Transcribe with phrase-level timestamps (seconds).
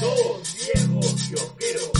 [0.00, 1.90] Dos viejos kiosqueros.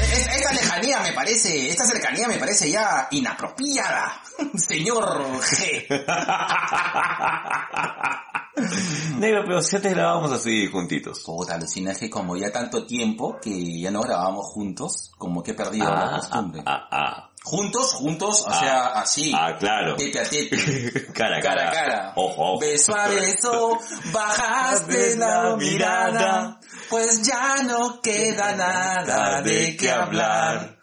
[0.00, 4.20] Es- Esta lejanía me parece, esta cercanía me parece ya inapropiada,
[4.68, 5.88] señor G.
[9.18, 11.20] Negro, pero si antes grabábamos así juntitos.
[11.20, 15.52] Puta, alucina, es que como ya tanto tiempo que ya no grabamos juntos, como que
[15.52, 16.62] he perdido la costumbre.
[16.66, 17.24] ah, ah.
[17.44, 18.60] Juntos, juntos, o Ah.
[18.60, 19.32] sea, así.
[19.34, 19.94] Ah, claro.
[19.96, 20.56] Tete a tete.
[21.14, 21.68] Cara a Cara cara.
[21.68, 22.12] a cara.
[22.16, 22.60] Ojo, ojo.
[22.60, 23.78] Beso a beso,
[24.12, 26.58] bajaste la mirada,
[26.90, 30.78] pues ya no queda nada de qué hablar.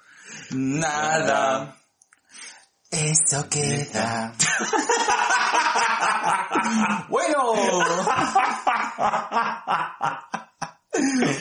[0.52, 1.75] Nada.
[2.95, 4.34] Eso queda.
[7.09, 7.54] bueno.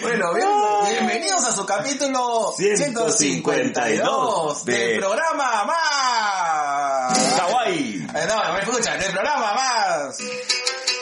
[0.03, 0.49] Bueno, bien-
[0.91, 7.17] bienvenidos a su capítulo 152 del de- programa más.
[7.37, 8.05] Kawaii.
[8.15, 10.19] Eh, No, no me escuchan, del programa más.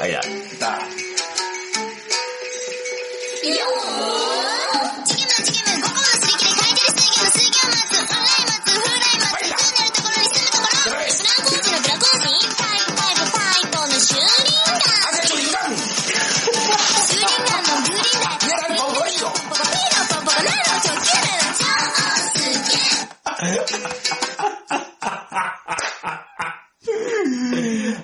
[0.01, 0.21] Allá.
[0.21, 0.79] Está.
[3.43, 3.59] チ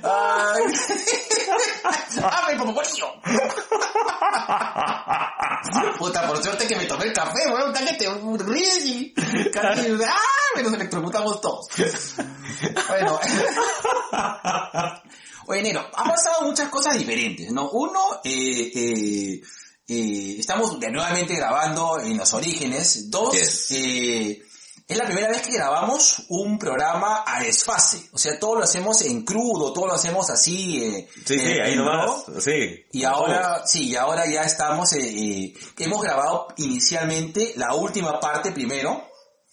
[0.03, 0.63] ¡Ay!
[2.23, 3.07] ¡Abre el pomporillo!
[5.99, 8.09] Puta, por suerte que me tomé el café, weón, cállate,
[8.45, 9.13] Rizzi.
[9.53, 10.17] Cállate, ¡ah!
[10.57, 11.67] Me nos electrocutamos todos.
[12.89, 13.21] Bueno.
[15.47, 17.71] Oye, Nero, han pasado muchas cosas diferentes, ¿no?
[17.71, 19.41] Uno, eh, eh,
[19.89, 23.11] eh, estamos de nuevamente grabando en los orígenes.
[23.11, 23.71] Dos, Yes.
[23.73, 24.43] eh,
[24.89, 28.09] es la primera vez que grabamos un programa a desfase.
[28.13, 30.83] O sea, todo lo hacemos en crudo, todo lo hacemos así.
[30.83, 32.25] eh, Sí, sí, ahí nomás.
[32.41, 32.85] Sí.
[32.93, 38.51] Y ahora, sí, y ahora ya estamos, eh, eh, hemos grabado inicialmente la última parte
[38.53, 39.07] primero,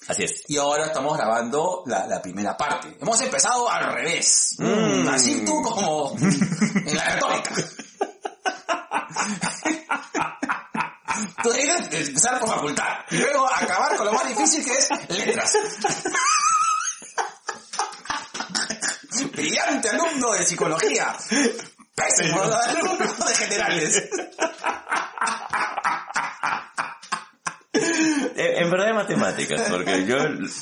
[0.08, 0.44] Así es.
[0.48, 2.96] y ahora estamos grabando la, la primera parte.
[3.02, 4.56] Hemos empezado al revés.
[4.60, 5.08] Mm.
[5.10, 7.56] Así tú como en la retórica.
[11.46, 15.54] Tú empezar por facultad y luego acabar con lo más difícil que es letras.
[19.32, 21.16] Brillante alumno de psicología.
[21.94, 24.10] Pésimo alumno de generales.
[27.74, 30.18] En, en verdad de matemáticas, porque yo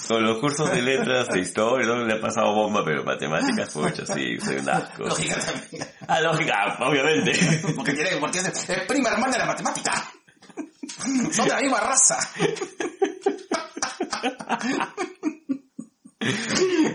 [0.09, 4.05] con los cursos de letras, de historia, no le he pasado bomba, pero matemáticas, pucha,
[4.05, 5.03] sí, soy un asco.
[5.03, 5.87] Lógica también.
[6.09, 7.31] Ah, lógica, obviamente.
[7.73, 10.11] Porque tiene, porque es prima hermana de la matemática.
[11.31, 12.17] Son de la misma raza.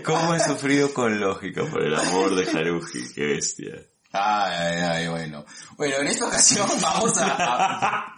[0.03, 3.13] ¿Cómo he sufrido con lógica por el amor de Haruji?
[3.13, 3.73] Qué bestia.
[4.11, 5.45] Ay, ay, ay, bueno.
[5.77, 8.15] Bueno, en esta ocasión vamos a, a-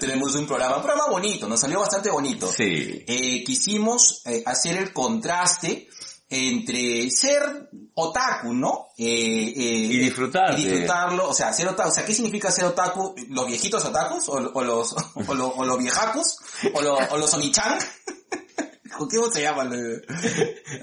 [0.00, 2.50] tenemos un programa, un programa bonito, nos salió bastante bonito.
[2.50, 3.04] Sí.
[3.06, 5.88] Eh, quisimos eh, hacer el contraste
[6.30, 8.88] entre ser otaku, ¿no?
[8.98, 12.66] Eh, eh, Y disfrutar Y disfrutarlo, o sea, ser otaku, o sea, ¿qué significa ser
[12.66, 13.14] otaku?
[13.30, 14.28] ¿Los viejitos otakus?
[14.28, 14.94] ¿O, o los,
[15.26, 16.36] o, lo- o los viejacus?
[16.74, 17.78] ¿O, lo- o los onichan?
[18.98, 19.70] ¿Cómo se llaman?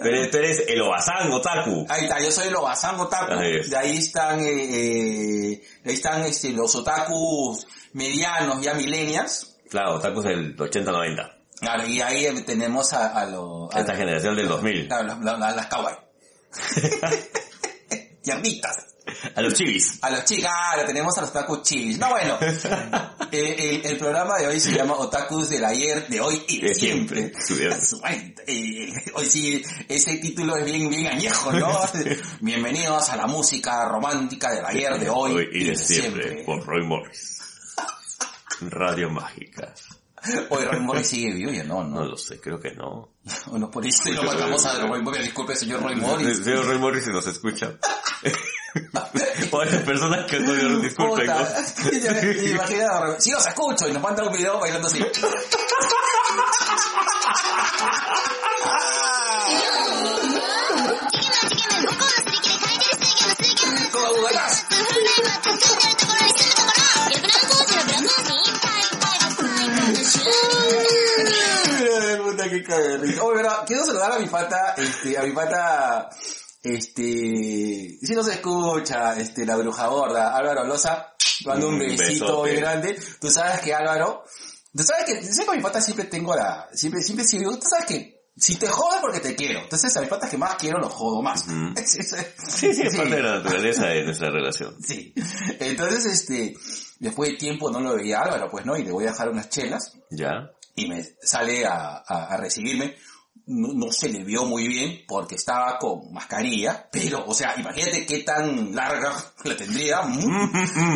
[0.03, 1.85] Pero tú eres el Obazán Otaku.
[1.89, 3.33] Ahí está, yo soy el Obazán Otaku.
[3.33, 3.67] Ahí.
[3.67, 9.55] De ahí están, eh, eh, de ahí están este, los otakus medianos, ya millennials.
[9.69, 11.31] Claro, Otakus del 80-90.
[11.59, 13.73] Claro, y ahí tenemos a, a los...
[13.73, 14.87] a- Esta generación del 2000.
[14.87, 15.95] Claro, las kawaii.
[18.21, 18.93] Tiernitas.
[19.35, 19.99] A los chivis.
[20.01, 21.99] A los chicos, claro, tenemos a los otakus chilis.
[21.99, 22.37] No, bueno.
[23.31, 26.73] eh, el, el programa de hoy se llama Otakus del ayer, de hoy y de
[26.73, 27.33] siempre.
[27.35, 27.77] siempre.
[28.45, 31.79] Eh, hoy sí, ese título es bien, bien añejo, ¿no?
[32.41, 36.43] Bienvenidos a la música romántica del ayer, de hoy, y de siempre.
[36.43, 37.39] Por Roy Morris.
[38.61, 39.73] Radio Mágica.
[40.49, 42.05] Hoy Roy Morris sigue vivo, ya no, No no.
[42.05, 43.09] lo sé, creo que no.
[43.51, 45.23] O no, por eso lo matamos a Roy Morris.
[45.23, 46.43] Disculpe, señor Roy Morris.
[46.43, 47.73] Señor Roy Morris si nos escucha.
[49.51, 51.27] o las personas que no disculpen.
[51.27, 51.35] ¿no?
[51.35, 52.35] Puta.
[52.45, 54.99] Imagina, Roy- sí los escucho y nos manda un video bailando así.
[72.61, 73.19] Qué.
[73.21, 76.09] Oye, verdad, quiero saludar a mi pata, este, a mi pata,
[76.61, 81.13] Este, si no se escucha, este, la bruja gorda, Álvaro Loza,
[81.45, 82.99] mando un Un besito muy grande.
[83.19, 84.23] Tú sabes que Álvaro,
[84.75, 87.59] tú sabes que, sé que a mi pata siempre tengo la, siempre, siempre sí, tú
[87.67, 89.59] sabes que, si te jodo es porque te quiero.
[89.59, 91.45] Entonces a mis patas que más quiero los jodo más.
[91.85, 94.75] Sí, sí, es parte de la naturaleza de nuestra relación.
[94.81, 95.13] Sí.
[95.59, 96.55] Entonces, este,
[97.03, 98.75] después de tiempo no lo veía Álvaro, pues, ¿no?
[98.77, 100.49] Y le voy a dejar unas chelas Ya.
[100.75, 102.95] y me sale a, a- a recibirme.
[103.45, 108.05] No, no se le vio muy bien porque estaba con mascarilla, pero, o sea, imagínate
[108.05, 109.11] qué tan larga
[109.43, 110.01] la tendría.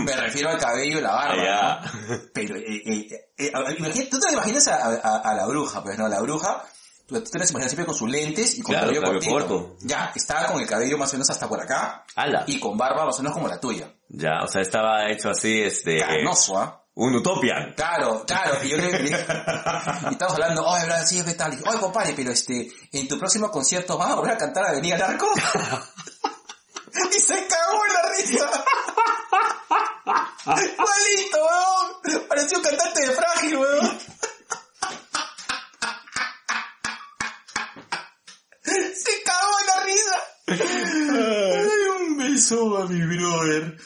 [0.06, 1.44] Me refiero al cabello y la barba.
[1.44, 1.81] Ya.
[2.07, 2.18] ¿no?
[2.33, 3.07] Pero, eh, eh,
[3.38, 6.07] eh, imagínate- tú te imaginas a, a- a la bruja, pues, ¿no?
[6.07, 6.63] La bruja,
[7.06, 9.33] tú, tú te la imaginas siempre con sus lentes y con Claro, cabello cabello cortito.
[9.57, 9.77] corto.
[9.81, 12.45] Ya, estaba con el cabello más o menos hasta por acá Ala.
[12.48, 13.92] y con barba más o menos como la tuya.
[14.09, 16.00] Ya, o sea, estaba hecho así, este...
[16.00, 16.83] Canoso, ¿ah?
[16.95, 17.74] Un utopian.
[17.75, 21.54] Claro, claro, y yo le, le- y estamos hablando, oye, Brad, sí, ¿qué tal?
[21.54, 24.98] Y oye, compadre, pero este, en tu próximo concierto vas a volver a cantar Avenida
[24.98, 25.31] Narco.
[26.94, 28.50] y se cagó en la risa.
[30.74, 32.27] Igualito, weón.
[32.27, 34.00] Pareció un cantante de frágil, weón.
[38.63, 40.18] Se cagó en la risa.
[42.00, 43.77] Un beso a mi brother.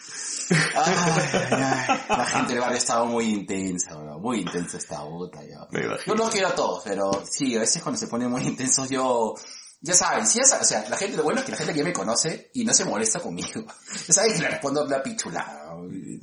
[0.75, 2.01] Ay, ay.
[2.09, 4.21] La gente del barrio estaba muy intensa, weón.
[4.21, 5.67] muy intensa esta bota ya.
[6.05, 9.35] Yo los quiero a todos, pero sí, a veces cuando se ponen muy intensos yo,
[9.83, 11.73] ya saben, sí, ya saben, o sea, la gente, lo bueno es que la gente
[11.73, 13.65] que ya me conoce y no se molesta conmigo.
[14.07, 15.75] Ya saben que le respondo la pichulada.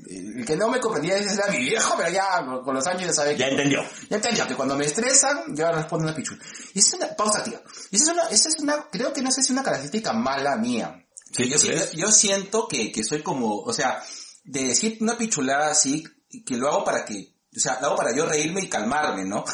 [0.09, 3.33] El que no me comprendía era mi viejo, pero ya con los años ya sabe
[3.33, 3.39] que...
[3.39, 3.83] Ya entendió.
[4.09, 6.41] Ya entendió que cuando me estresan, yo respondo una pichula.
[6.75, 7.61] Y esa es una pausa activa.
[7.91, 10.13] Y esa es una, esa es una, creo que no sé si es una característica
[10.13, 11.05] mala mía.
[11.33, 11.57] Sí, yo,
[11.95, 14.03] yo siento que, que soy como, o sea,
[14.49, 16.05] de decir una pichulada así,
[16.47, 19.45] que lo hago para que, o sea, lo hago para yo reírme y calmarme, ¿no?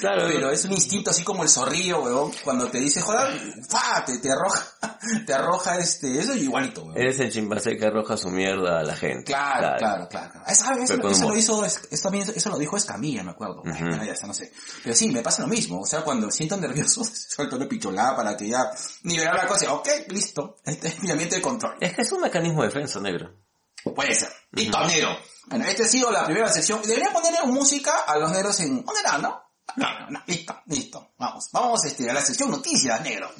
[0.00, 4.04] Claro, Pero es un instinto así como el zorrillo, weón, cuando te dice, joder, fa,
[4.04, 4.66] te, te arroja,
[5.26, 6.96] te arroja este, eso es igualito, weón.
[6.98, 9.24] Eres el chimpancé que arroja su mierda a la gente.
[9.24, 10.32] Claro, claro, claro.
[10.32, 10.46] claro.
[10.48, 13.62] Eso, eso- eso lo hizo, es- eso, también, eso lo dijo Escamilla, me acuerdo.
[13.64, 13.84] Ay, Ujú.
[13.90, 14.52] bueno, ya está, no sé.
[14.82, 15.80] Pero sí, me pasa lo mismo.
[15.82, 18.70] O sea, cuando siento nervioso, suelto una picholada para que ya
[19.02, 19.72] nivelar la cosa.
[19.72, 20.56] Ok, listo.
[20.64, 21.76] Este es mi ambiente de control.
[21.80, 23.45] Es que es un mecanismo de defensa, negro.
[23.94, 24.30] Puede ser.
[24.52, 25.18] Listo, negro.
[25.46, 26.80] Bueno, esta ha sido la primera sección.
[26.82, 28.84] Debería ponerle música a los negros en...
[28.84, 29.42] ¿Dónde era, no?
[29.76, 30.22] No, no, no.
[30.26, 31.14] Listo, listo.
[31.18, 31.48] Vamos.
[31.52, 33.30] Vamos este, a la sección noticias, negro.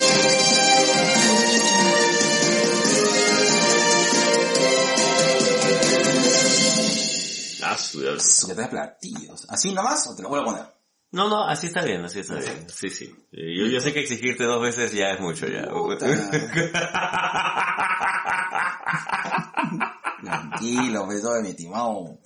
[7.76, 8.20] Su diablo.
[8.20, 9.46] Su que te da platillos.
[9.48, 10.66] ¿Así nomás o te lo vuelvo a poner?
[11.12, 12.66] No, no, así está bien, así está bien.
[12.68, 13.14] Sí, sí.
[13.30, 15.62] Yo, yo sé que exigirte dos veces ya es mucho, ya.
[20.58, 22.18] Tranquilo, pues todo mi estimado.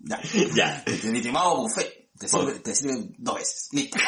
[0.00, 0.30] ya.
[0.54, 0.84] ya.
[1.04, 2.10] Mi estimado buffet.
[2.18, 3.68] Te sirve, te sirve dos veces.
[3.72, 3.98] Listo.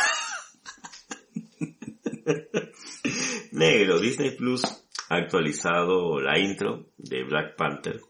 [3.52, 4.64] Negro, Disney Plus
[5.08, 8.00] ha actualizado la intro de Black Panther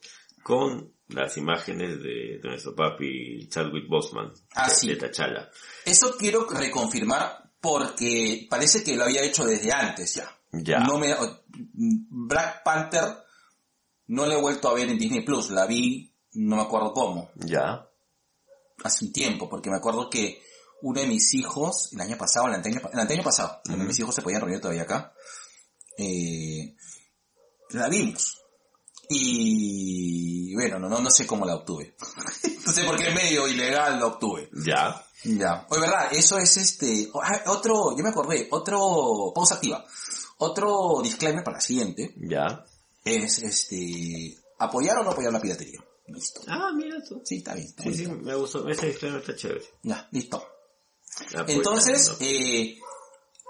[0.42, 4.88] con las imágenes de, de nuestro papi Chadwick Boseman, Ah, de, sí.
[4.88, 5.50] de T'Challa.
[5.84, 10.28] Eso quiero reconfirmar porque parece que lo había hecho desde antes ya.
[10.52, 10.80] Ya.
[10.80, 11.14] No me,
[11.54, 13.24] Black Panther
[14.08, 15.50] no la he vuelto a ver en Disney Plus.
[15.50, 17.30] La vi, no me acuerdo cómo.
[17.36, 17.88] Ya.
[18.84, 20.42] hace un tiempo, porque me acuerdo que
[20.82, 24.14] uno de mis hijos, el año pasado, el anteaño, el anteaño pasado, cuando mis hijos
[24.14, 25.14] se podían reunir todavía acá,
[25.96, 26.74] eh,
[27.70, 28.38] la vimos.
[29.08, 31.96] Y bueno, no, no, no sé cómo la obtuve.
[32.66, 34.50] no sé por qué medio ilegal la obtuve.
[34.64, 35.04] Ya.
[35.24, 35.66] Ya.
[35.70, 39.84] Oye, verdad, eso es este, ah, otro, yo me acordé, otro, pausa activa.
[40.42, 42.64] Otro disclaimer para la siguiente Ya.
[43.04, 45.80] es este, apoyar o no apoyar la piratería.
[46.08, 46.40] Listo.
[46.48, 47.22] Ah, mira tú.
[47.24, 47.66] Sí, está bien.
[47.68, 48.68] está Sí, sí, me gustó.
[48.68, 49.64] Ese disclaimer está chévere.
[49.82, 50.44] Ya, listo.
[51.34, 52.16] Ah, pues, Entonces, no.
[52.26, 52.78] eh,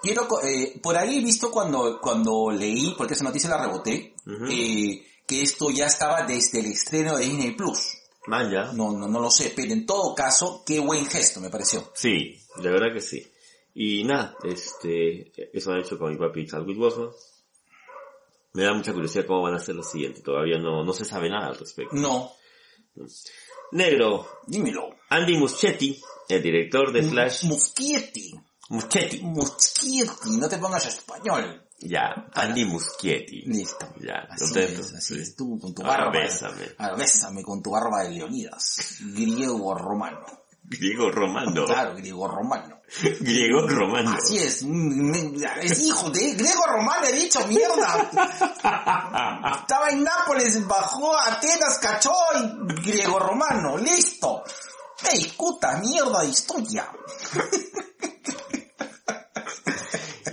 [0.03, 4.47] quiero, eh, por ahí he visto cuando, cuando leí, porque esa noticia la reboté, Ujú.
[4.51, 7.81] eh, que esto ya estaba desde el estreno de Disney Plus.
[8.27, 8.73] Man, ya.
[8.73, 11.91] No, no, no lo sé, pero en todo caso, qué buen gesto me pareció.
[11.95, 13.27] Sí, de verdad que sí.
[13.75, 17.11] Y nada, este, eso han hecho con mi papi Chadwick Boseman.
[18.55, 20.23] Me da mucha curiosidad cómo van a ser los siguientes.
[20.23, 21.95] Todavía no, no se sabe nada al respecto.
[21.97, 22.33] No,
[23.73, 24.91] Negro, dímelo.
[25.09, 25.99] Andy Muschietti,
[26.29, 27.45] el director de Flash.
[27.45, 28.35] Muschietti.
[28.69, 29.21] Muschietti.
[29.23, 31.67] Muschietti, no te pongas español.
[31.79, 33.43] Ya, Andy Muschietti.
[33.47, 33.87] Listo.
[34.01, 35.21] Ya, Así es, así Sí.
[35.21, 36.21] es, tú con tu Ahora barba.
[36.21, 36.69] bésame.
[36.79, 38.99] Ahora bésame con tu barba de Leonidas.
[39.15, 40.25] Griego romano.
[40.65, 41.65] Griego romano.
[41.67, 42.81] Claro, griego romano.
[43.21, 44.17] Griego romano.
[44.17, 48.11] Así es, mm, es hijo de griego romano, he dicho, mierda.
[49.61, 54.43] Estaba en Nápoles, bajó a Atenas, cachó y griego romano, listo.
[55.05, 56.89] Me discuta, mierda de historia.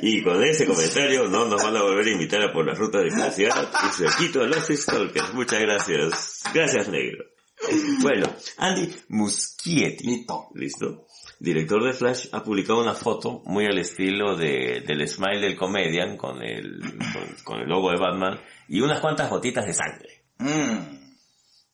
[0.01, 2.99] Y con ese comentario no nos van a volver a invitar a por la ruta
[2.99, 5.33] de felicidad y se quito a los stalkers.
[5.33, 6.43] Muchas gracias.
[6.53, 7.25] Gracias, negro.
[8.01, 10.05] Bueno, Andy Muschietti.
[10.07, 10.49] Listo.
[10.55, 11.05] ¿Listo?
[11.39, 16.17] Director de Flash ha publicado una foto muy al estilo de, del smile del comedian
[16.17, 16.79] con el,
[17.13, 20.23] con, con el logo de Batman y unas cuantas gotitas de sangre.
[20.37, 21.13] Mm,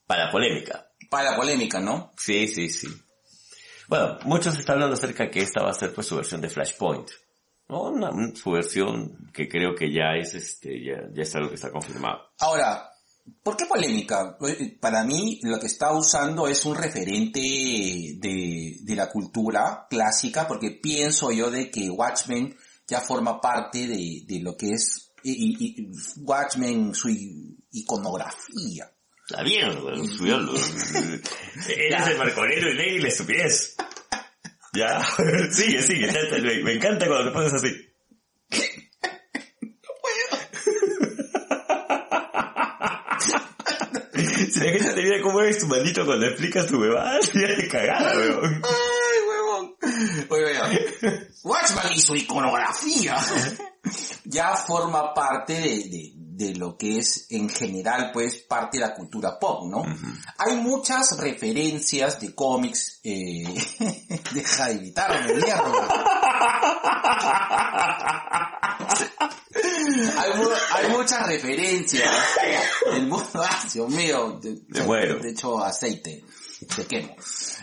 [0.08, 0.88] Para polémica.
[1.10, 2.12] para polémica, ¿no?
[2.18, 2.88] Sí, sí, sí.
[3.88, 7.10] Bueno, muchos están hablando acerca que esta va a ser pues su versión de Flashpoint.
[7.70, 7.84] ¿no?
[7.89, 11.72] Una- su versión que creo que ya es este, ya, ya es algo que está
[11.72, 12.20] confirmado.
[12.39, 12.89] Ahora,
[13.44, 14.38] ¿por qué polémica?
[14.48, 20.48] Eh, Para mí lo que está usando es un referente de, de la cultura clásica,
[20.48, 22.55] porque pienso yo de que Watchmen
[22.88, 25.88] ya forma parte de, de lo que es y, y- y
[26.22, 27.10] Watchmen, su
[27.72, 28.91] iconografía.
[29.27, 30.38] Está bien, weón, subió.
[31.67, 33.75] Eres el marconero y ley y la estupidez.
[34.74, 35.03] Ya,
[35.51, 37.70] sigue, sigue, me, me encanta cuando te pones así.
[44.55, 48.15] La gente te mira cómo eres tu maldito cuando explicas tu bebada, ya te cagada,
[48.15, 48.62] weón.
[48.63, 49.75] ¡Ay, huevón!
[50.29, 53.17] Oye, oye, Watchman y su iconografía
[54.25, 58.94] ya forma parte de, de, de lo que es en general pues parte de la
[58.94, 59.84] cultura pop, ¿no?
[60.38, 63.44] Hay muchas referencias de cómics, eh,
[64.34, 65.88] deja de mierda.
[70.18, 72.12] hay, mu- hay muchas referencias
[72.92, 75.20] del mundo, ¡ah, Dios mío, de, muero.
[75.20, 76.24] de hecho aceite,
[76.75, 77.15] te quemo.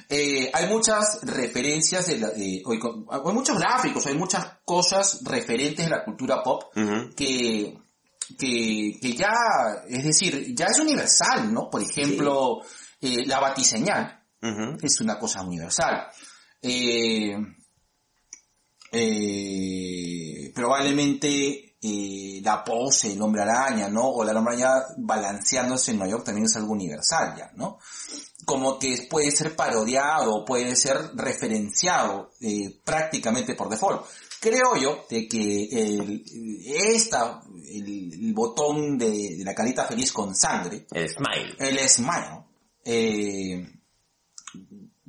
[0.09, 5.91] Eh, hay muchas referencias de, la, de- hay muchos gráficos, hay muchas cosas referentes de
[5.91, 7.11] la cultura pop Ujú.
[7.17, 7.79] que,
[8.37, 9.33] que, que ya,
[9.89, 11.69] es decir, ya es universal, ¿no?
[11.71, 12.61] Por ejemplo,
[13.01, 14.21] eh, la batiseñal
[14.81, 16.07] es una cosa universal.
[16.61, 17.37] Eh,
[18.93, 21.69] eh, probablemente
[22.45, 24.09] la pose, el hombre araña, ¿no?
[24.09, 27.79] O la hombre araña balanceándose en Nueva York también es algo universal ya, ¿no?
[28.45, 32.31] Como que puede ser parodiado, puede ser referenciado
[32.85, 34.05] prácticamente por default.
[34.43, 36.25] Creo yo de que el,
[36.67, 41.55] esta, el, el botón de, de la carita feliz con sangre, El smile.
[41.61, 42.45] el smile,
[42.85, 43.65] eh,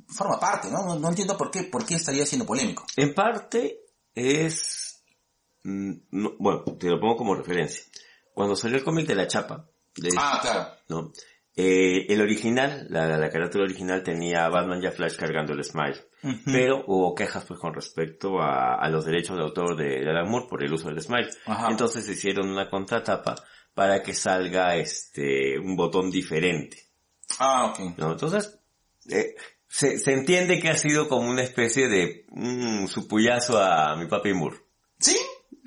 [0.08, 0.84] forma parte, ¿no?
[0.84, 0.96] ¿no?
[0.98, 2.86] no entiendo por qué, por qué estaría siendo polémico.
[2.96, 3.80] En parte
[4.14, 5.02] es...
[5.64, 7.82] mm, no, bueno, te lo pongo como referencia.
[8.32, 10.70] Cuando salió el cómic de la chapa, de, Ah, claro.
[10.88, 11.12] ¿no?
[11.56, 15.62] Eh, el original, la, la carátula original tenía a Batman y a Flash cargando el
[15.62, 16.00] Smile.
[16.46, 20.28] Pero hubo quejas pues con respecto a, a los derechos de autor de, de Alan
[20.28, 21.28] Moore por el uso del Smile.
[21.46, 21.68] Ajá.
[21.70, 23.36] Entonces hicieron una contratapa
[23.74, 26.78] para que salga este un botón diferente.
[27.38, 27.98] Ah, ok.
[27.98, 28.12] ¿no?
[28.12, 28.58] Entonces,
[29.10, 29.34] eh,
[29.68, 34.32] se, se entiende que ha sido como una especie de un supullazo a mi papi
[34.32, 34.56] Moore.
[34.98, 35.16] ¿Sí?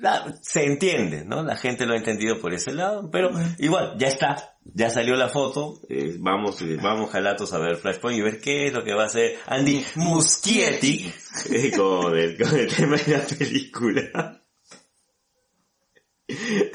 [0.00, 1.42] La- se entiende, ¿no?
[1.42, 5.28] La gente lo ha entendido por ese lado, pero igual, ya está, ya salió la
[5.28, 8.94] foto, eh, vamos, eh, vamos jalatos a ver Flashpoint y ver qué es lo que
[8.94, 11.12] va a hacer Andy Muschietti
[11.50, 14.42] eh, con, el, con el tema de la película.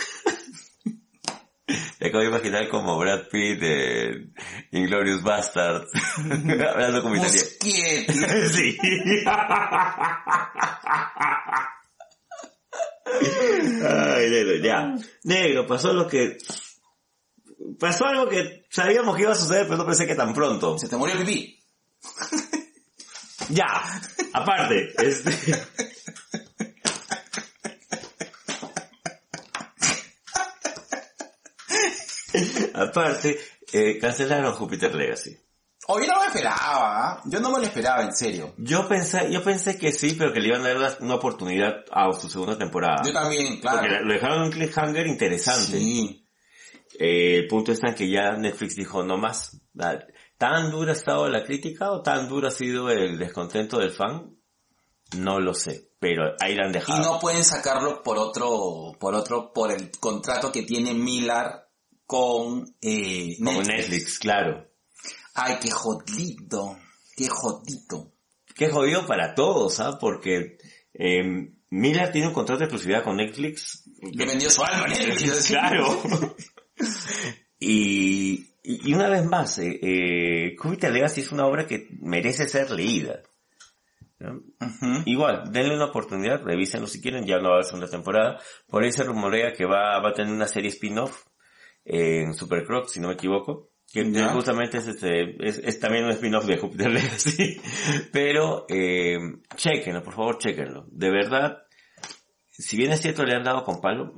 [2.00, 4.28] Me acabo de imaginar como Brad Pitt de
[4.72, 5.86] Inglorious Bastard,
[6.74, 7.48] hablando como italiano.
[7.62, 8.14] Muschietti.
[8.50, 8.78] Sí.
[13.06, 14.96] Ay, negro, ya.
[15.24, 16.38] Negro, pasó lo que...
[17.80, 20.78] Pasó algo que sabíamos que iba a suceder, pero no pensé que tan pronto.
[20.78, 21.60] Se te murió el pipí.
[23.50, 23.84] Ya,
[24.34, 25.32] aparte, este...
[32.74, 33.40] aparte,
[33.72, 35.38] eh, cancelaron Jupiter Legacy.
[35.88, 36.56] Hoy no me esperaba,
[37.12, 37.22] ¿ah?
[37.26, 38.54] Yo no me lo esperaba, en serio.
[38.58, 42.12] Yo pensé, yo pensé que sí, pero que le iban a dar una oportunidad a
[42.14, 43.02] su segunda temporada.
[43.06, 44.06] Yo también, Porque claro.
[44.06, 45.78] lo dejaron en un cliffhanger interesante.
[45.80, 46.26] Sí.
[47.00, 49.60] Eh, el punto está en que ya Netflix dijo no más.
[50.38, 54.38] ¿Tan dura ha estado la crítica o tan duro ha sido el descontento del fan?
[55.18, 57.04] No lo sé, pero ahí la han Y dejado.
[57.14, 61.48] no pueden sacarlo por otro, por otro, por el contrato que tiene Miller
[62.06, 63.68] con eh, Como Netflix.
[63.78, 64.70] Netflix, claro.
[65.34, 66.78] Ay, qué jodito.
[67.16, 68.12] Qué jodito.
[68.56, 69.98] Qué jodido para todos, ¿ah?
[70.00, 70.58] Porque
[70.94, 73.84] eh, Miller tiene un contrato de exclusividad con Netflix.
[74.00, 75.48] Le vendió su alma Netflix.
[75.48, 76.02] claro.
[77.60, 82.70] y, y una vez más, eh, eh, Jupiter Legacy es una obra que merece ser
[82.72, 83.22] leída.
[85.06, 88.40] Igual, denle una oportunidad, revísenlo si quieren, ya no va a haber segunda temporada.
[88.68, 91.26] Por ahí se rumorea que va, va a tener una serie spin-off
[91.84, 93.73] en Supercroc, si no me equivoco.
[93.94, 94.30] Que Ya.
[94.30, 97.62] justamente es, este, es, es también un spin-off de Jupiter Legacy.
[98.12, 99.20] Pero, eh,
[99.56, 100.88] chequenlo, por favor, chequenlo.
[100.90, 101.60] De verdad,
[102.50, 104.14] si bien es cierto le han dado con palo,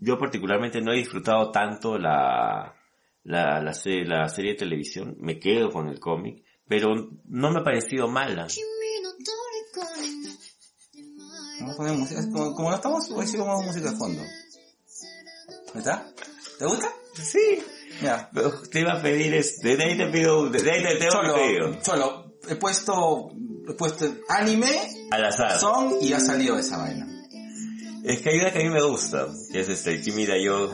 [0.00, 2.74] yo particularmente no he disfrutado tanto la,
[3.24, 7.58] la, la, se- la serie de televisión, me quedo con el cómic, pero no me
[7.60, 8.46] ha parecido mala.
[11.60, 14.22] Vamos a poner música, como, como no estamos, hoy sí vamos a música de fondo.
[15.74, 16.06] ¿Está?
[16.58, 16.88] ¿Te gusta?
[17.14, 17.58] Sí,
[18.02, 18.30] Ya.
[18.70, 22.56] te iba a pedir, este, de ahí te pido, de ahí te tengo Solo, he
[22.56, 23.30] puesto,
[23.68, 24.70] he puesto anime,
[25.10, 25.58] al azar.
[25.58, 27.06] song y ha salido esa vaina.
[28.04, 30.72] Es que hay una que a mí me gusta, que es este, Kimi yo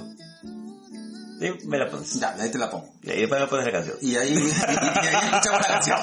[1.64, 2.21] me la pones.
[2.21, 2.88] Ya, ahí te la pongo.
[3.02, 3.97] Y ahí me pones la canción.
[4.00, 5.99] Y ahí, y, y ahí escuchamos la canción.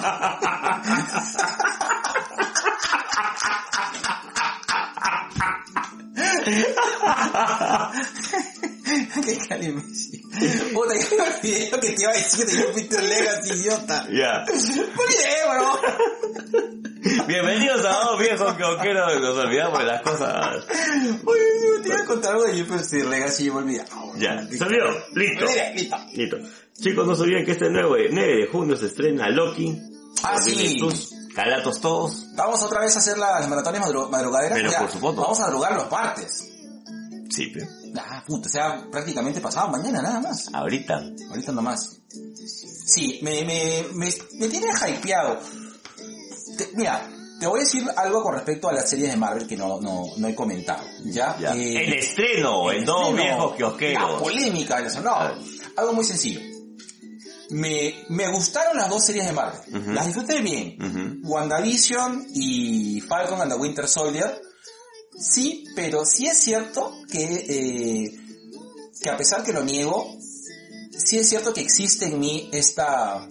[9.25, 10.21] Qué cali Messi.
[10.73, 14.07] Puta, yo me olvidé lo que te iba a decir de yo Peter Legacy, idiota.
[14.11, 14.45] Ya.
[14.47, 15.79] Olvidé, bro.
[17.27, 20.65] Bienvenidos a dos viejos que nos olvidamos de las cosas.
[21.25, 23.85] Oye, yo te iba a contar algo de yo Peter Legacy y me olvidé.
[24.17, 24.85] Ya, se olvidó.
[25.15, 25.45] Listo.
[25.75, 25.97] Listo.
[26.13, 26.37] Listo.
[26.79, 29.77] Chicos, no se olviden que este 9, 9 de junio se estrena Loki.
[30.23, 30.79] Ah, sí.
[31.33, 32.25] Calatos todos.
[32.35, 34.57] Vamos otra vez a hacer las maratones madru- madrugaderas.
[34.57, 35.21] Pero Ya, por supuesto.
[35.21, 36.49] Vamos a madrugar los martes.
[37.29, 37.67] Sí, pe.
[37.97, 40.47] Ah, puta, o sea, prácticamente pasado mañana nada más.
[40.53, 41.01] Ahorita.
[41.29, 41.97] Ahorita nomás.
[42.85, 45.39] Sí, me, me, me, me tiene hypeado.
[46.57, 47.07] Te- mira,
[47.39, 50.03] te voy a decir algo con respecto a las series de Marvel que no, no,
[50.17, 50.83] no he comentado.
[51.05, 51.37] ¿Ya?
[51.39, 51.55] Ya.
[51.55, 54.21] Eh, el estreno, en dos estreno, viejos La kiosqueros.
[54.21, 55.11] polémica, eso, no.
[55.13, 55.37] Ah.
[55.77, 56.41] Algo muy sencillo.
[57.51, 59.59] Me, me gustaron las dos series de Marvel.
[59.95, 60.77] Las disfruté bien.
[60.79, 61.31] Ujú.
[61.33, 64.39] WandaVision y Falcon and the Winter Soldier.
[65.19, 68.19] Sí, pero sí es cierto que, eh,
[69.01, 70.15] que a pesar que lo niego,
[70.97, 73.27] sí es cierto que existe en mí esta,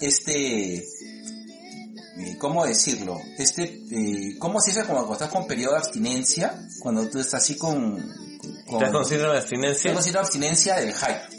[0.00, 3.18] este, eh, ¿cómo decirlo?
[3.38, 6.68] Este, eh, ¿cómo se dice cuando estás con periodo de abstinencia?
[6.80, 7.96] Cuando tú estás así con,
[8.66, 9.90] con, ¿Estás con síndrome de abstinencia?
[9.90, 11.38] tengo cierta abstinencia del hype.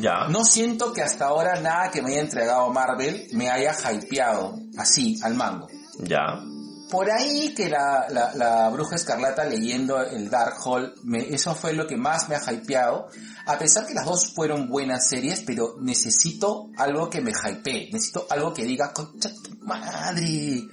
[0.00, 0.28] Ya.
[0.28, 5.18] No siento que hasta ahora nada que me haya entregado Marvel me haya hypeado así,
[5.22, 5.68] al mango.
[6.00, 6.42] Ya.
[6.90, 11.86] Por ahí que la, la, la bruja escarlata leyendo el Darkhold, me, eso fue lo
[11.86, 13.08] que más me ha hypeado.
[13.46, 17.90] A pesar que las dos fueron buenas series, pero necesito algo que me hypee.
[17.92, 20.66] Necesito algo que diga, concha tu madre.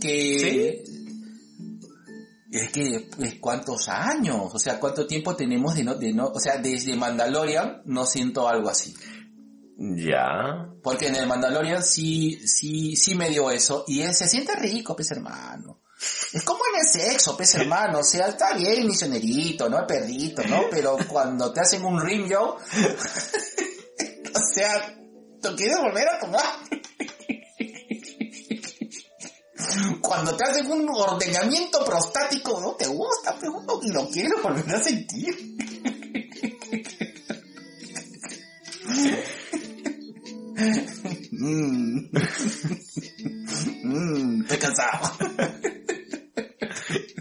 [0.00, 0.84] Que...
[2.52, 4.52] Es que, pues, ¿cuántos años?
[4.52, 8.48] O sea, ¿cuánto tiempo tenemos de no, de no, o sea, desde Mandalorian no siento
[8.48, 8.92] algo así.
[9.82, 10.68] Ya.
[10.82, 13.84] Porque en el Mandalorian sí, sí, sí me dio eso.
[13.88, 15.80] Y él se siente rico, pez hermano.
[16.34, 18.00] Es como en el sexo, pez hermano.
[18.00, 19.86] O sea, está bien, misionerito, ¿no?
[19.86, 20.64] Perrito, ¿no?
[20.70, 22.58] Pero cuando te hacen un rim yo,
[24.34, 24.98] o sea,
[25.40, 26.44] ¿tú quieres volver a tomar?
[30.02, 34.82] Cuando te hacen un ordenamiento prostático, no te gusta, pero y lo quieres volver a
[34.82, 35.56] sentir.
[41.40, 42.10] Mm.
[43.82, 45.10] Mm, estoy cansado.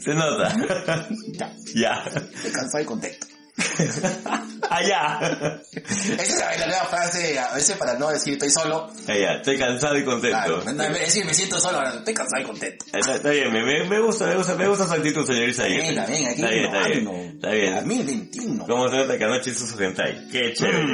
[0.02, 0.54] Se nota.
[1.34, 2.04] Ya, ya.
[2.04, 3.28] estoy cansado y contento.
[4.70, 5.62] Allá.
[5.72, 8.92] Esa es la, nueva frase, a veces para no decir estoy solo.
[9.08, 9.38] Allá.
[9.38, 10.38] Estoy cansado y contento.
[10.38, 12.86] Claro, de decir me siento solo, estoy cansado y contento.
[12.94, 15.88] Está, está bien, me, gusta, me gusta, me gusta su actitud, señor Isaías.
[15.88, 17.08] Venga, venga, aquí Está bien, está bien.
[17.36, 17.76] Está bien.
[17.76, 18.66] 2021.
[18.68, 20.28] ¿Cómo se nota que anoche hizo su hentai?
[20.30, 20.86] Qué chévere.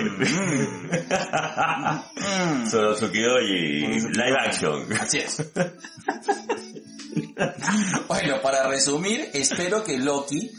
[2.17, 4.87] Mm, Solo Tsukido y live action.
[4.99, 5.43] así es.
[8.07, 10.51] bueno, para resumir, espero que Loki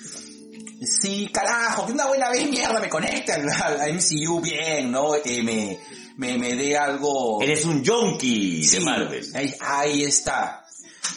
[0.82, 5.12] Sí, carajo, que una buena vez mierda me conecte al, al MCU bien, ¿no?
[5.24, 5.78] Que me,
[6.16, 7.40] me, me dé algo...
[7.40, 9.26] Eres un yonki Sí, de Marvel.
[9.34, 10.62] Ahí, ahí está.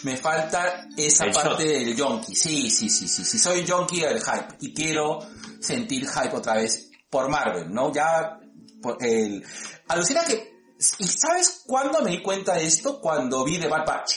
[0.03, 1.73] Me falta esa El parte shot.
[1.73, 2.35] del yonki.
[2.35, 3.37] Sí, sí, sí, sí, sí.
[3.37, 5.19] Soy yonki del hype y quiero
[5.59, 7.91] sentir hype otra vez por Marvel, ¿no?
[7.93, 8.39] Ya,
[8.81, 9.43] por el...
[9.89, 10.57] Alucina que...
[10.99, 13.01] ¿Y sabes cuándo me di cuenta de esto?
[13.01, 14.13] Cuando vi The Bad Batch.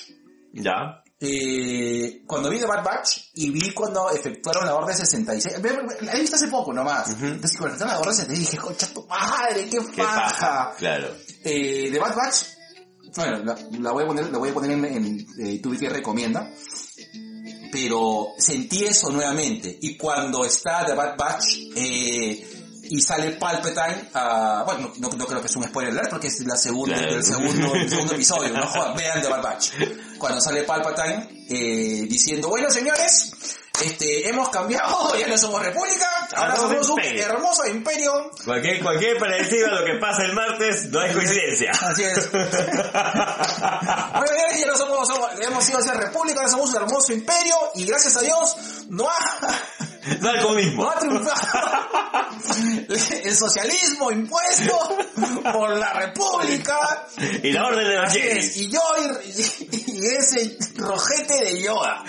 [0.52, 1.01] Ya.
[1.24, 6.00] Eh, cuando vi The Bad Batch y vi cuando efectuaron la Orden 66, me- me-
[6.02, 7.08] la he visto hace poco nomás.
[7.10, 7.26] Ujú.
[7.26, 10.20] Entonces cuando efectuaron la Orden 66 dije, concha tu madre, qué, Qué paja.
[10.32, 10.74] paja.
[10.78, 11.14] Claro.
[11.44, 12.36] Eh, The Bad Batch,
[13.14, 15.88] bueno, la, la voy a poner, la voy a poner en, en eh, tu que
[15.88, 16.50] recomienda,
[17.70, 19.78] pero sentí eso nuevamente.
[19.80, 21.44] Y cuando está The Bad Batch,
[21.76, 22.48] eh,
[22.84, 26.40] y sale Palpatine, ah, bueno, no, no creo que es un spoiler alert porque es
[26.46, 27.14] la segunda, Claro.
[27.16, 29.70] el segundo, el segundo episodio, no jodan, vean The Bad Batch.
[30.22, 33.32] Cuando sale Palpatine, eh, diciendo, bueno señores,
[33.82, 37.24] este, hemos cambiado, ya no somos república, ahora somos un imperio.
[37.26, 41.70] hermoso imperio, Cualquier, cualquier parecido a lo que pasa el martes no hay coincidencia.
[41.72, 42.28] Así es.
[44.12, 44.26] Bueno,
[44.58, 47.84] ya no somos, somos- hemos ido a ser república, ahora somos un hermoso imperio y
[47.86, 48.56] gracias a Dios
[48.88, 49.48] no ha,
[50.20, 50.84] No al comunismo.
[50.84, 51.42] no ha triunfado
[53.24, 54.96] el socialismo impuesto
[55.52, 57.06] por la república
[57.42, 58.80] Y la orden de los Así es, y yo
[59.24, 62.04] y, y ese rojete de Yoda.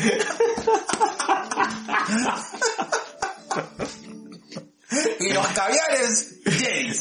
[5.20, 6.94] Y los caviares Jedi.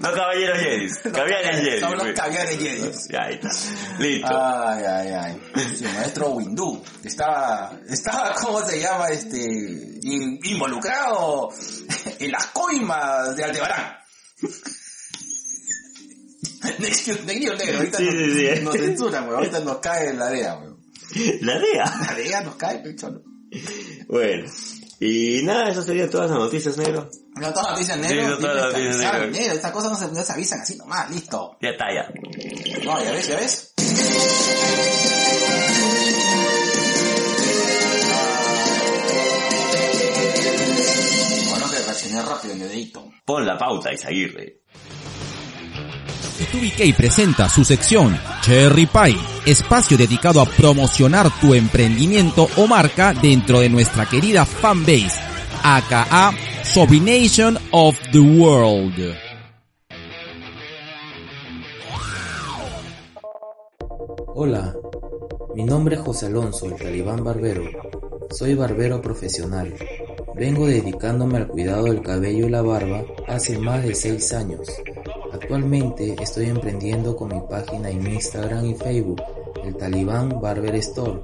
[0.00, 0.88] No caballeros Jedi.
[1.12, 1.80] Caballeros Jedi.
[1.80, 2.90] Son los caviares Jedi.
[3.10, 3.48] Ya ahí está.
[3.98, 4.42] Listo.
[4.42, 5.40] Ay, ay, ay.
[5.76, 6.82] Sí, maestro Windu.
[7.04, 9.08] Estaba, estaba, ¿cómo se llama?
[9.08, 11.50] Este, in- involucrado
[12.18, 13.96] en las coimas de Aldebarán.
[17.26, 17.78] Negro, negro.
[17.78, 18.62] Ahorita Sí, nos, sí, sí.
[18.62, 19.36] nos censuran, weón.
[19.38, 20.78] Ahorita nos cae la DEA, weón.
[21.40, 21.84] La DEA.
[22.08, 23.22] La DEA nos cae, pecho.
[23.50, 24.04] ¿No?
[24.08, 24.50] Bueno.
[25.02, 27.08] Y nada, eso serían todas las noticias, negro.
[27.36, 28.28] No, todas las noticias Sí, negro.
[28.28, 29.26] no, todas las noticias negro.
[29.30, 29.52] negro.
[29.54, 31.56] Estas cosas no se, no se avisan así nomás, listo.
[31.62, 32.12] Ya está, ya.
[32.84, 33.72] No, ya ves, ya ves.
[41.48, 43.10] Bueno, que reaccioné rápido en el dedito.
[43.24, 44.60] Pon la pauta, Isaguirre.
[46.46, 53.60] TubiK presenta su sección Cherry Pie, espacio dedicado a promocionar tu emprendimiento o marca dentro
[53.60, 55.20] de nuestra querida fanbase,
[55.62, 59.14] aka Sobination of the World.
[64.34, 64.74] Hola,
[65.54, 67.64] mi nombre es José Alonso, el talibán barbero.
[68.30, 69.74] Soy barbero profesional.
[70.36, 74.68] Vengo dedicándome al cuidado del cabello y la barba hace más de 6 años.
[75.32, 79.22] Actualmente estoy emprendiendo con mi página en Instagram y Facebook,
[79.64, 81.20] el Talibán Barber Store,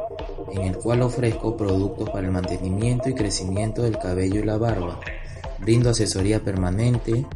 [0.52, 5.00] en el cual ofrezco productos para el mantenimiento y crecimiento del cabello y la barba.
[5.58, 7.26] Brindo asesoría permanente,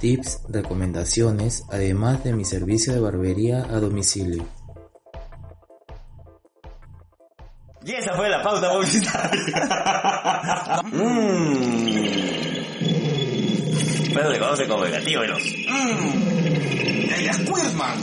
[0.00, 4.44] tips, recomendaciones, además de mi servicio de barbería a domicilio.
[7.84, 9.22] Y esa fue la pauta publicitaria.
[10.92, 12.36] Mmm.
[14.16, 15.42] Pero se conoce como negativo veloz.
[15.42, 18.00] Mmm, el Squirtman.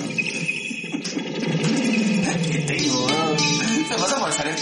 [2.52, 3.40] ¿Qué tengo, weón?
[3.40, 4.56] Se pasa por salir.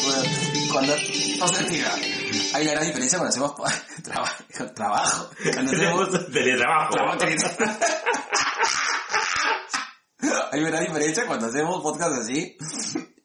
[0.71, 0.93] Cuando,
[1.41, 1.91] o sea, tira.
[2.53, 3.53] Hay una gran diferencia cuando hacemos
[4.03, 5.29] traba- trabajo.
[5.53, 6.93] Cuando hacemos teletrabajo.
[6.95, 7.79] trabajo teletrabajo.
[10.53, 12.57] Hay una diferencia cuando hacemos podcast así.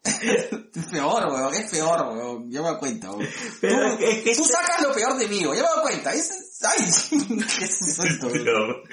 [0.07, 2.51] Es peor, weón, es peor, weón.
[2.51, 3.29] Ya me doy cuenta, weón.
[3.61, 5.57] Pero tú, es que- tú sacas lo peor de mí, weón.
[5.57, 6.13] Ya me doy cuenta.
[6.15, 6.31] Es,
[6.63, 6.85] ay,
[7.59, 8.45] qué suelto, weón.
[8.45, 8.85] Pero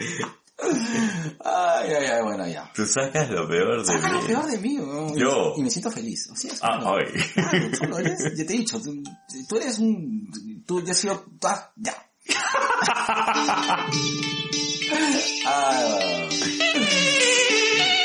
[1.43, 2.71] Ay, ay, ay, bueno, ya.
[2.73, 4.27] tú sacas lo peor de Saca lo mí.
[4.27, 5.15] peor de mí, weón.
[5.17, 5.53] Yo.
[5.57, 6.29] Y me siento feliz.
[6.31, 7.03] O sea, es Ah, como- hoy.
[7.33, 9.03] Claro, solo eres, ya te he dicho, tú,
[9.49, 12.09] tú eres un, tú ya has sido, ah, ya.
[15.45, 16.29] Ah.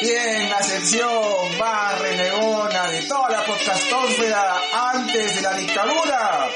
[0.00, 4.56] Bien, la sección más renegona de toda la podcastósfera
[4.92, 6.48] antes de la dictadura.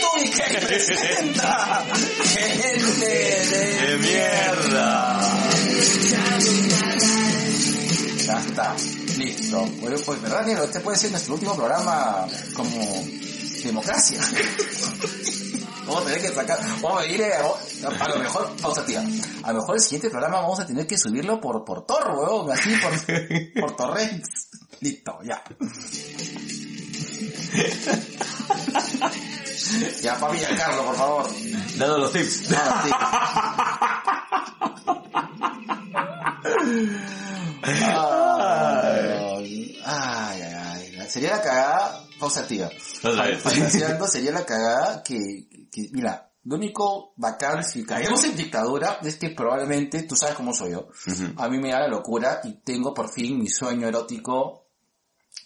[0.00, 1.84] Tú y que presenta
[2.24, 5.20] gente de, ¡Qué mierda!
[8.26, 8.76] Ya está,
[9.16, 9.64] listo.
[9.80, 13.06] Bueno, pues verdad, negro, este puede ser nuestro último programa como
[13.62, 14.20] democracia.
[15.88, 19.02] Vamos a tener que sacar, vamos a ir eh, a, a lo mejor, pausa tía,
[19.42, 22.50] a lo mejor el siguiente programa vamos a tener que subirlo por, por Tor, weón,
[22.52, 22.74] así
[23.58, 23.98] por, por.
[24.80, 25.42] Listo, ya.
[30.02, 31.26] ya, papi, ya, Carlos, por favor.
[31.76, 32.52] Dando los tips.
[32.52, 32.90] Ahora sí.
[37.62, 40.42] Ay, ay, ay,
[41.00, 41.06] ay.
[41.08, 42.70] Sería la cagada, pausa tía.
[43.02, 43.40] Otra vez.
[43.40, 49.16] Fantaseando sería la cagada que, que, mira, lo único bacán si caemos en dictadura es
[49.16, 50.88] que probablemente, tú sabes cómo soy yo,
[51.36, 54.68] a mí me da la locura y tengo por fin mi sueño erótico,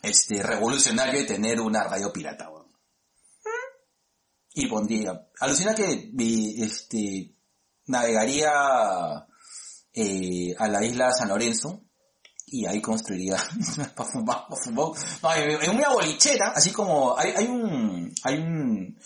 [0.03, 2.51] este, revolucionario de tener una radio pirata.
[4.55, 7.35] Y pondría, alucina que mi, este,
[7.87, 9.27] navegaría
[9.95, 11.83] eh, a la isla San Lorenzo
[12.53, 13.37] y ahí construiría
[15.65, 18.99] en una bolichera, así como hay, hay un hay un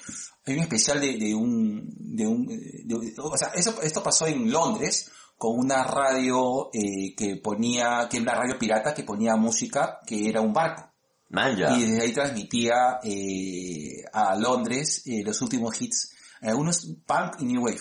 [0.44, 4.50] hay un especial de, de un de un de- o sea, eso esto pasó en
[4.50, 10.00] Londres con una radio eh, que ponía que era una radio pirata que ponía música
[10.06, 10.92] que era un barco
[11.28, 11.76] Man, ya.
[11.76, 17.64] y desde ahí transmitía eh, a Londres eh, los últimos hits algunos punk y new
[17.64, 17.80] wave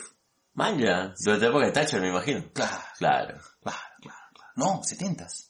[0.53, 1.13] Man, ya.
[1.19, 2.45] Durante la época de Thatcher, me imagino.
[2.53, 3.39] claro Claro.
[3.61, 4.51] claro claro, claro.
[4.55, 5.44] no setentas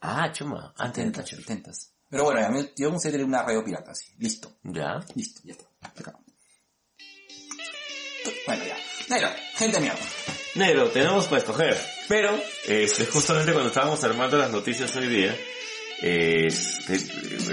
[0.00, 0.72] Ah, chuma.
[0.78, 1.38] Antes de Thatcher.
[1.40, 4.98] setentas pero bueno, a mí, yo me gustaría tener una radio pirata así, listo, Ya.
[5.14, 6.24] listo, ya está, acabó.
[8.46, 8.76] Bueno, ya.
[9.08, 9.98] Negro, gente mierda.
[10.56, 11.80] Negro, tenemos para escoger.
[12.08, 12.36] Pero,
[12.66, 15.36] este, justamente cuando estábamos armando las noticias hoy día,
[16.02, 16.98] este,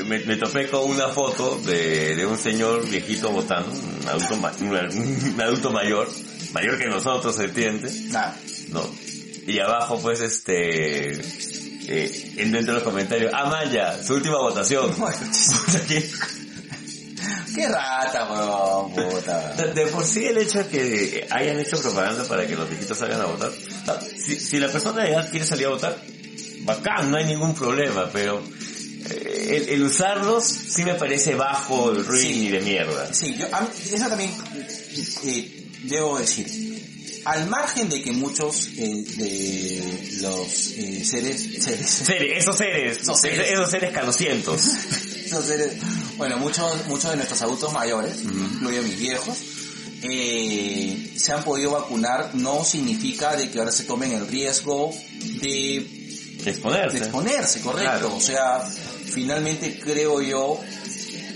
[0.06, 4.54] me, me topé con una foto de, de un señor viejito votando, un adulto, ma-
[4.60, 6.10] un, un adulto mayor,
[6.54, 7.92] mayor que nosotros, ¿se entiende?
[8.10, 8.36] Nada.
[8.70, 8.90] No.
[9.46, 11.12] Y abajo pues este,
[11.88, 14.94] eh, en- dentro de los comentarios, Amaya, su última votación.
[17.56, 19.54] Qué rata, weón, puta.
[19.56, 22.98] De, de por sí el hecho de que hayan hecho propaganda para que los viejitos
[22.98, 23.52] salgan a votar.
[23.88, 25.98] ah, Si, si la persona de edad quiere salir a votar,
[26.62, 28.44] bacán, no hay ningún problema, pero
[29.10, 32.48] eh, el, el usarlos sí me parece bajo, el ruin Sí.
[32.48, 33.12] y de mierda.
[33.14, 34.32] Sí, yo, a mí- eso también
[35.24, 36.77] eh, debo decir.
[37.28, 43.20] Al margen de que muchos eh, de los eh, seres, seres, Seres, esos seres, Esos
[43.20, 43.52] seres.
[43.52, 44.62] esos seres calocientos.
[45.32, 45.74] los seres-
[46.18, 49.38] bueno, muchos, muchos de nuestros adultos mayores, incluyo mis viejos,
[50.04, 54.94] eh, se han podido vacunar, no significa de que ahora se tomen el riesgo
[55.42, 55.86] de
[56.44, 56.98] de Exponerse.
[57.00, 57.92] exponerse, correcto.
[57.92, 58.16] Claro.
[58.16, 58.62] O sea,
[59.12, 60.60] finalmente creo yo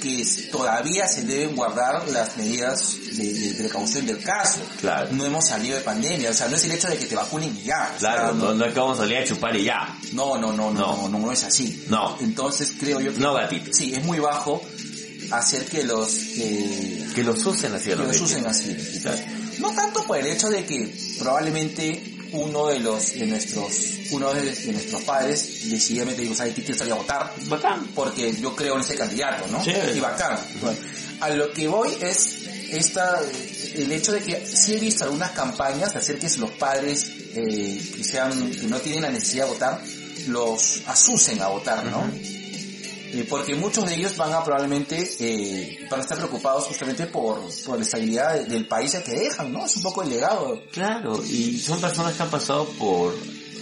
[0.01, 4.59] que todavía se deben guardar las medidas de, de precaución del caso.
[4.81, 5.09] Claro.
[5.13, 7.55] No hemos salido de pandemia, o sea, no es el hecho de que te vacunen
[7.55, 7.93] y ya.
[7.95, 9.97] o sea, Claro, no, no es que vamos a salir a chupar y ya.
[10.13, 11.07] no, no, no, no, No.
[11.09, 11.85] no, no, es así.
[11.87, 12.17] No.
[12.19, 13.71] Entonces creo yo que No, gatito.
[13.71, 14.61] sí, es muy bajo
[15.31, 18.75] hacer que los eh, Que los usen así que los los usen así.
[19.01, 19.17] Claro.
[19.59, 23.71] No tanto por el hecho de que probablemente uno de los de nuestros
[24.11, 26.63] uno de, de nuestros padres decididamente digo, ¿sabes qué?
[26.63, 27.87] Quiero salir a votar Bacán.
[27.93, 29.63] porque yo creo en ese candidato, ¿no?
[29.63, 29.95] Chévere.
[29.95, 30.37] Y bacán.
[30.61, 30.77] Bueno,
[31.19, 33.19] a lo que voy es esta
[33.75, 37.81] el hecho de que sí he visto algunas campañas de hacer que los padres eh,
[37.95, 39.81] que sean que no tienen la necesidad de votar
[40.27, 42.09] los asusen a votar, ¿no?
[43.13, 47.41] Eh, porque muchos de ellos van a probablemente eh, van a estar preocupados justamente por,
[47.65, 49.65] por la estabilidad de- del país al que dejan, ¿no?
[49.65, 50.63] Es un poco el legado.
[50.71, 53.13] Claro, y son personas que han pasado por,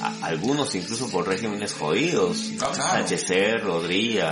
[0.01, 2.51] a- algunos incluso por regímenes jodidos.
[2.61, 3.05] Ah, claro.
[3.05, 4.25] HC, Rodríguez,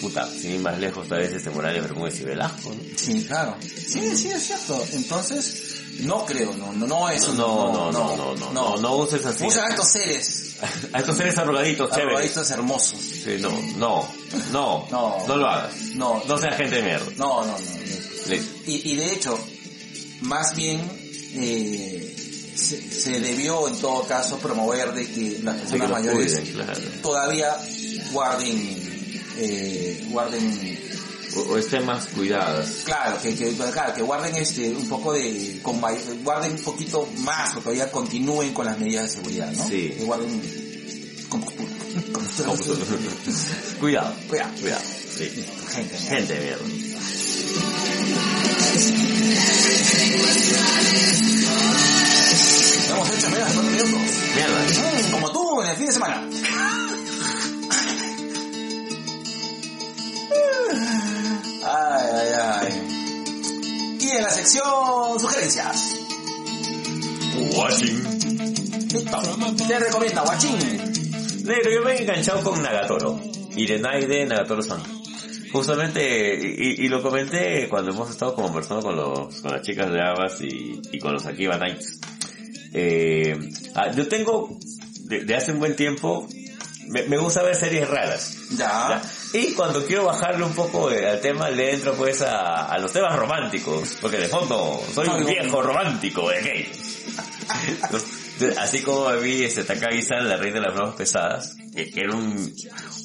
[0.00, 2.80] puta, sin ir más lejos, tal vez este Morales Bermúdez y Velasco, ¿no?
[2.96, 3.56] Sí, claro.
[3.60, 4.82] Sí, sí, es cierto.
[4.92, 5.69] Entonces,
[6.02, 7.28] no creo, no, no, no es.
[7.28, 9.44] No, no, no, no, no, no, no uses así.
[9.46, 10.56] Usan a estos seres,
[10.92, 12.06] A estos seres arrugaditos, chéveres.
[12.08, 12.98] arrugaditos hermosos.
[13.00, 14.08] Sí, no, no,
[14.52, 15.24] no, No.
[15.26, 15.74] no lo hagas.
[15.94, 16.22] No.
[16.26, 17.06] No seas gente de mierda.
[17.16, 18.34] No, no, no.
[18.66, 19.38] Y, y de hecho,
[20.22, 20.80] más bien,
[21.34, 26.52] eh, se, se debió en todo caso promover de que las que personas mayores cuiden,
[26.54, 26.80] claro.
[27.02, 27.56] todavía
[28.12, 30.78] guarden, eh, guarden
[31.36, 32.82] O, o estén más cuidadas.
[32.84, 37.56] Claro, que, que, claro, que guarden este, un poco de, con guarden un poquito más,
[37.56, 39.66] o todavía continúen con las medidas de seguridad, ¿no?
[39.66, 39.94] Sí.
[39.96, 40.42] Que guarden
[41.28, 41.70] compostura.
[42.46, 42.78] Compostura.
[43.80, 44.50] Cuidado, Cuidado.
[44.60, 44.82] cuidado.
[45.16, 45.44] Sí.
[45.72, 45.96] Gente.
[45.98, 46.64] Gente mierda.
[52.90, 54.00] Hemos hecho menos de cuatro minutos.
[54.34, 55.10] Mierda.
[55.12, 56.28] Como tú en el fin de semana.
[62.20, 63.98] Ay, ay, ay.
[64.00, 65.96] Y en la sección sugerencias.
[67.56, 68.20] Watching.
[69.66, 70.58] Te recomienda Guachín.
[71.44, 73.18] Negro, yo me he enganchado con Nagatoro.
[73.56, 74.82] Y de Nagatoro-san.
[75.52, 80.00] Justamente, y, y lo comenté cuando hemos estado conversando con los, con las chicas de
[80.00, 82.00] Abbas y, y con los Akiba Knights.
[82.72, 83.36] Eh,
[83.74, 84.58] ah, yo tengo,
[85.04, 86.28] de, de hace un buen tiempo,
[86.88, 88.36] me, me gusta ver series raras.
[88.50, 88.66] Ya.
[88.66, 89.02] ¿ya?
[89.32, 92.92] Y cuando quiero bajarle un poco eh, al tema, le entro pues a, a los
[92.92, 93.98] temas románticos.
[94.00, 96.72] Porque de fondo, soy un viejo romántico de gay.
[97.82, 98.20] Entonces,
[98.58, 102.50] Así como vi este Takagi-san, la reina de las bromas pesadas, que que era un,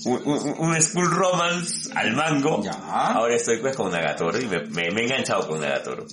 [0.05, 2.63] un, un, un school romance al mango.
[2.63, 2.71] Ya.
[2.71, 6.05] Ahora estoy pues con Nagatoro y me, me, me he enganchado con Nagatoro.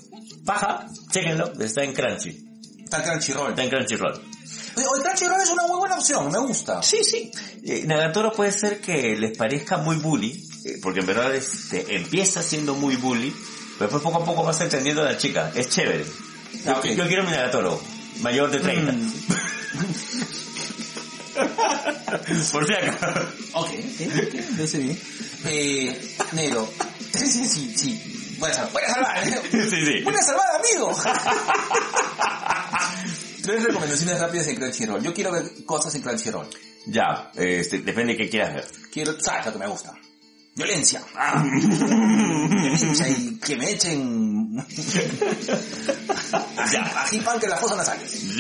[0.45, 2.45] Paja, chéquenlo, está en Crunchy,
[2.93, 3.51] Está el Crunchyroll.
[3.51, 4.23] está en Crunchyroll.
[4.77, 6.83] El Crunchyroll es una muy buena opción, me gusta.
[6.83, 7.31] Sí, sí.
[7.65, 12.43] Eh, Nagatoro puede ser que les parezca muy bully, eh, porque en verdad este, empieza
[12.43, 13.31] siendo muy bully,
[13.79, 15.51] pero después poco a poco vas entendiendo a la chica.
[15.55, 16.05] Es chévere.
[16.67, 17.81] Yo, Ah, yo quiero mi Nagatoro,
[18.21, 18.93] mayor de 30.
[18.93, 19.13] Mm.
[22.53, 23.07] Por si acaso.
[23.55, 23.71] Ok, ok,
[24.61, 25.01] ok, bien.
[25.47, 26.69] Eh, negro.
[27.13, 28.37] Sí, sí, sí.
[28.39, 29.41] Buena salvada, buena salvada, ¿eh?
[29.53, 30.03] Sí, sí.
[30.03, 30.97] Buena salvada, amigo.
[33.43, 35.03] Tres recomendaciones rápidas en Crunchyroll.
[35.03, 36.49] Yo quiero ver cosas en Crunchyroll.
[36.87, 38.67] Ya, este, depende de qué quieras ver.
[38.93, 39.95] Quiero, ¿sabes lo que me gusta?
[40.55, 41.03] Violencia.
[41.15, 41.43] Ah.
[41.43, 44.57] Violencia y que me echen...
[46.73, 47.03] Ya.
[47.03, 48.37] Ají pan que las fosas nasales.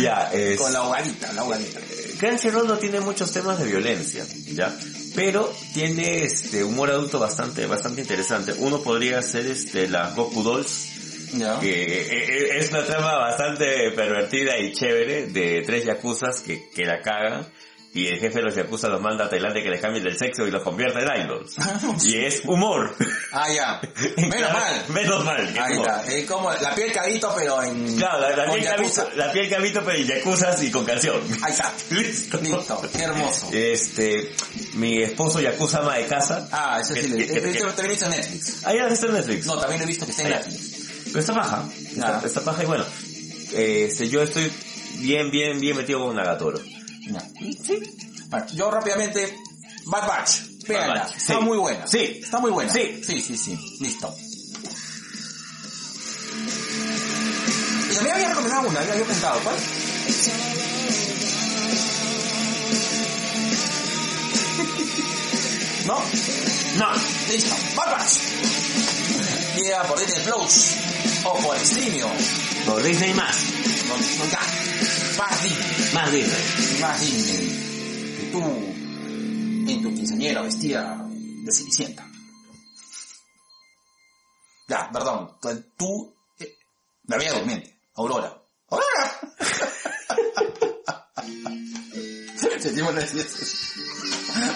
[0.00, 0.58] Ya, es...
[0.58, 1.80] Con la ahogadita, la ahogadita.
[2.18, 4.74] Crunchyroll no tiene muchos temas de violencia, ¿ya?
[5.14, 8.52] Pero tiene este humor adulto bastante, bastante interesante.
[8.58, 10.88] Uno podría ser este, las Goku Dolls,
[11.34, 11.58] Ya.
[11.60, 16.84] que eh, eh, es una trama bastante pervertida y chévere de tres yakuzas que, que
[16.84, 17.46] la cagan
[17.94, 20.46] y el jefe de los yakuza los manda a Tailandia que les cambien el sexo
[20.46, 21.56] y los convierta en idols.
[22.04, 22.94] y es humor.
[23.32, 23.80] Ah, ya.
[24.16, 24.84] Menos mal.
[24.88, 25.54] Menos mal.
[25.60, 26.02] Ahí está.
[26.06, 27.96] Es como la piel cabito, pero en...
[27.96, 29.02] Claro, la, piel yakuza.
[29.04, 31.20] cabito, la piel cabito pero en yakuzas y con canción.
[31.42, 31.70] Ahí está.
[31.90, 32.38] Listo.
[32.40, 32.82] Listo.
[32.92, 33.50] Qué hermoso.
[33.52, 34.32] Este,
[34.74, 36.48] mi esposo yakuza ama de casa.
[36.50, 37.02] Ah, eso sí.
[37.02, 38.56] Que- que- que- También lo he visto en Netflix.
[38.64, 39.46] Ah, ya está en Netflix.
[39.46, 40.36] No, también lo he visto que está en Ah.
[40.36, 40.88] Netflix.
[41.06, 41.68] Pero está baja.
[41.90, 42.22] Está, Ah.
[42.24, 42.84] está baja y bueno.
[43.52, 44.50] Este, yo estoy
[45.00, 46.58] bien, bien, bien metido con Nagatoro.
[48.28, 49.36] Bueno, yo rápidamente,
[49.86, 50.30] Bad Batch.
[50.66, 51.02] Véanla.
[51.04, 51.44] Batch, Está sí.
[51.44, 51.86] muy buena.
[51.86, 52.20] Sí.
[52.22, 52.72] Está muy buena.
[52.72, 53.02] Sí.
[53.06, 53.58] Sí, sí, sí.
[53.80, 54.14] Listo.
[57.90, 59.40] Y también había recomendado una, había contado.
[59.40, 59.56] ¿Cuál?
[65.86, 65.98] ¿No?
[66.78, 66.92] No.
[67.28, 67.54] Listo.
[67.76, 68.18] Bad Batch.
[69.56, 70.74] Llega por Disney Plus.
[71.24, 72.08] O por Streamio.
[72.66, 73.36] Por Disney más.
[73.88, 74.02] No, no.
[75.22, 75.90] Más Disney.
[75.94, 76.80] Más Disney.
[76.80, 78.40] más Disney que tú
[79.70, 82.04] en tu quinceañera vestida de Cenicienta.
[84.68, 85.36] Ya, perdón,
[85.76, 86.56] tú- eh,
[87.06, 88.36] la bella durmiente, Aurora.
[88.68, 89.20] ¡Aurora!
[92.60, 93.12] Sentimos las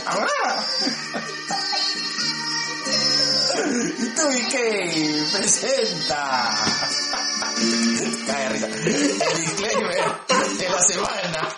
[0.06, 0.64] ¡Aurora!
[3.98, 5.24] ¿Y tú y qué?
[5.32, 6.50] Presenta.
[8.26, 8.66] Cae risa.
[8.66, 10.04] El disclaimer
[10.66, 11.48] de la semana.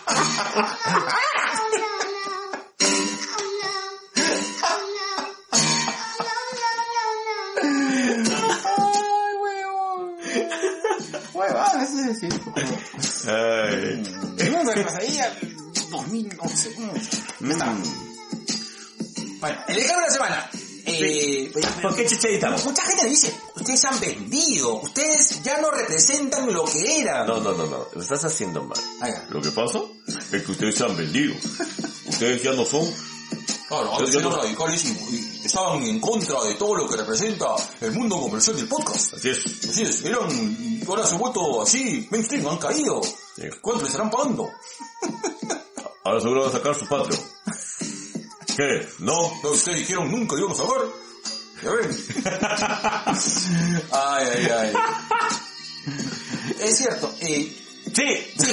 [11.32, 11.82] Huevón.
[11.82, 12.32] Eso es decir.
[13.28, 14.50] Ay.
[14.50, 15.32] Mundo de pesadilla
[15.90, 16.70] 2011.
[17.40, 17.50] Mm.
[17.50, 17.76] Está.
[19.40, 20.50] Bueno, el ejemplo semana.
[21.82, 22.64] ¿Por qué editamos?
[22.64, 27.26] Mucha gente me dice, ustedes se han vendido, ustedes ya no representan lo que eran.
[27.26, 27.86] No, no, no, no.
[27.92, 28.78] Lo estás haciendo mal.
[29.00, 29.26] Ah, ya.
[29.30, 29.80] Lo que pasa
[30.32, 31.34] es que ustedes se han vendido.
[32.06, 32.88] Ustedes ya no son
[33.68, 37.54] Claro, antes eran no- radicales y, y estaban en contra de todo lo que representa
[37.82, 39.12] el mundo comercial del podcast.
[39.12, 39.44] Así es.
[39.68, 43.02] Así es, eran, ahora se han vuelto así, mainstream, han caído.
[43.02, 43.42] Sí.
[43.60, 44.48] ¿Cuánto les estarán pagando?
[46.04, 47.20] Ahora seguro van a sacar su Patreon.
[48.58, 48.88] ¿Qué?
[48.98, 49.40] ¿No?
[49.40, 50.82] No, ustedes dijeron nunca íbamos a ver.
[51.62, 51.90] Ya ven.
[53.92, 54.72] ay, ay, ay.
[56.60, 57.56] Es cierto, eh,
[57.94, 58.02] Sí.
[58.36, 58.52] Sí.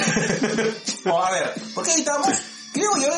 [1.10, 2.28] O, a ver, ¿por qué editamos?
[2.72, 3.08] Creo yo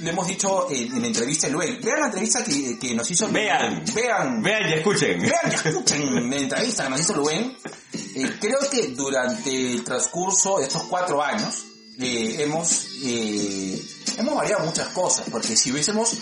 [0.00, 1.78] le hemos dicho en, en la entrevista de Luen.
[1.82, 3.34] Vean la entrevista que, que nos hizo Luen.
[3.34, 3.84] Vean.
[3.94, 4.42] Vean.
[4.42, 5.20] Vean y escuchen.
[5.20, 7.54] Vean y escuchen la entrevista que nos hizo Luen.
[7.92, 11.64] Eh, creo que durante el transcurso de estos cuatro años
[11.98, 13.82] eh, hemos eh,
[14.18, 15.26] hemos variado muchas cosas.
[15.30, 16.12] Porque si hubiésemos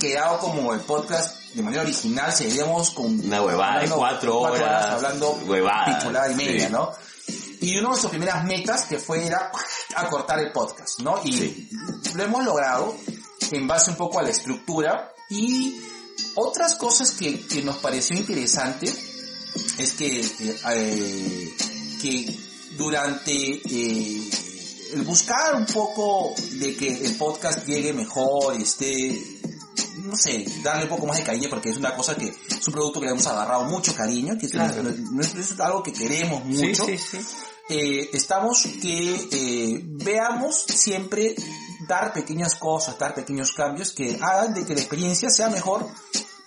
[0.00, 4.84] quedado como el podcast de manera original, seguiríamos con Una huevada de hablando cuatro horas,
[4.86, 6.72] hablando pichulada y media, sí.
[6.72, 6.90] ¿no?
[7.60, 9.52] Y una de nuestras primeras metas que fue era
[9.96, 11.20] acortar el podcast, ¿no?
[11.24, 11.70] Y Sí.
[12.14, 12.96] lo hemos logrado
[13.50, 15.80] en base un poco a la estructura y
[16.34, 18.92] otras cosas que, que nos pareció interesante
[19.78, 21.54] es que, eh, eh,
[22.00, 22.38] que
[22.76, 24.30] durante eh,
[24.92, 29.20] el buscar un poco de que el podcast llegue mejor esté
[30.04, 32.72] no sé, darle un poco más de cariño porque es una cosa que es un
[32.72, 34.82] producto que le hemos agarrado mucho cariño, que es, Claro.
[34.82, 36.84] no- no es- es algo que queremos mucho.
[36.86, 37.26] Sí, sí, sí.
[37.68, 41.34] Eh, estamos que eh, veamos siempre
[41.86, 45.86] dar pequeñas cosas, dar pequeños cambios que hagan de que la experiencia sea mejor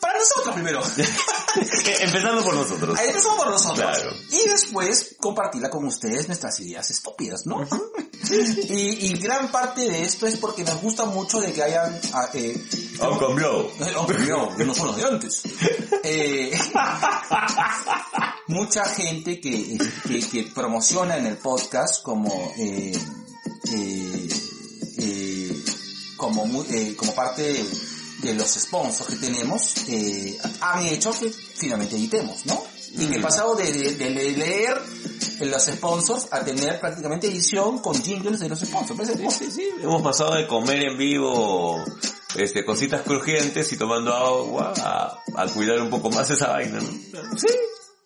[0.02, 0.82] para nosotros primero.
[2.02, 3.00] Empezando por nosotros.
[3.00, 3.98] Ahí empezamos por nosotros.
[3.98, 4.12] Claro.
[4.32, 7.68] Y después compartirla con ustedes nuestras ideas estúpidas, ¿no?
[8.70, 12.00] y, y gran parte de esto es porque nos gusta mucho de que hayan...
[12.14, 12.60] ah, eh,
[13.00, 13.70] Uncle Blow.
[13.98, 15.42] Hombre, no, que no son los de antes.
[16.08, 16.52] Eh,
[18.48, 19.76] mucha gente que,
[20.08, 22.92] que, que promociona en el podcast como eh,
[23.74, 24.28] eh,
[25.00, 25.64] eh,
[26.16, 27.66] como eh, como parte
[28.22, 32.64] de, los sponsors que tenemos eh, han hecho que finalmente editemos, ¿no?
[32.98, 34.78] Y que he pasado de, de- de leer
[35.42, 38.98] los sponsors a tener prácticamente edición con jingles de los sponsors.
[39.18, 39.34] ¿Ves?
[39.38, 39.68] Sí, sí.
[39.82, 41.84] Hemos pasado de comer en vivo
[42.36, 47.38] este, cositas crujientes y tomando agua a, a cuidar un poco más esa vaina, ¿no?
[47.38, 47.48] Sí,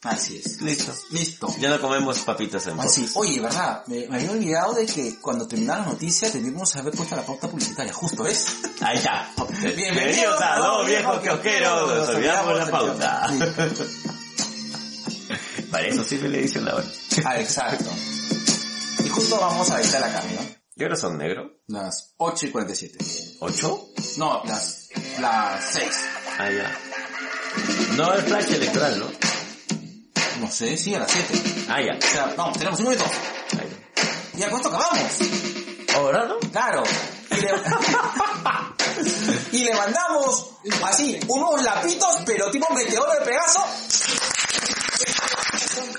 [0.03, 0.61] Así es.
[0.61, 0.93] listo.
[1.11, 1.53] Listo.
[1.59, 3.01] Ya no comemos papitas en Ah, sí.
[3.01, 3.17] podcast.
[3.17, 3.83] Oye, ¿verdad?
[3.87, 7.49] Me, me había olvidado de que cuando terminaron las noticias debíamos haber puesto la pauta
[7.49, 7.91] publicitaria.
[7.91, 8.45] Justo, ¿ves?
[8.81, 9.29] Ahí está.
[9.75, 11.95] Bienvenidos a dos viejos kiosqueros.
[11.97, 13.27] Nos olvidamos la pauta.
[13.29, 13.39] Sí.
[15.69, 16.85] Para eso sirve la edición ahora.
[17.25, 17.89] Ah, exacto.
[19.03, 20.59] Y justo vamos a editar acá, ¿no?
[20.77, 21.59] ¿Qué horas son, negro?
[21.67, 22.97] Las 8 y 47.
[23.41, 23.89] ¿Ocho?
[24.17, 24.87] No, las,
[25.19, 25.85] las 6.
[26.39, 26.77] Ah, ya.
[27.97, 29.28] No es flash electoral, ¿no?
[30.39, 31.65] No sé, sí, a las 7.
[31.69, 31.97] Ah, ya.
[31.97, 33.11] O sea, vamos, tenemos 5 minutos.
[34.37, 35.11] Y a cuánto acabamos.
[35.95, 36.37] ¿Ahora no?
[36.51, 36.83] Claro.
[37.31, 37.51] Y le,
[39.51, 40.51] y le mandamos
[40.85, 43.63] así, unos lapitos, pero tipo meteoro de Pegaso.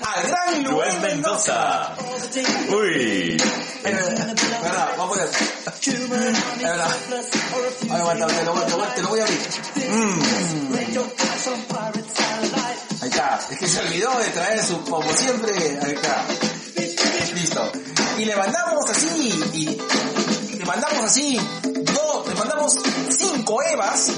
[0.03, 1.95] Al gran Luis Rubén Mendoza.
[1.97, 2.75] Mendoza.
[2.75, 3.37] Uy.
[3.83, 3.97] Eh,
[4.63, 5.29] verdad, vamos a poner.
[5.81, 6.09] Es
[6.61, 6.95] verdad.
[7.91, 8.63] Aguanta, te lo voy-
[8.95, 9.39] te lo voy a abrir.
[9.89, 10.19] Mm.
[13.49, 15.51] Es que se olvidó de traer su, como siempre,
[15.93, 16.25] está.
[17.33, 17.71] Listo.
[18.17, 22.77] Y le mandamos así, y le mandamos así, dos, le mandamos
[23.17, 24.11] cinco Evas,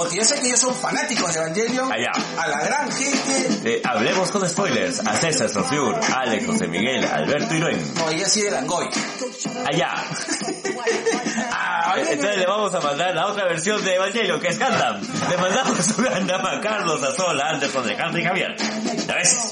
[0.00, 2.10] porque yo sé que ellos son fanáticos de Evangelion, Allá.
[2.38, 5.00] a la gran gente, Eh, hablemos con spoilers.
[5.06, 7.94] A César Sofiur, Alex, José Miguel, Alberto Iruen.
[7.96, 8.88] no, ella sí de Langoy.
[9.70, 9.92] Allá.
[11.52, 15.02] Ah, Eh, Entonces le vamos a mandar la otra versión de Evangelion, que es Gundam.
[15.28, 18.56] Le mandamos un Gundam a Carlos, a Sol, a Anderson, de Hunter y Javier.
[19.06, 19.50] ¿Ya ves?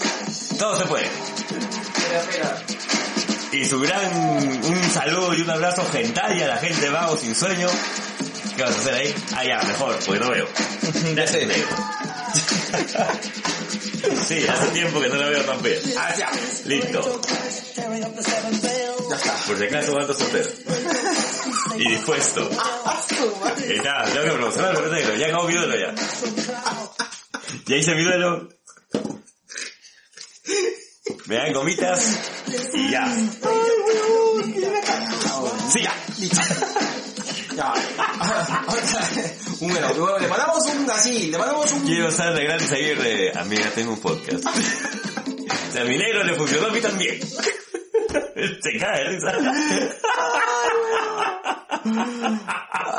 [0.58, 1.04] Todo se puede.
[1.06, 2.62] espera, espera.
[3.52, 4.00] Y su gran,
[4.64, 7.68] un saludo y un abrazo gental y a la gente vago sin sueño.
[8.58, 9.14] ¿Qué vas a hacer ahí?
[9.36, 10.48] Ah, ya, mejor, porque no veo.
[11.14, 11.68] Ya sé, negro.
[14.26, 15.80] Sí, hace tiempo que no la veo tan fea.
[15.96, 16.12] Ah.
[16.64, 17.22] Listo.
[17.76, 19.34] Ya está.
[19.46, 20.50] Por si acaso ando soltero.
[21.76, 22.50] Y dispuesto.
[23.68, 25.14] Y nada, tengo que promocionarlo, pero negro.
[25.14, 25.94] Ya acabó mi duelo ya.
[27.64, 28.48] Ya hice mi duelo.
[31.26, 32.18] Me dan gomitas.
[32.74, 33.06] Y ya.
[35.70, 35.94] Sí, ya.
[37.56, 37.72] Ya.
[38.66, 39.00] Ahorita,
[39.60, 39.74] un
[40.20, 43.32] le mandamos un así, le mandamos un Quiero estar de gran seguir de...
[43.34, 44.44] Amiga, tengo un podcast.
[45.98, 47.20] Negro le funcionó a mí también.
[48.62, 49.32] Se cae risa.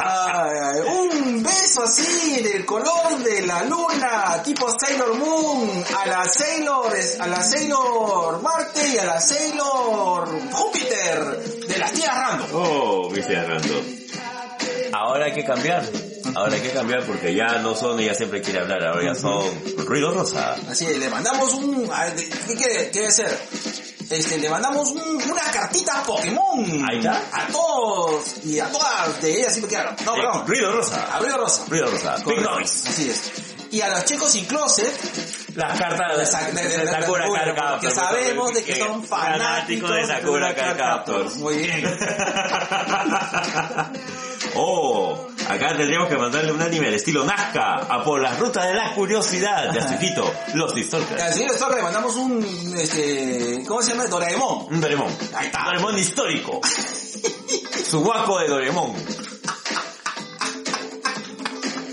[0.01, 6.93] Ay, un beso así del color de la luna, tipo Sailor Moon, a la Sailor,
[7.19, 12.49] a la Sailor Marte y a la Sailor Júpiter de las tías random.
[12.53, 13.81] Oh, me estoy agarrando.
[14.93, 15.83] Ahora hay que cambiar.
[16.35, 19.43] Ahora hay que cambiar porque ya no son, ella siempre quiere hablar, ahora ya son
[19.85, 20.55] ruido rosa.
[20.69, 21.89] Así, le mandamos un,
[22.47, 23.39] ¿qué quiere, qué debe ser?
[24.09, 27.21] Este, le mandamos un- una cartita Pokémon Ahí está.
[27.31, 29.95] a todos y a todas de ellas, sí, claro.
[30.03, 31.07] No, Eh, perdón, ruido rosa.
[31.15, 31.63] a Ruido Rosa.
[31.67, 32.15] Ruido rosa.
[32.25, 32.89] Big noise.
[32.89, 33.21] Así es.
[33.71, 34.91] Y a los chicos sin closet,
[35.55, 37.81] Las cartas de, Sa- de- de- de de- Sakura Card Captors.
[37.81, 41.35] que sabemos de que son fanáticos de Sakura Card Captors.
[41.35, 41.83] Muy bien.
[44.55, 48.73] oh, acá tendríamos que mandarle un anime al estilo Nazca, a por las rutas de
[48.73, 51.21] la curiosidad, de Azuquito, Los Distorkers.
[51.21, 54.05] Al señor Stork le mandamos un, este, ¿cómo se llama?
[54.05, 54.67] Doraemon.
[54.73, 55.07] Un Doraemon.
[55.35, 55.63] Ahí está.
[55.65, 56.61] Doraemon histórico.
[57.89, 58.93] Su guaco de Doraemon.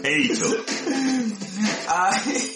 [0.05, 0.45] He dicho.
[1.89, 2.53] Ay.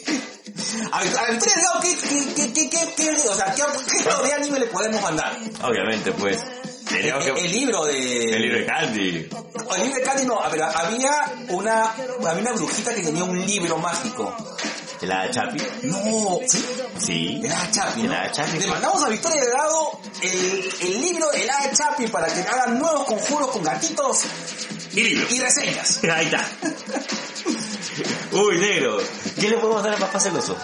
[0.93, 1.81] A ver, a ver, ustedes, ¿no?
[1.81, 3.63] ¿qué, qué, qué, qué, qué, qué- o sea, ¿qué,
[4.05, 5.37] qué de anime le podemos mandar?
[5.63, 6.39] Obviamente, pues.
[7.01, 7.45] El, Teníamos que...
[7.47, 8.37] el libro de...
[8.37, 9.09] El libro de Candy.
[9.77, 11.13] El libro de Candy no, a ver, había
[11.49, 14.35] una, había una brujita que tenía un libro mágico.
[15.03, 15.59] La Chapi.
[15.85, 16.63] No, ¿sí?
[16.99, 17.41] Sí.
[17.43, 18.13] El Hada Chapi, ¿no?
[18.13, 22.27] El Hada Chapi, Le mandamos a Victoria Delgado el, el libro del Hada Chapi para
[22.27, 24.25] que hagan nuevos conjuros con gatitos
[24.93, 25.27] Y libro.
[25.31, 26.01] y reseñas.
[26.05, 26.47] Ahí está.
[28.33, 28.99] Uy, negro.
[29.39, 30.57] ¿Qué le podemos dar a papá celoso?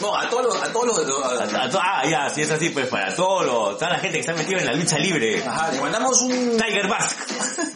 [0.00, 2.68] No, a todos los, a todos los, A- a to- ah, ya, si es así,
[2.68, 5.42] pues para todos los, toda la gente que está metida en la lucha libre.
[5.42, 7.16] ajá, le mandamos un, Tiger Mask.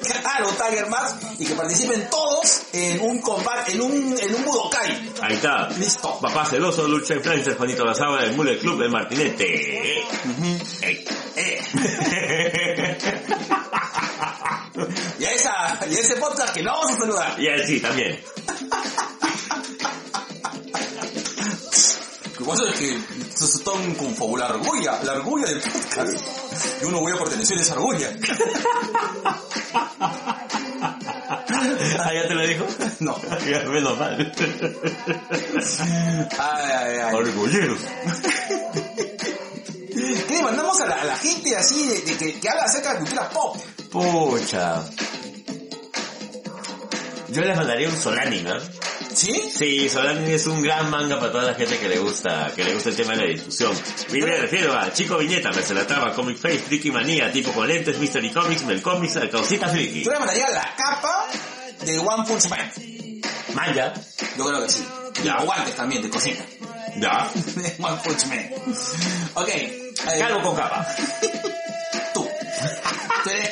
[0.23, 5.13] claro, Tiger Mask y que participen todos en un combate, en un, en un Budokai.
[5.23, 5.71] Ahí está.
[5.71, 6.19] Listo.
[6.21, 9.99] Papá celoso, lucha influencer, Juanito La Sábana, el Mule Club del Martinete.
[9.99, 10.05] Eh.
[10.83, 11.05] Ey.
[11.37, 12.99] Eh.
[15.19, 17.41] Y a esa, y a ese podcast que no vamos a saludar.
[17.41, 18.21] Y así también.
[22.39, 22.99] Lo que pasa es que
[23.37, 26.13] se están como la argolla, la argolla del podcast.
[26.83, 28.11] Yo no voy a pertenecer a esa argolla.
[32.03, 32.67] Ah, ¿ya te lo dijo?
[33.01, 33.17] No.
[33.47, 34.33] Ya, Menos mal.
[36.39, 37.15] Ay, ay, ay.
[37.15, 37.81] Orgulleros.
[40.27, 42.93] ¿Qué le mandamos a la, a la gente así de, de que, que habla acerca
[42.95, 43.57] de cultura pop?
[43.91, 44.85] Pucha.
[47.29, 48.55] Yo les mandaría un Solanin, ¿no?
[49.15, 49.51] ¿Sí?
[49.55, 52.75] Sí, Solanin es un gran manga para toda la gente que le gusta, que le
[52.75, 53.73] gusta el tema de la discusión.
[54.13, 57.53] Y me refiero a Chico Viñeta, me se la traba, Comic Face, Friki Manía, tipo
[57.53, 60.03] con lentes, Mystery Comics, Mel Comics, Causita Friki.
[60.05, 61.27] Yo le mandaría la capa
[61.85, 62.73] de One Punch Man.
[63.55, 63.93] Manja,
[64.37, 64.85] Yo creo que sí.
[65.21, 65.39] Y Ya.
[65.43, 66.39] guantes también, de cocina.
[66.99, 67.29] ya.
[67.57, 68.51] De One Punch Man.
[69.35, 69.49] Ok.
[70.19, 70.87] Calvo con capa.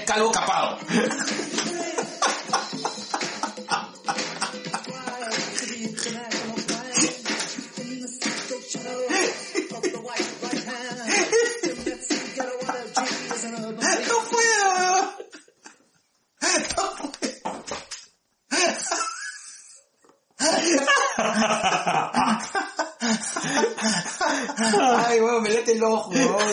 [0.08, 0.78] Calvo capado.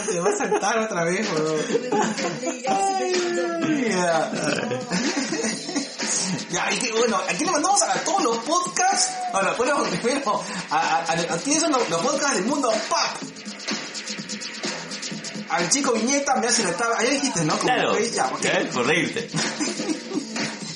[0.10, 1.28] Te va a saltar otra vez.
[6.50, 6.72] Ya.
[6.72, 9.12] Y que, bueno, aquí le mandamos a todos los podcasts.
[9.34, 13.00] Ahora, bueno, primero, a, a, a, a quiénes son los, los podcasts del mundo pop.
[15.50, 17.56] Al chico Viñeta me hace notar, ahí dijiste, ¿no?
[17.58, 18.32] Como Claro, que- ya.
[18.44, 18.70] ¿eh?
[18.74, 19.30] por reírte.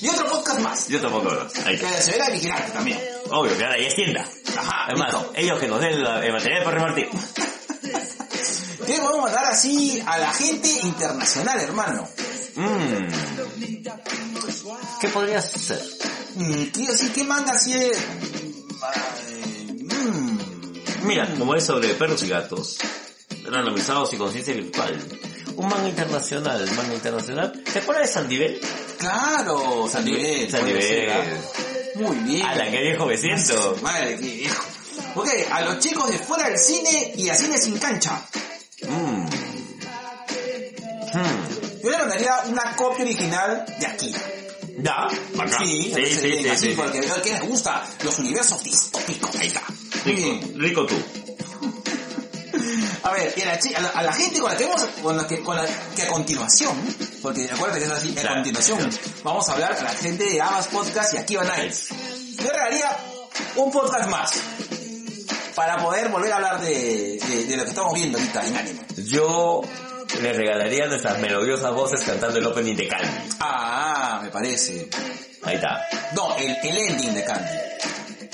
[0.00, 0.88] Y otro podcast más.
[0.88, 2.00] Yo tampoco lo Ahí Que está.
[2.02, 2.98] se ve la vigilante también.
[3.30, 4.24] Obvio, que ahora ya es tienda.
[4.56, 5.32] Ajá, Además, listo.
[5.34, 7.08] ellos que nos den la- el material para repartir.
[8.90, 12.08] ¿Qué podemos mandar así a la gente internacional, hermano?
[12.56, 13.06] Mmm.
[15.00, 15.80] ¿Qué podrías hacer?
[16.34, 17.72] Mm, ¿Qué, así, ¿qué manga así.
[17.72, 20.38] Ay, mm.
[21.04, 22.78] Mira, como es sobre perros y gatos,
[23.44, 25.00] randomizados y conciencia virtual.
[25.54, 27.62] Un manga internacional, un manga internacional.
[27.72, 28.60] ¿Te acuerdas de Sandivel?
[28.98, 30.50] Claro, Sandivel.
[30.50, 31.10] Sandivel.
[31.10, 31.22] ¿ah?
[31.94, 32.44] Muy bien.
[32.44, 33.76] A la que viejo me siento.
[33.82, 34.64] Madre, qué viejo.
[35.14, 38.20] Ok, a los chicos de fuera del cine y a cine sin cancha.
[42.48, 44.14] Una copia original de aquí.
[44.78, 45.06] ¿Ya?
[45.34, 45.66] Bacán.
[45.66, 46.74] Sí, sí, sí, sí, así, sí.
[46.76, 49.34] porque veo que les gusta los universos distópicos.
[49.36, 49.62] Ahí está.
[50.04, 50.94] Rico, rico tú.
[53.02, 54.82] A ver, y a la, chi- a la, a la gente con la que vamos,
[55.02, 55.64] con la que, con la
[55.96, 56.76] que a continuación,
[57.22, 58.96] porque acuérdate que es así, a Claro, continuación, claro.
[59.24, 61.72] vamos a hablar a la gente de Amas Podcast y aquí van a ir.
[61.72, 62.96] Yo regalaría
[63.56, 64.32] un podcast más
[65.54, 68.80] para poder volver a hablar de, de, de lo que estamos viendo ahorita en anime.
[69.06, 69.62] Yo
[70.22, 73.28] le regalaría nuestras melodiosas voces cantando el opening de Candy.
[73.40, 74.88] Ah, me parece.
[75.42, 75.86] Ahí está.
[76.14, 77.58] No, el, el ending de Candy.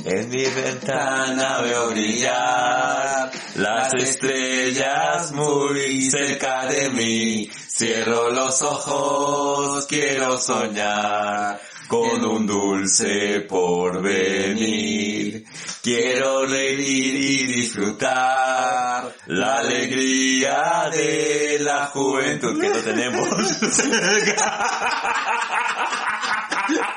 [0.04, 7.50] En mi ventana veo brillar las estrellas muy cerca de mí.
[7.68, 15.44] Cierro los ojos, quiero soñar con un dulce porvenir.
[15.82, 23.28] Quiero reír y disfrutar la alegría de la juventud que no tenemos.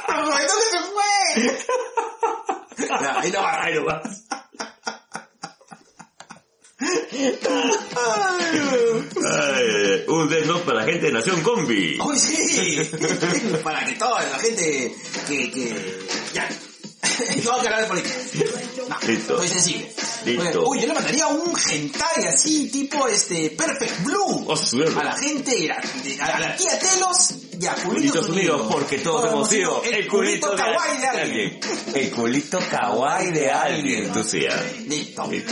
[0.08, 1.14] ¡Roberto que se fue!
[2.88, 3.64] Ya, ahí no va.
[3.64, 4.02] Ay, no va.
[9.26, 12.00] Ay, un Note para la gente de Nación Combi.
[12.00, 12.78] ¡Uy, sí!
[13.64, 14.96] Para que toda la gente
[15.28, 15.52] que...
[15.52, 16.00] que...
[16.34, 16.50] Ya.
[17.44, 18.16] No vamos a hablar de política.
[18.88, 19.38] No, Listo.
[19.38, 19.92] Soy sensible.
[20.26, 20.64] Listo.
[20.70, 24.46] Uy, yo le mandaría un hentai así, tipo este, Perfect Blue.
[24.48, 24.54] Oh,
[25.00, 25.68] a la gente, de
[26.04, 30.08] de- a la tía Telos y a Culitos Culitos Unidos, porque todos hemos sido el
[30.08, 31.60] culito de, kawaii de alguien.
[31.94, 34.12] El culito kawaii de alguien.
[34.14, 34.46] Tú sí.
[34.88, 35.28] Listo.
[35.30, 35.52] Listo.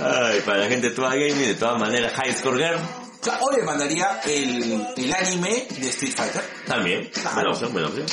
[0.00, 2.78] Ay, para la gente de toda gaming, de todas maneras, High Score Girl,
[3.20, 6.42] O sea, o le mandaría el, el anime de Street Fighter.
[6.66, 7.10] también.
[7.34, 8.06] Buena opción, buena opción.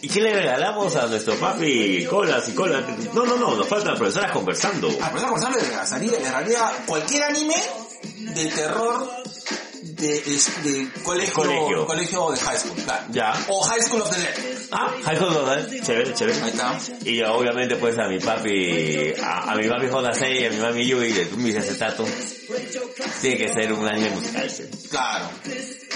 [0.00, 2.84] ¿Y qué le regalamos a nuestro papi colas y colas?
[3.12, 4.88] No, no, no, nos faltan profesoras conversando.
[5.02, 7.56] A pesar de le regalaría, le regalaría cualquier anime
[8.34, 9.10] de terror
[9.98, 11.86] de, de, de colegio, Colegio.
[11.86, 13.04] colegio de high school, claro.
[13.10, 13.32] Ya.
[13.48, 14.34] O High School of the Dead.
[14.70, 16.42] Ah, High Score Girl, chévere, chévere.
[16.42, 16.78] Ahí está.
[17.04, 20.86] Y obviamente pues a mi papi, a, a mi papi J6 y a mi mami
[20.86, 22.04] Yui de Tumbis Acetato,
[23.20, 24.50] tiene que ser un anime musical.
[24.50, 24.64] sí.
[24.90, 25.28] Claro.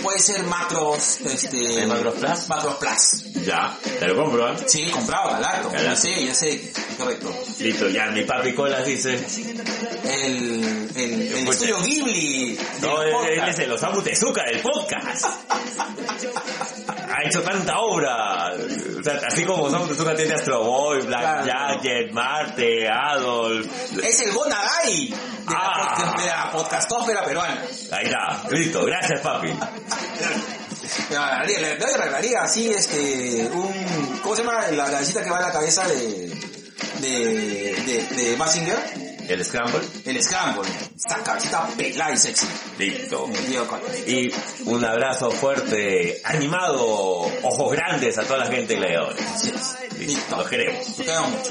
[0.03, 1.83] Puede ser Macros, este...
[1.83, 2.49] ¿El Macros Plus?
[2.49, 3.45] Macros Plus.
[3.45, 4.57] Ya, te lo compro, ¿eh?
[4.67, 5.71] Sí, comprado, barato.
[5.73, 6.73] Ya sé, ya sé.
[6.99, 7.33] Correcto.
[7.61, 9.15] Listo, ya mi papi Colas dice,
[10.05, 12.59] El, el, el estudio Ghibli.
[12.81, 13.49] no, él, él podcast.
[13.61, 15.27] es Osamu Tezuka del podcast.
[17.15, 18.53] Ha hecho tanta obra.
[18.99, 21.75] O sea, así como Osamu Tezuka tiene Astro Boy, Black Claro.
[21.75, 23.67] Jacket, Marte, Adolf.
[24.03, 25.15] Es el Gonagai de,
[25.47, 25.95] Ah.
[26.17, 27.61] la, de la podcastófera peruana.
[27.93, 29.49] Ahí está, listo, gracias papi.
[29.49, 35.39] Le regalaría, le le regalaría así, este, un, ¿cómo se llama la cabecita que va
[35.39, 36.29] a la cabeza de,
[37.01, 38.79] de, de, de Mazinger?
[39.29, 40.69] El Scramble, El Scramble.
[40.97, 42.47] Esta cabecita pelada y sexy.
[42.79, 43.29] listo.
[44.07, 44.33] Y
[44.65, 49.25] un abrazo fuerte, animado, ojos grandes a toda la gente gladiadores.
[49.99, 50.97] Listo, los queremos.
[50.97, 51.51] Te amo mucho.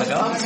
[0.00, 0.38] ¿Acabamos?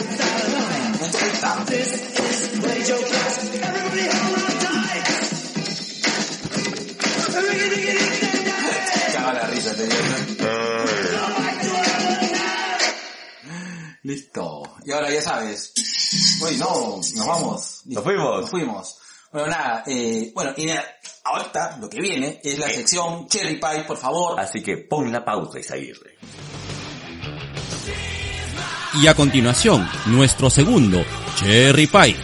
[9.13, 10.68] Caga la risa, te
[14.09, 14.63] Listo.
[14.87, 15.75] Y ahora ya sabes.
[16.41, 17.83] Uy, no, nos vamos.
[17.85, 18.41] Nos fuimos.
[18.41, 18.97] Nos fuimos.
[19.31, 20.83] Bueno, nada, eh, bueno, y nada,
[21.25, 24.41] ahorita lo que viene es la sección Cherry Pie, por favor.
[24.41, 26.17] Así que pon la pausa y seguirle.
[28.95, 31.05] Y a continuación, nuestro segundo,
[31.37, 32.17] Cherry Pie.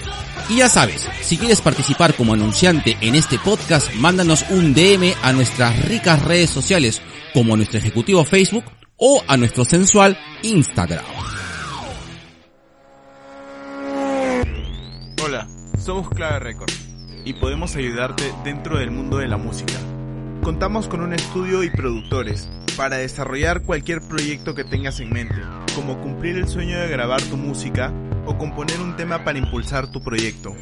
[0.49, 5.35] Y ya sabes, si quieres participar como anunciante en este podcast, mándanos un DM a
[5.35, 7.03] nuestras ricas redes sociales
[7.35, 8.65] como a nuestro ejecutivo Facebook
[8.97, 11.05] o a nuestro sensual Instagram.
[15.85, 16.89] Somos Clave Records
[17.27, 19.75] y podemos ayudarte dentro del mundo de la música.
[20.43, 25.43] Contamos con un estudio y productores para desarrollar cualquier proyecto que tengas en mente,
[25.75, 27.93] como cumplir el sueño de grabar tu música
[28.25, 30.55] o componer un tema para impulsar tu proyecto.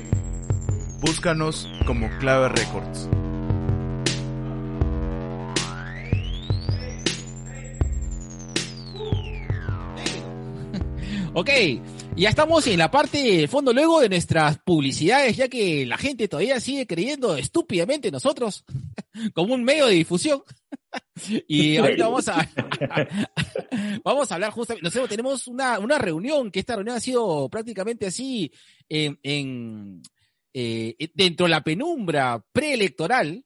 [1.00, 3.08] Búscanos como Clave Records.
[11.34, 11.48] Ok,
[12.16, 16.28] ya estamos en la parte de fondo luego de nuestras publicidades, ya que la gente
[16.28, 18.64] todavía sigue creyendo estúpidamente en nosotros
[19.34, 20.42] como un medio de difusión.
[21.48, 22.46] Y ahorita vamos a,
[24.04, 28.06] vamos a hablar justamente, nosotros tenemos una, una reunión, que esta reunión ha sido prácticamente
[28.06, 28.52] así
[28.90, 30.02] en, en
[30.52, 33.42] eh, dentro de la penumbra preelectoral.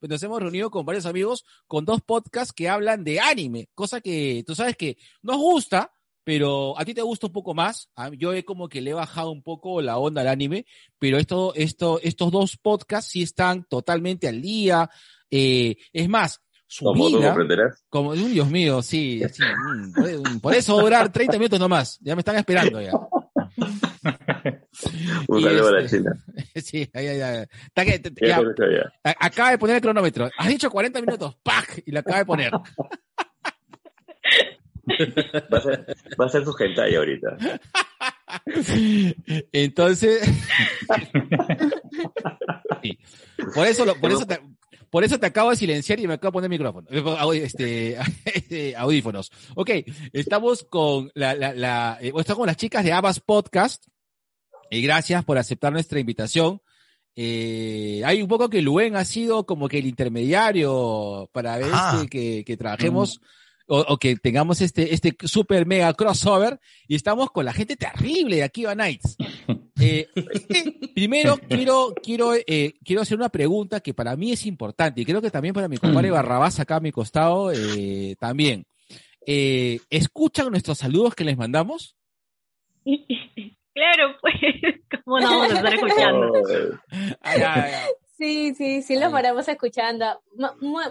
[0.00, 4.44] Nos hemos reunido con varios amigos con dos podcasts que hablan de anime, cosa que
[4.46, 5.92] tú sabes que nos gusta,
[6.24, 7.88] pero a ti te gusta un poco más.
[7.96, 10.66] A- Yo he como que le he bajado un poco la onda al anime,
[10.98, 14.88] pero esto, esto, estos dos podcasts sí están totalmente al día.
[15.30, 17.34] Eh, es más, su Como vida,
[17.88, 21.98] como, mm, Dios mío, sí, sí, mm, por- por eso durar 30 minutos nomás.
[22.00, 22.92] Ya me están esperando ya.
[25.28, 26.12] Un Y saludo a la este- China.
[26.62, 27.48] Sí, ya, ya, ya.
[29.18, 30.30] Acaba de poner el cronómetro.
[30.36, 31.82] Has dicho 40 minutos, ¡pac!
[31.84, 32.52] Y lo acaba de poner.
[35.52, 37.36] Va a ser, va a ser su hentai ahorita.
[39.52, 40.22] Entonces,
[42.82, 42.98] sí.
[43.54, 44.38] por eso, lo- por eso te,
[44.90, 47.96] por eso te acabo de silenciar y me acabo de poner micrófono, eh, au- este,
[48.24, 49.30] este, audífonos.
[49.54, 49.70] Ok,
[50.12, 53.84] estamos con la, la, la, eh, estamos con las chicas de Abbas Podcast
[54.70, 56.60] y gracias por aceptar nuestra invitación.
[57.16, 61.92] Eh, hay un poco que Luen ha sido como que el intermediario para ver Ah.
[61.96, 63.20] este, que, que trabajemos
[63.70, 66.58] o, o que tengamos este, este super mega crossover
[66.88, 69.16] y estamos con la gente terrible de Akiva Nights.
[69.82, 70.08] Eh,
[70.94, 75.22] primero quiero, quiero, eh, quiero hacer una pregunta que para mí es importante y creo
[75.22, 78.66] que también para mi compadre Barrabás acá a mi costado eh, también.
[79.26, 81.96] Eh, ¿Escuchan nuestros saludos que les mandamos?
[83.72, 84.34] Claro, pues,
[85.04, 86.32] ¿cómo no vamos a estar escuchando?
[87.22, 87.90] Ay, ay, ay.
[88.18, 89.12] Sí, sí, sí, lo Ay.
[89.12, 90.20] paramos escuchando.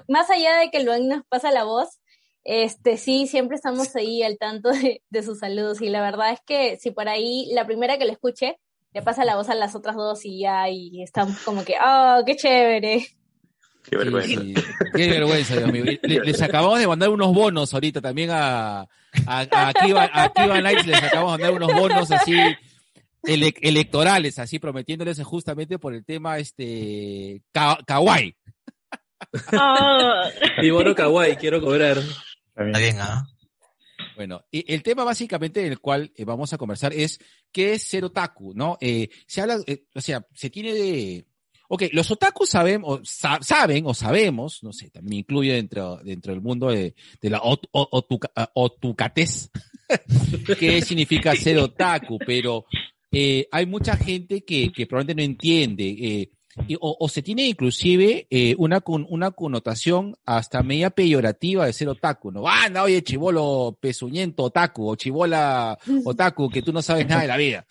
[0.08, 2.00] Más allá de que Luan nos pasa la voz,
[2.44, 5.82] este, sí, siempre estamos ahí al tanto de, de sus saludos.
[5.82, 8.58] Y la verdad es que si por ahí la primera que le escuche,
[8.94, 12.24] le pasa la voz a las otras dos y ya, y estamos como que, oh,
[12.26, 13.06] qué chévere.
[13.90, 14.42] Qué vergüenza.
[14.96, 15.86] Qué vergüenza, Dios mío.
[15.86, 18.88] Le- les acabamos de mandar unos bonos ahorita también a, a,
[19.28, 22.36] a, Akiva, a Nights, les acabamos de mandar unos bonos así
[23.24, 28.36] ele- electorales, así prometiéndoles justamente por el tema este ka- kawaii.
[29.54, 30.24] Oh,
[30.62, 31.98] Mi bono kawaii, quiero cobrar.
[32.68, 33.28] Está bien, ¿ah?
[34.16, 37.20] Bueno, y el tema básicamente del cual eh, vamos a conversar es
[37.52, 38.78] qué es ser otaku, ¿no?
[38.82, 41.26] Eh, se habla, eh, o sea, se tiene de...
[41.70, 45.98] Ok, los otakus saben o, sa- saben o sabemos, no sé, también me incluye dentro,
[46.04, 49.52] dentro del mundo de, de la ot- otuca- ah, otucatez,
[50.60, 52.66] qué significa ser otaku, pero
[53.12, 56.32] eh, hay mucha gente que, que probablemente no entiende, eh,
[56.80, 62.32] o, o se tiene inclusive eh, una, una connotación hasta media peyorativa de ser otaku,
[62.32, 62.48] ¿no?
[62.48, 67.28] Ah, no, oye, chivolo pezuñento otaku, o chivola otaku, que tú no sabes nada de
[67.28, 67.66] la vida.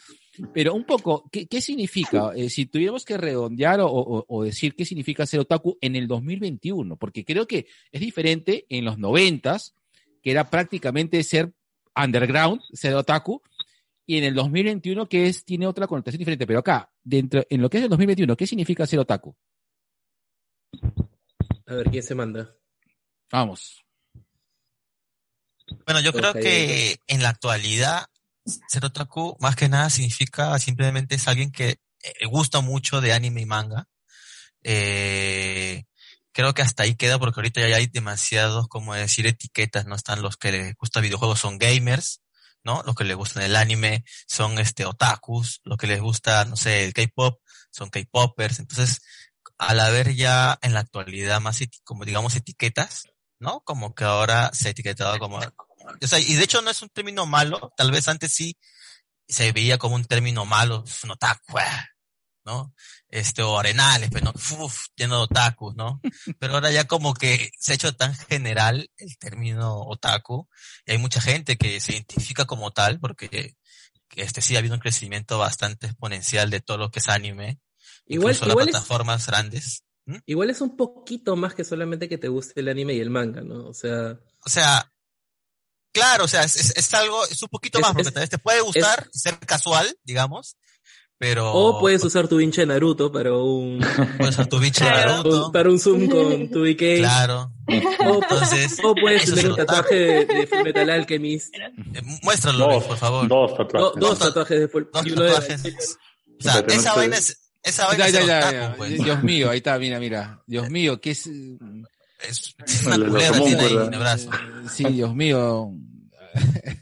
[0.53, 2.31] Pero un poco, ¿qué, qué significa?
[2.37, 6.07] Eh, si tuviéramos que redondear o, o- o decir qué significa ser otaku en el
[6.07, 9.75] 2021, porque creo que es diferente en los noventas,
[10.23, 11.53] que era prácticamente ser
[11.97, 13.43] underground, ser otaku,
[14.09, 16.47] y en el 2021 que es, tiene otra connotación diferente.
[16.47, 19.37] Pero acá, dentro, en lo que es el 2021, ¿qué significa ser otaku?
[21.67, 22.57] A ver, ¿quién se manda?
[23.31, 23.85] Vamos.
[25.85, 26.39] Bueno, yo creo Ok.
[26.39, 28.07] que en la actualidad,
[28.69, 33.43] ser otaku más que nada significa simplemente es alguien que eh, gusta mucho de anime
[33.43, 33.89] y manga.
[34.63, 35.85] Eh,
[36.33, 39.95] creo que hasta ahí queda porque ahorita ya hay demasiados, como decir, etiquetas, ¿no?
[39.95, 42.23] Están los que les gusta videojuegos son gamers,
[42.65, 42.83] ¿no?
[42.85, 46.85] Los que les gustan el anime son este otakus, los que les gusta, no sé,
[46.85, 47.41] el K-pop
[47.71, 48.59] son K-popers.
[48.59, 49.01] Entonces,
[49.59, 53.05] al haber ya en la actualidad más, como digamos, etiquetas,
[53.39, 53.61] ¿no?
[53.61, 56.89] Como que ahora se ha etiquetado como, o sea, y de hecho no es un
[56.89, 58.57] término malo, tal vez antes sí
[59.29, 61.59] se veía como un término malo, es un otaku,
[62.45, 62.75] ¿no?
[63.11, 64.33] Este, o arenales, pero no,
[64.65, 66.01] uf, lleno de otakus, ¿no?
[66.39, 70.47] Pero ahora ya como que se ha hecho tan general el término otaku,
[70.85, 73.55] y hay mucha gente que se identifica como tal, porque
[74.09, 77.61] que este sí ha habido un crecimiento bastante exponencial de todo lo que es anime,
[78.07, 79.85] Igual, incluso las igual es, plataformas grandes.
[80.27, 83.41] Igual es un poquito más que solamente que te guste el anime y el manga,
[83.43, 83.67] ¿no?
[83.69, 84.91] O sea, O sea,
[85.93, 88.21] claro, o sea, es, es- es algo, es un poquito Es- más, porque es- tal
[88.23, 90.57] vez te puede gustar, ser casual, digamos,
[91.19, 91.53] pero...
[91.53, 93.79] o puedes usar tu hincha de Naruto para un,
[94.19, 95.47] Puedes usar tu bicho de Naruto.
[95.47, 96.99] un- para un zoom con tu BK.
[96.99, 97.53] Claro.
[98.07, 101.55] O, Entonces, o puedes tener un tatuaje de, de Full Metal Alchemist.
[101.55, 103.29] Eh, Muéstralo, Luis, por favor.
[103.29, 104.01] Dos Do- tatuajes.
[104.01, 105.99] dos tatuajes de Full Dos de- tatuajes.
[106.39, 108.75] O sea, Pero esa vaina es, esa vaina Ya, es ya, ya, otaku, ya.
[108.77, 109.03] pues.
[109.05, 110.43] Dios mío, ahí está, mira, mira.
[110.47, 111.27] Dios mío, ¿qué es?
[111.27, 114.31] Es, es una culebra común, tiene ahí en el brazo.
[114.73, 115.71] Sí, Dios mío.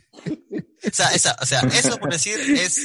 [0.86, 2.80] O sea, esa, o sea, eso por decir es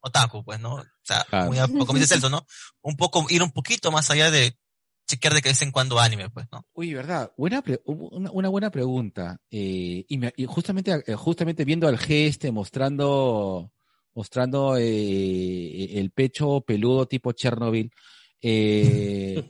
[0.00, 0.84] otaku, pues, ¿no?
[1.08, 1.46] O sea, Claro.
[1.46, 2.44] muy a- como dice Celso, ¿no?
[2.82, 4.56] Un poco, ir un poquito más allá de
[5.08, 6.66] chequear de que vez en cuando anime, pues, ¿no?
[6.74, 9.38] Uy, verdad, buena pre- una, una buena pregunta.
[9.50, 13.70] Eh, y, me- y justamente, eh, justamente viendo al G este mostrando,
[14.14, 17.92] mostrando eh, el pecho peludo tipo Chernobyl,
[18.40, 19.48] eh,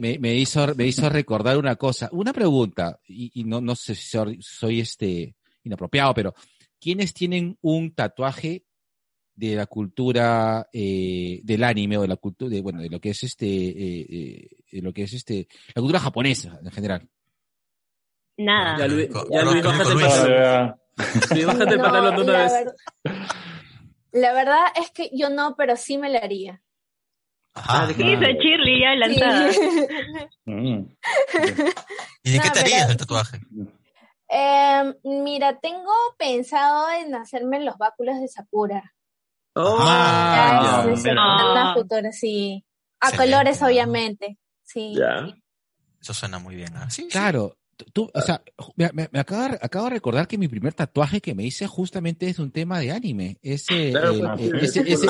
[0.00, 2.08] me, me hizo, me hizo recordar una cosa.
[2.12, 5.34] Una pregunta, y, y no, no sé si soy, soy este
[5.64, 6.34] inapropiado, pero
[6.78, 8.65] ¿quiénes tienen un tatuaje
[9.36, 13.10] de la cultura eh, del anime o de la cultura de bueno de lo que
[13.10, 17.08] es este eh, eh, de lo que es este la cultura japonesa en general
[18.38, 18.76] Nada.
[18.78, 20.76] Ya, Luis, ya, Luis, bájate el pantalón.
[21.30, 22.52] Luis, bájate el No, pantalón de una vez.
[22.52, 23.14] ver-
[24.12, 26.62] La verdad es que yo no, pero sí me la haría.
[27.54, 27.86] Ajá.
[27.88, 29.52] Sí, soy Shirley ya lanzada.
[29.52, 29.60] Sí.
[30.44, 30.86] Mm.
[32.24, 33.38] ¿Y de qué te harías pero- el tatuaje?
[34.28, 38.94] Em, mira, tengo pensado en hacerme los báculos de Sakura.
[39.56, 40.96] Ah, Ya, ya.
[40.96, 41.74] sí, Ah.
[43.00, 44.38] A colores, obviamente.
[44.62, 44.94] Sí.
[44.96, 45.28] Ya.
[46.00, 46.72] Eso suena muy bien,
[47.10, 48.40] claro tú- tú o sea
[48.76, 51.66] me, me- me acabo, de- acabo de recordar que mi primer tatuaje que me hice
[51.66, 55.06] justamente es un tema de anime es Claro, el, ese- ese-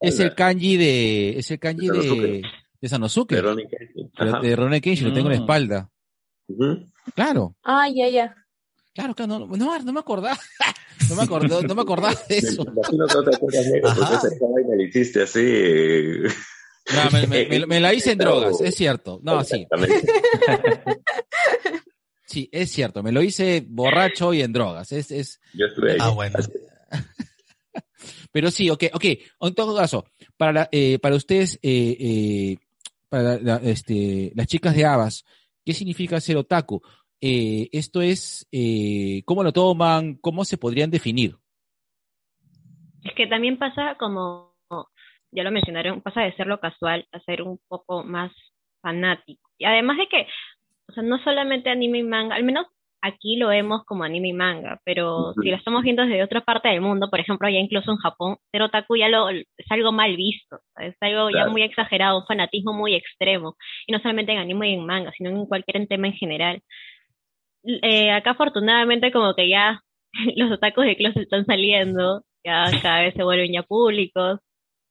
[0.00, 2.42] es el kanji de es el kanji De
[2.80, 3.36] de Sanosuke.
[3.36, 4.10] de Ronnie Kenshin.
[4.18, 4.40] Pero Ajá.
[4.40, 5.42] de Ronnie Kenshin lo tengo en la Mm.
[5.42, 5.90] espalda
[7.14, 8.34] claro Ah, ya, ya.
[8.98, 10.38] Claro claro no, no, no me acordaba
[11.08, 14.76] no me acordaba no me acordaba de eso Me imagino que negro, porque esa vaina
[14.76, 16.34] la hiciste así.
[16.94, 19.20] No, me, me- me- me la hice en drogas, es cierto.
[19.22, 19.66] No, sí,
[22.26, 23.02] sí, es cierto.
[23.02, 24.92] Me lo hice borracho y en drogas.
[24.92, 25.98] Es, es, Yo estuve ahí.
[26.00, 26.38] Ah, bueno.
[28.32, 29.04] pero sí, ok, ok.
[29.40, 30.04] En todo caso,
[30.36, 32.56] para, la- eh, para ustedes, eh, eh,
[33.08, 35.24] para la- este, las chicas de Abas,
[35.64, 36.80] ¿qué significa ser otaku?
[37.20, 40.14] Eh, esto es, eh, ¿cómo lo toman?
[40.20, 41.36] ¿Cómo se podrían definir?
[43.04, 44.54] Es que también pasa como,
[45.32, 48.32] ya lo mencionaron, pasa de ser lo casual a ser un poco más
[48.80, 49.50] fanático.
[49.58, 50.26] Y además de que,
[50.88, 52.66] o sea, no solamente anime y manga, al menos
[53.00, 56.68] aquí lo vemos como anime y manga, pero si lo estamos viendo desde otra parte
[56.68, 60.16] del mundo, por ejemplo, ya incluso en Japón, ser otaku ya lo, es algo mal
[60.16, 63.56] visto, es algo ya muy exagerado, un fanatismo muy extremo,
[63.86, 66.62] y no solamente en anime y en manga, sino en cualquier tema en general.
[67.82, 69.82] Eh, acá afortunadamente como que ya
[70.36, 74.40] los otakus de closet están saliendo, ya cada vez se vuelven ya públicos,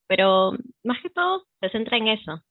[0.08, 0.52] pero
[0.84, 2.44] más que todo se centra en eso.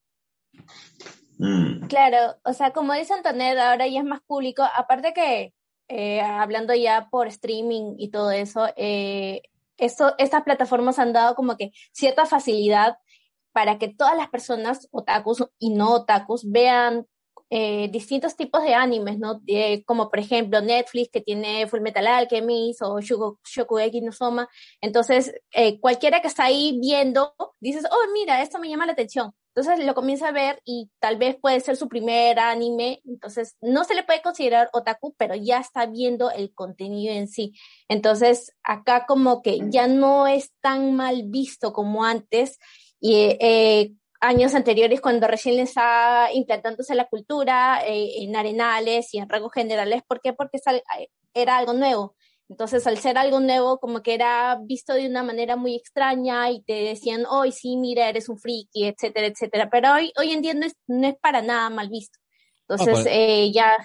[1.38, 1.86] Mm.
[1.86, 5.52] Claro, o sea, como dice Antonet, ahora ya es más público, aparte que
[5.88, 9.42] eh, hablando ya por streaming y todo eso, eh,
[9.76, 12.96] esto, estas plataformas han dado como que cierta facilidad
[13.52, 17.06] para que todas las personas, otakus y no otakus, vean
[17.48, 19.40] eh, distintos tipos de animes, ¿no?
[19.46, 24.48] Eh, como por ejemplo Netflix que tiene Full Metal Alchemist o Shokugeki no Soma.
[24.80, 29.32] Entonces, eh, cualquiera que está ahí viendo, dices, oh, mira, esto me llama la atención.
[29.54, 33.00] Entonces lo comienza a ver y tal vez puede ser su primer anime.
[33.06, 37.54] Entonces, no se le puede considerar otaku, pero ya está viendo el contenido en sí.
[37.88, 42.58] Entonces, acá como que ya no es tan mal visto como antes.
[43.00, 49.28] Y eh, años anteriores cuando recién estaba implantándose la cultura eh, en arenales y en
[49.28, 50.02] rasgos generales.
[50.06, 50.32] ¿Por qué?
[50.32, 50.82] Porque al-
[51.34, 52.14] era algo nuevo.
[52.48, 56.62] Entonces, al ser algo nuevo, como que era visto de una manera muy extraña y
[56.62, 59.68] te decían, hoy sí, mira, eres un friki, etcétera, etcétera.
[59.68, 62.18] Pero hoy, hoy en día no es, no es para nada mal visto.
[62.60, 63.76] Entonces, pues- eh, ya,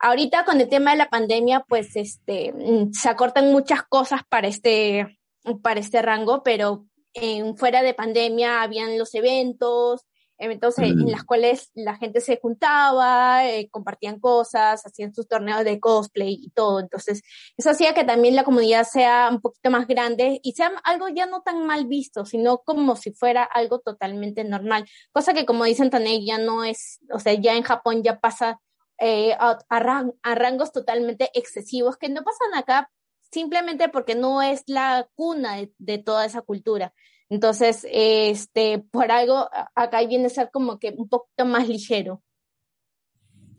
[0.00, 4.48] ahorita con el tema de la pandemia, pues, este, mm, se acortan muchas cosas para
[4.48, 5.18] este,
[5.62, 10.02] para este rango, pero en, fuera de pandemia habían los eventos,
[10.38, 15.64] eventos en, en las cuales la gente se juntaba, eh, compartían cosas, hacían sus torneos
[15.64, 16.80] de cosplay y todo.
[16.80, 17.20] Entonces,
[17.58, 21.26] eso hacía que también la comunidad sea un poquito más grande y sea algo ya
[21.26, 24.86] no tan mal visto, sino como si fuera algo totalmente normal.
[25.12, 28.58] Cosa que, como dicen Tanei, ya no es, o sea, ya en Japón ya pasa
[28.98, 32.90] eh, a, a ran- a rangos totalmente excesivos que no pasan acá
[33.30, 36.92] simplemente porque no es la cuna de, de toda esa cultura.
[37.30, 42.24] Entonces, este, por algo, acá viene a ser como que un poquito más ligero.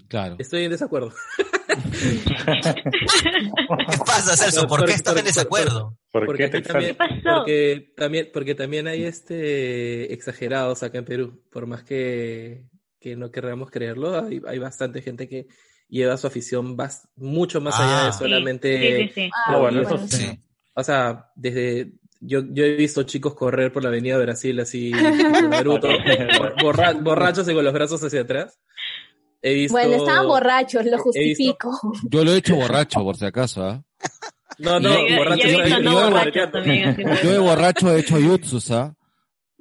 [0.09, 0.35] Claro.
[0.39, 1.13] Estoy en desacuerdo.
[1.69, 1.75] ¿Qué
[4.05, 4.67] pasa, Celso?
[4.67, 5.97] ¿Por qué estás en desacuerdo?
[6.11, 7.13] Porque te aquí también, pasó?
[7.37, 11.41] porque también, porque también hay este exagerados acá en Perú.
[11.49, 12.65] Por más que,
[12.99, 15.47] que no queramos creerlo, hay, hay bastante gente que
[15.91, 18.05] lleva su afición bas- mucho más allá Ah.
[18.07, 18.97] de Sí, solamente.
[18.97, 19.29] sí, sí, sí.
[19.45, 20.17] Ah, bueno, bueno, eso sí.
[20.25, 20.39] Sí.
[20.73, 21.91] O sea, desde.
[22.23, 24.91] Yo, yo he visto chicos correr por la avenida Brasil así,
[25.49, 25.87] Naruto,
[26.61, 28.59] borra- borrachos y con los brazos hacia atrás.
[29.41, 29.73] He visto.
[29.73, 31.71] Bueno, estaban borrachos, lo visto- justifico.
[32.09, 33.83] Yo lo he hecho borracho, por si acaso, ¿ah?
[34.59, 35.51] No, no, Yo- yo- borrachos.
[35.51, 38.93] yo no también Yo de borracho he hecho jutsus, ¿ah?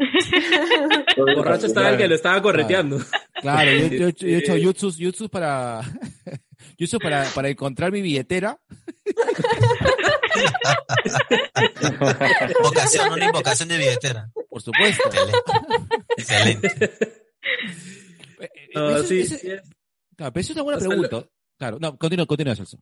[1.37, 2.99] Borracho estaba el que lo estaba correteando.
[3.41, 5.83] Claro, yo, yo he hecho- yo he hecho jutsus, jutsus para,
[6.79, 8.59] jutsus para, para encontrar mi billetera.
[12.63, 14.31] Vocación, una invocación de billetera.
[14.49, 15.03] Por supuesto.
[16.17, 16.67] Excelente.
[16.69, 17.25] Excelente.
[18.41, 19.63] Eh, No, eso- sí, eso- sí es-
[20.17, 21.25] claro, pero eso es una buena O sea, pregunta.
[21.59, 22.79] Claro, no, continúa, continúa, Celso.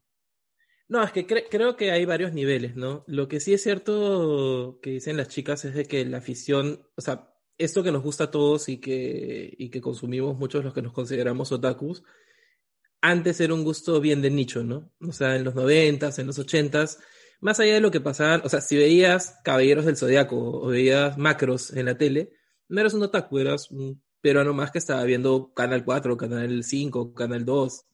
[0.89, 3.05] No, es que cre- creo que hay varios niveles, ¿no?
[3.07, 7.01] Lo que sí es cierto que dicen las chicas es de que la afición, o
[7.03, 10.81] sea, esto que nos gusta a todos y que, y que consumimos muchos los que
[10.83, 12.03] nos consideramos otakus,
[13.01, 14.93] antes era un gusto bien de nicho, ¿no?
[15.01, 16.99] O sea, en los noventas, en los ochentas,
[17.41, 21.19] más allá de lo que pasaban, o sea, si veías Caballeros del Zodiaco o veías
[21.19, 22.33] Macros en la tele,
[22.69, 27.15] no eras un otaku, eras un peruano más que estaba viendo Canal 4, Canal 5,
[27.15, 27.85] Canal 2.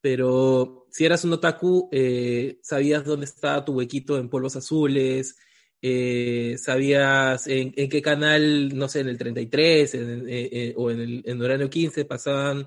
[0.00, 5.36] Pero si eras un otaku, eh, sabías dónde estaba tu huequito en polvos azules,
[5.82, 10.90] eh, sabías en, en qué canal, no sé, en el 33 en- eh, eh, o
[10.90, 12.66] en el en Horario 15 pasaban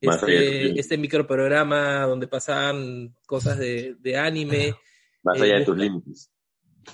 [0.00, 4.74] este, este microprograma donde pasaban cosas de, de anime.
[5.22, 6.30] Más allá de tus límites.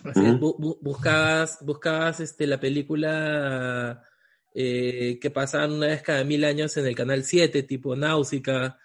[0.05, 4.03] Así bu- bu- buscabas, buscabas este, la película
[4.55, 8.79] eh, que pasaban una vez cada mil años en el canal 7, tipo Náusica.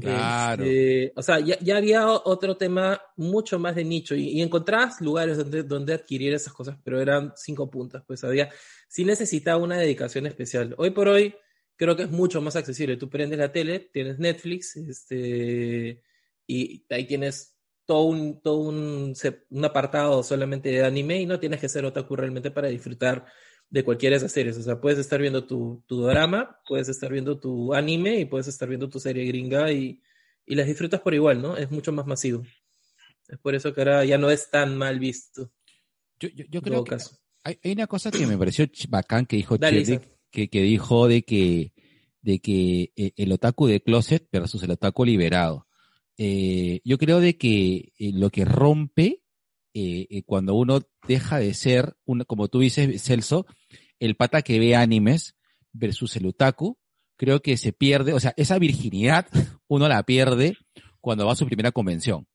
[0.00, 0.64] Claro.
[0.64, 5.00] Este, o sea, ya, ya había otro tema mucho más de nicho y, y encontrabas
[5.00, 8.48] lugares donde, donde adquirir esas cosas, pero eran cinco puntas, pues había,
[8.88, 10.74] sí necesitaba una dedicación especial.
[10.78, 11.34] Hoy por hoy
[11.76, 12.96] creo que es mucho más accesible.
[12.96, 16.02] Tú prendes la tele, tienes Netflix, este,
[16.46, 19.14] y ahí tienes todo un, todo un,
[19.50, 23.26] un apartado solamente de anime y no tienes que ser otaku realmente para disfrutar
[23.72, 24.58] de cualquiera de esas series.
[24.58, 28.46] O sea, puedes estar viendo tu, tu drama, puedes estar viendo tu anime y puedes
[28.46, 30.02] estar viendo tu serie gringa y,
[30.44, 31.56] y las disfrutas por igual, ¿no?
[31.56, 32.44] Es mucho más masivo.
[33.28, 35.50] Es por eso que ahora ya no es tan mal visto.
[36.20, 37.16] Yo, yo, yo creo que caso.
[37.44, 40.06] hay, hay una cosa que me pareció bacán que dijo Dale, Isaac.
[40.30, 41.72] que, que dijo de que,
[42.20, 45.66] de que eh, el otaku de closet versus el otaku liberado.
[46.18, 49.22] Eh, yo creo de que eh, lo que rompe
[49.72, 53.46] eh, eh, cuando uno deja de ser, una, como tú dices, Celso,
[53.98, 55.36] el pata que ve animes
[55.72, 56.78] versus el otaku,
[57.16, 59.26] creo que se pierde, o sea, esa virginidad
[59.68, 60.56] uno la pierde
[61.00, 62.26] cuando va a su primera convención.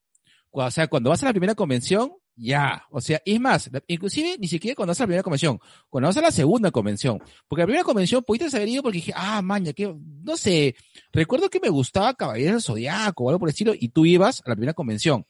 [0.51, 4.47] O sea, cuando vas a la primera convención, ya, o sea, es más, inclusive ni
[4.47, 5.59] siquiera cuando vas a la primera convención,
[5.89, 9.13] cuando vas a la segunda convención, porque la primera convención pudiste haber ido porque dije,
[9.15, 9.93] ah, maña, que,
[10.24, 10.76] no sé,
[11.11, 14.41] recuerdo que me gustaba Caballeros del Zodiaco o algo por el estilo, y tú ibas
[14.45, 15.26] a la primera convención.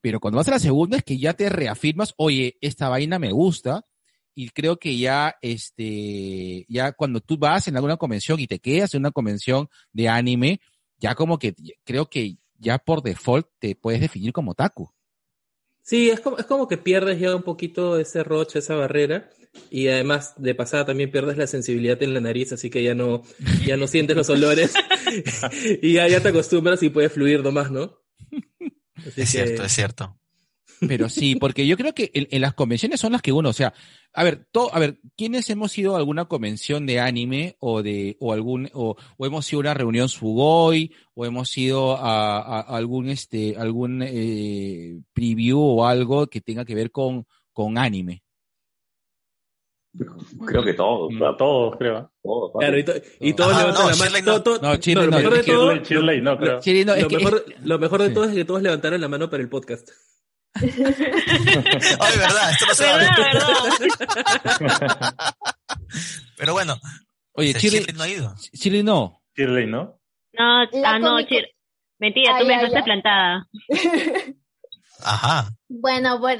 [0.00, 3.32] Pero cuando vas a la segunda es que ya te reafirmas, oye, esta vaina me
[3.32, 3.84] gusta,
[4.38, 8.92] y creo que ya, este, ya cuando tú vas en alguna convención y te quedas
[8.94, 10.60] en una convención de anime,
[10.98, 14.90] ya como que creo que ya por default te puedes definir como otaku.
[15.82, 19.30] Sí, es como, es como que pierdes ya un poquito ese roche, esa barrera,
[19.70, 23.22] y además de pasada también pierdes la sensibilidad en la nariz, así que ya no,
[23.64, 24.74] ya no sientes los olores,
[25.82, 28.05] y ya, ya te acostumbras y puedes fluir nomás, ¿no?
[28.96, 30.18] Así Es que- cierto, es cierto.
[30.80, 33.52] Pero sí, porque yo creo que en, en las convenciones son las que uno, o
[33.54, 33.72] sea,
[34.12, 38.18] a ver, to- a ver, ¿quiénes hemos ido a alguna convención de anime o de,
[38.20, 42.60] o algún, o, o hemos ido a una reunión Sugoi, o hemos ido a, a-
[42.60, 48.22] a algún, este, algún, eh, preview o algo que tenga que ver con, con anime?
[50.46, 51.10] Creo que todos.
[51.22, 52.10] A todos, creo.
[52.22, 52.52] Todos.
[52.58, 54.32] Claro, y, to- y todos Ajá, levantan no, la mano.
[54.32, 54.42] no.
[54.42, 55.30] todo- No, lo no, no
[56.84, 59.30] no, lo, que- mejor, es- lo mejor de todo es que todos levantaron la mano
[59.30, 59.88] para el podcast.
[60.56, 63.08] Ay, verdad, esto no se va a ver.
[63.16, 63.48] ¿Verdad,
[64.60, 65.34] verdad?
[66.38, 66.76] Pero bueno,
[67.32, 68.34] Oye, Chile, Shirley no ha ido.
[68.54, 69.22] Chile no.
[69.36, 70.00] Shirley, ¿no?
[70.32, 71.44] No, ah, no, Chir.
[71.98, 73.46] Mentira, Ah, tú me dejaste plantada.
[75.04, 75.48] Ajá.
[75.68, 76.36] Bueno, por,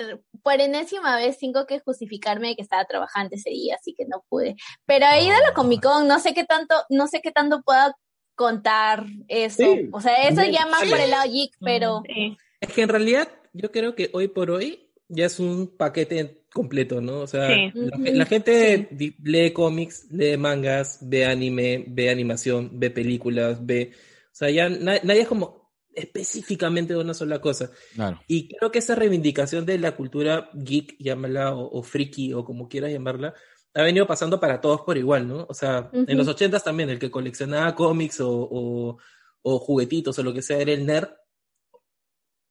[0.46, 4.24] por enésima vez tengo que justificarme de que estaba trabajando ese día, así que no
[4.28, 4.54] pude.
[4.86, 7.62] Pero he ido a la Comic Con, no sé qué tanto, no sé qué tanto
[7.62, 7.96] pueda
[8.36, 9.64] contar eso.
[9.64, 9.88] Sí.
[9.92, 10.52] O sea, eso Sí.
[10.52, 12.36] ya más por el lado geek, pero Sí.
[12.60, 17.00] Es que en realidad yo creo que hoy por hoy ya es un paquete completo,
[17.00, 17.22] ¿no?
[17.22, 17.72] O sea, Sí.
[17.74, 18.88] la, gente
[19.24, 23.90] lee cómics, lee mangas, ve anime, ve animación, ve películas, ve...
[24.32, 25.65] O sea, ya na- nadie es como
[25.96, 27.70] específicamente de una sola cosa.
[27.94, 28.20] Claro.
[28.28, 32.68] Y creo que esa reivindicación de la cultura geek, llámala, o, o friki, o como
[32.68, 33.34] quieras llamarla,
[33.74, 35.46] ha venido pasando para todos por igual, ¿no?
[35.48, 38.98] O sea, en los ochentas también, el que coleccionaba cómics o, o-
[39.42, 41.08] o juguetitos o lo que sea era el nerd.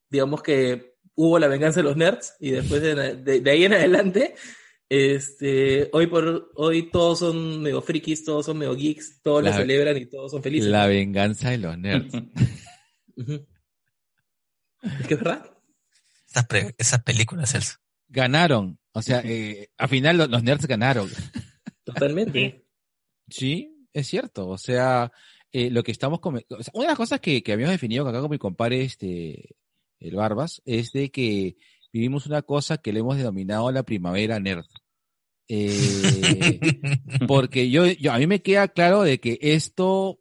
[0.10, 3.74] Digamos que hubo la venganza de los nerds y después de, de- de ahí en
[3.74, 4.36] adelante,
[4.88, 9.58] este, hoy por hoy todos son medio frikis, todos son medio geeks, todos La- lo
[9.58, 10.70] celebran y todos son felices.
[10.70, 12.14] La venganza de los nerds.
[13.18, 15.50] Es que es verdad.
[16.30, 17.78] Esas, pre- esas películas, Celso.
[18.08, 18.80] Ganaron.
[18.92, 21.10] O sea, eh, al final los, los nerds ganaron.
[21.84, 22.66] Totalmente.
[23.30, 24.48] Sí, es cierto.
[24.48, 25.12] O sea,
[25.52, 28.08] eh, lo que estamos come- o sea, una de las cosas que, que habíamos definido
[28.08, 29.56] acá con mi compadre, este,
[30.00, 31.56] el Barbas, es de que
[31.92, 34.66] vivimos una cosa que le hemos denominado la primavera nerd.
[35.48, 36.60] Eh,
[37.28, 40.20] porque yo, yo, a mí me queda claro de que esto,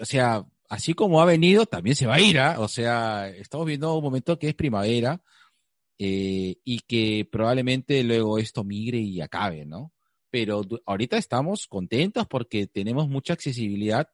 [0.00, 2.56] o sea, así como ha venido, también se va a ir, ¿ah?
[2.60, 5.22] O sea, estamos viendo un momento que es primavera,
[5.98, 9.92] eh, y que probablemente luego esto migre y acabe, ¿no?
[10.30, 14.08] Pero ahorita estamos contentos porque tenemos mucha accesibilidad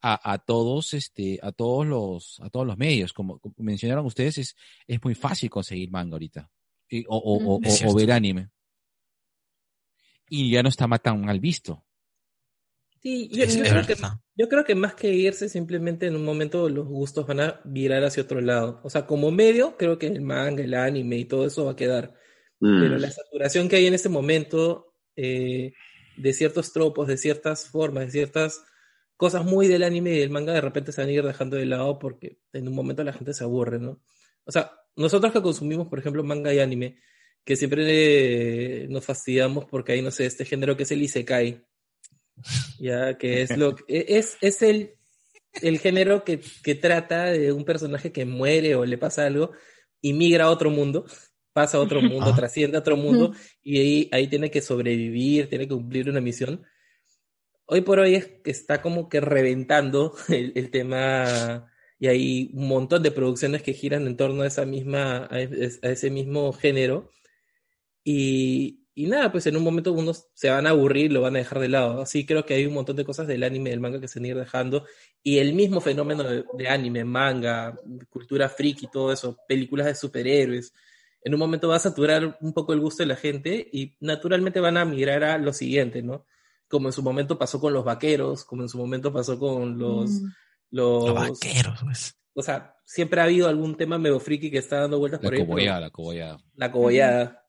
[0.00, 3.12] a, a todos, este, a todos los, a todos los medios.
[3.12, 4.56] Como, como mencionaron ustedes, es,
[4.86, 6.48] es muy fácil conseguir manga ahorita.
[6.88, 7.58] Y- o, o-
[7.90, 8.48] o ver anime.
[10.28, 11.84] Y ya no está tan mal visto.
[13.02, 14.12] Sí, yo, creo que, verdad.
[14.36, 18.04] yo creo que más que irse, simplemente en un momento los gustos van a virar
[18.04, 18.80] hacia otro lado.
[18.82, 21.76] O sea, como medio, creo que el manga, el anime y todo eso va a
[21.76, 22.14] quedar.
[22.60, 22.80] Mm.
[22.82, 25.72] Pero la saturación que hay en este momento eh,
[26.16, 28.62] de ciertos tropos, de ciertas formas, de ciertas
[29.16, 31.66] cosas muy del anime y del manga, de repente se van a ir dejando de
[31.66, 34.02] lado porque en un momento la gente se aburre, ¿no?
[34.44, 36.98] O sea, nosotros que consumimos, por ejemplo, manga y anime,
[37.44, 41.64] que siempre eh, nos fastidiamos porque hay, no sé, este género que es el isekai,
[42.78, 44.94] ya que es lo que- es, es el,
[45.62, 49.52] el género que, que trata de un personaje que muere o le pasa algo
[50.00, 51.04] y migra a otro mundo,
[51.52, 52.36] pasa a otro mundo, Ah.
[52.36, 53.32] trasciende a otro mundo
[53.62, 56.64] y ahí, ahí tiene que sobrevivir, tiene que cumplir una misión.
[57.66, 61.66] Hoy por hoy es que está como que reventando el, el tema
[61.98, 65.88] y hay un montón de producciones que giran en torno a esa misma, a, a
[65.90, 67.10] ese mismo género.
[68.04, 71.38] Y, y nada, pues en un momento unos se van a aburrir, lo van a
[71.38, 72.02] dejar de lado.
[72.02, 74.24] Así creo que hay un montón de cosas del anime, del manga que se van
[74.26, 74.84] a ir dejando.
[75.22, 77.78] Y el mismo fenómeno de, de anime, manga,
[78.08, 80.72] cultura friki, todo eso, películas de superhéroes,
[81.22, 84.58] en un momento va a saturar un poco el gusto de la gente y naturalmente
[84.60, 86.24] van a migrar a lo siguiente, ¿no?
[86.66, 90.10] Como en su momento pasó con los vaqueros, como en su momento pasó con los...
[90.10, 90.26] Mm.
[90.72, 92.14] Los, Los vaqueros, pues.
[92.32, 95.34] o sea, siempre ha habido algún tema medio friki que está dando vueltas La por
[95.34, 95.40] ahí.
[95.40, 96.38] pero- cobollada, la cobollada.
[96.54, 97.39] La cobollada.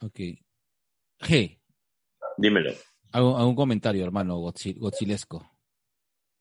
[0.00, 0.20] Ok.
[1.20, 1.60] G,
[2.36, 2.72] Dímelo.
[3.12, 5.50] ¿algún, algún comentario, hermano Godzilesco?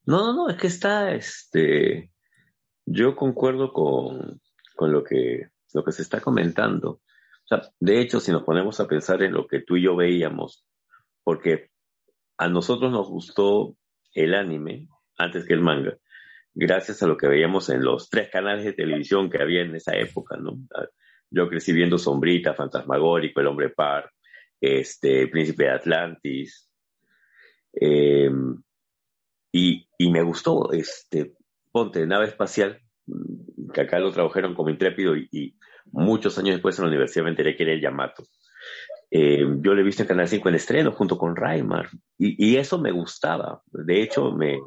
[0.06, 2.12] No, no, no, es que está, este,
[2.86, 4.42] yo concuerdo con,
[4.76, 6.90] con lo que, lo que se está comentando.
[6.90, 9.96] O sea, de hecho, si nos ponemos a pensar en lo que tú y yo
[9.96, 10.66] veíamos,
[11.24, 11.70] porque
[12.38, 13.78] a nosotros nos gustó
[14.14, 15.98] el anime antes que el manga,
[16.54, 19.96] gracias a lo que veíamos en los tres canales de televisión que había en esa
[19.96, 20.58] época, ¿no?
[21.32, 24.10] Yo crecí viendo Sombrita, Fantasmagórico, El Hombre Par,
[24.62, 26.70] este, Príncipe de Atlantis,
[27.80, 28.30] eh,
[29.52, 31.34] y, y me gustó, este,
[31.72, 35.58] ponte, nave espacial, mm, que acá lo trabajaron como intrépido y,
[35.92, 38.24] muchos años después en la universidad me enteré que era el Yamato.
[39.12, 42.58] Eh, yo lo he visto en Canal 5 en estreno junto con Raimar y, y
[42.58, 43.62] eso me gustaba.
[43.72, 44.60] De hecho, me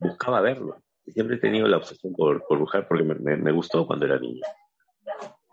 [0.00, 0.82] buscaba verlo.
[1.06, 4.42] Siempre he tenido la obsesión por, por buscar porque me- me gustó cuando era niño.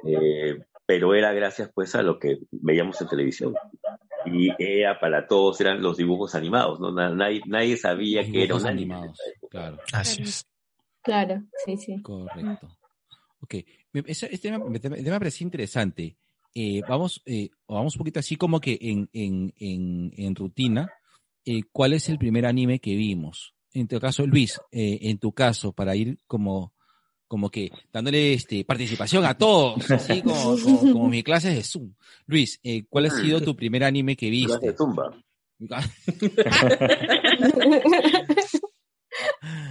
[0.05, 3.55] Eh, pero era gracias pues a lo que veíamos en televisión.
[4.25, 6.91] Y era para todos, eran los dibujos animados, ¿no?
[6.91, 8.93] Na- Nadie, nadie sabía que era Dibujos un anime.
[8.95, 9.77] animados, claro.
[9.93, 10.45] Así es.
[11.01, 12.01] Claro, sí, sí.
[12.01, 12.77] Correcto.
[13.41, 13.55] Ok,
[14.05, 16.15] este tema, me, me parece interesante.
[16.53, 20.91] Eh, vamos, eh, vamos un poquito así como que en, en, en, en rutina.
[21.43, 23.55] Eh, ¿Cuál es el primer anime que vimos?
[23.73, 26.73] En tu caso, Luis, eh, en tu caso, para ir como,
[27.31, 31.93] como que dándole este, participación a todos, así como, como, como mis clases de Zoom.
[32.27, 34.67] Luis, eh, ¿cuál ha sido tu primer anime que viste?
[34.67, 35.15] de Zumba.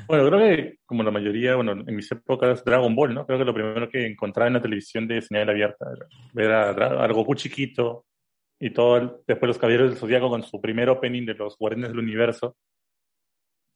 [0.07, 3.27] Bueno, creo que como la mayoría, bueno, en mis épocas Dragon Ball, ¿no?
[3.27, 6.75] Creo que lo primero que encontraba en la televisión de señal abierta era ver a,
[6.75, 8.05] Dra- a Goku chiquito
[8.59, 11.91] y todo, el- después los Caballeros del Zodíaco con su primer opening de los Guardianes
[11.91, 12.57] del Universo,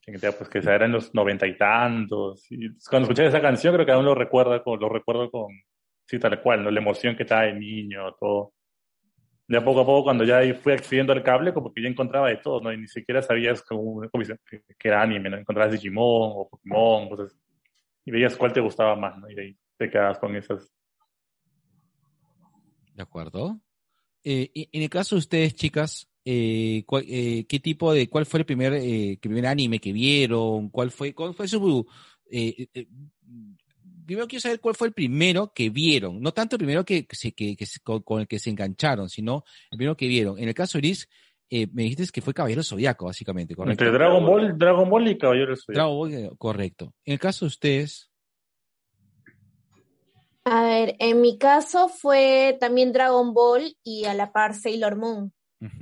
[0.05, 2.45] pues, que era en los noventa y tantos.
[2.51, 5.47] Y cuando escuché esa canción creo que aún lo recuerda, con, lo recuerdo con,
[6.07, 6.71] Sí, tal cual, ¿no?
[6.71, 8.53] La emoción que estaba de niño, todo.
[9.47, 12.37] Ya poco a poco, cuando ya fui accediendo al cable, como que ya encontraba de
[12.37, 12.71] todo, ¿no?
[12.71, 13.63] Y ni siquiera sabías
[14.13, 15.37] dice, que, era anime, ¿no?
[15.37, 17.37] Encontrabas Digimon o Pokémon, cosas.
[18.05, 19.29] Y veías cuál te gustaba más, ¿no?
[19.29, 20.71] Y de ahí te quedabas con esas.
[22.93, 23.59] ¿De acuerdo?
[24.23, 28.25] Eh, y- en el caso de ustedes, chicas, eh, cuál- eh, ¿qué tipo de, cuál
[28.25, 30.69] fue el primer, eh, primer anime que vieron?
[30.69, 31.85] ¿Cuál fue, cuál fue su,
[32.31, 32.87] eh, eh,
[34.05, 37.31] primero quiero saber cuál fue el primero que vieron, no tanto el primero que, se-
[37.33, 40.37] que, que con, con el que se engancharon, sino el primero que vieron.
[40.39, 41.07] En el caso de Iris,
[41.49, 43.83] eh, me dijiste que fue Caballero Zodiaco, básicamente, ¿correcto?
[43.83, 45.73] Entre Dragon Ball, Dragon Ball y Caballero del Zodiaco.
[45.73, 46.93] Dragon Ball, correcto.
[47.05, 48.09] En el caso de ustedes,
[50.43, 55.33] A ver, en mi caso fue también Dragon Ball y a la par Sailor Moon,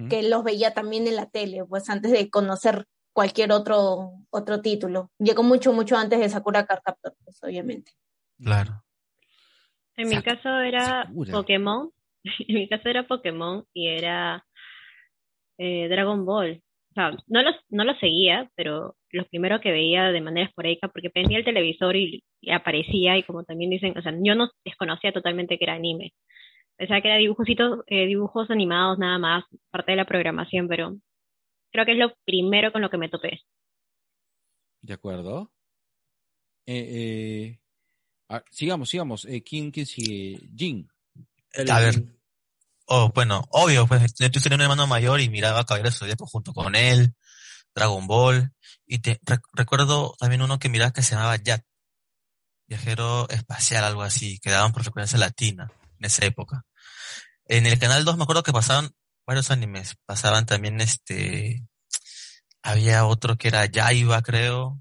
[0.10, 5.12] que los veía también en la tele, pues antes de conocer cualquier otro, otro título.
[5.20, 7.92] Llegó mucho, mucho antes de Sakura Card Captor, pues obviamente.
[8.38, 8.84] Claro.
[9.96, 11.32] En mi caso era Sakura.
[11.32, 11.90] Pokémon.
[12.48, 14.46] En mi caso era Pokémon y era
[15.58, 16.64] eh, Dragon Ball.
[16.92, 20.88] O sea, no los, no los seguía, pero los primeros que veía de manera esporádica,
[20.88, 24.52] porque prendía el televisor y, y aparecía, y como también dicen, o sea, yo no
[24.64, 26.14] desconocía totalmente que era anime.
[26.78, 30.98] Pensaba que era dibujositos, eh, dibujos animados nada más, parte de la programación, pero
[31.72, 33.42] creo que es lo primero con lo que me topé.
[34.82, 35.50] ¿de acuerdo?
[36.66, 37.60] Eh, eh,
[38.30, 39.26] ah, sigamos, sigamos.
[39.26, 40.42] Eh, ¿quién, ¿Quién sigue?
[40.56, 40.90] Jin.
[41.70, 42.04] A ver.
[42.86, 46.54] Oh, bueno, obvio, pues yo tenía un hermano mayor y miraba Caballero del Zodíaco junto
[46.54, 47.14] con él,
[47.74, 48.52] Dragon Ball,
[48.86, 51.66] y te, re- recuerdo también uno que miraba que se llamaba Jack,
[52.68, 55.72] viajero espacial, algo así, que daban por frecuencia latina
[56.04, 56.66] en esa época.
[57.46, 58.92] En el canal 2 me acuerdo que pasaban
[59.26, 61.66] varios animes, pasaban también este,
[62.62, 64.80] había otro que era Yaiba, creo,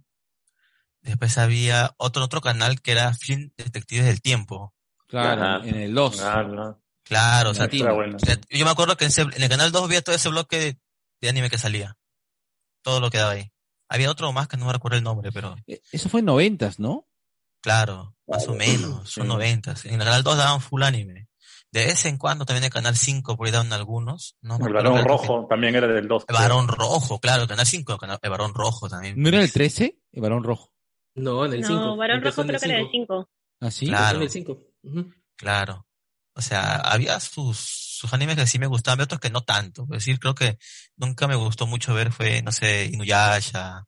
[1.00, 4.74] después había otro, otro canal que era Film Detectives del Tiempo.
[5.06, 5.66] Claro, Ajá.
[5.68, 6.20] en el 2.
[6.22, 6.82] Ah, no.
[7.04, 8.16] Claro, o sea, bueno.
[8.48, 10.78] yo me acuerdo que en, ese- en el canal 2 había todo ese bloque de,
[11.20, 11.96] de anime que salía.
[12.82, 13.52] Todo lo que daba ahí.
[13.88, 16.78] Había otro más que no me recuerdo el nombre, pero Eh, Eso fue en noventas,
[16.78, 17.06] ¿no?
[17.60, 19.28] claro, más o menos, son Sí.
[19.28, 19.84] noventas.
[19.84, 21.28] En el canal 2 daban full anime.
[21.70, 24.36] De vez en cuando también en el canal 5 por ahí daban algunos.
[24.42, 26.24] No El Barón Rojo también era del 2.
[26.28, 29.14] El Barón Rojo, claro, el canal 5, el Barón Rojo también.
[29.20, 29.98] ¿No era el 13?
[30.12, 30.70] El varón rojo.
[31.14, 31.80] No, en el 5.
[31.80, 33.30] No, Barón Rojo creo que era el 5.
[33.60, 33.86] ¿Ah, sí?
[33.86, 34.16] Claro.
[34.18, 34.58] En el 5.
[35.36, 35.86] Claro.
[36.34, 39.82] O sea, había sus, sus animes que sí me gustaban, y otros que no tanto.
[39.84, 40.58] Es decir, creo que
[40.96, 43.78] nunca me gustó mucho ver fue, no sé, Inuyasha.
[43.78, 43.86] A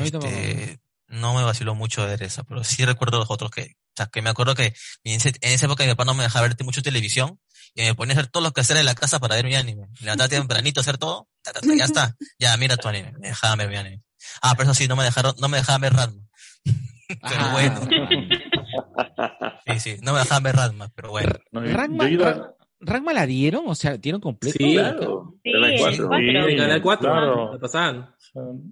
[0.00, 0.32] mí tampoco.
[0.32, 4.06] Este, no me vaciló mucho ver esa, pero sí recuerdo los otros que, o sea,
[4.06, 4.74] que me acuerdo que
[5.04, 7.38] en, ese- en esa época mi papá no me dejaba ver mucho televisión
[7.74, 9.86] y me ponía a hacer todos los quehaceres de la casa para ver mi anime.
[10.00, 13.12] Me levantaba tempranito a hacer todo, ta, ta, ta, ya está, ya mira tu anime,
[13.18, 14.02] me dejaban ver mi anime.
[14.42, 16.22] Ah, pero eso sí, no me dejaron, no me dejaban ver Radma.
[17.08, 17.52] pero Ah.
[17.52, 17.80] bueno.
[19.66, 21.32] Sí, sí, no me dejaban ver Radma, pero bueno.
[21.52, 22.34] No, yo- ¿Ragma, yo he
[22.84, 23.64] ido a- Ra- Ragma la dieron?
[23.66, 24.56] O sea, ¿dieron completo?
[24.58, 25.34] Sí, Claro.
[25.42, 26.08] Sí, cuatro.
[26.18, 27.10] Sí, En Canal 4.
[27.10, 27.52] Claro.
[27.54, 28.14] La pasaban.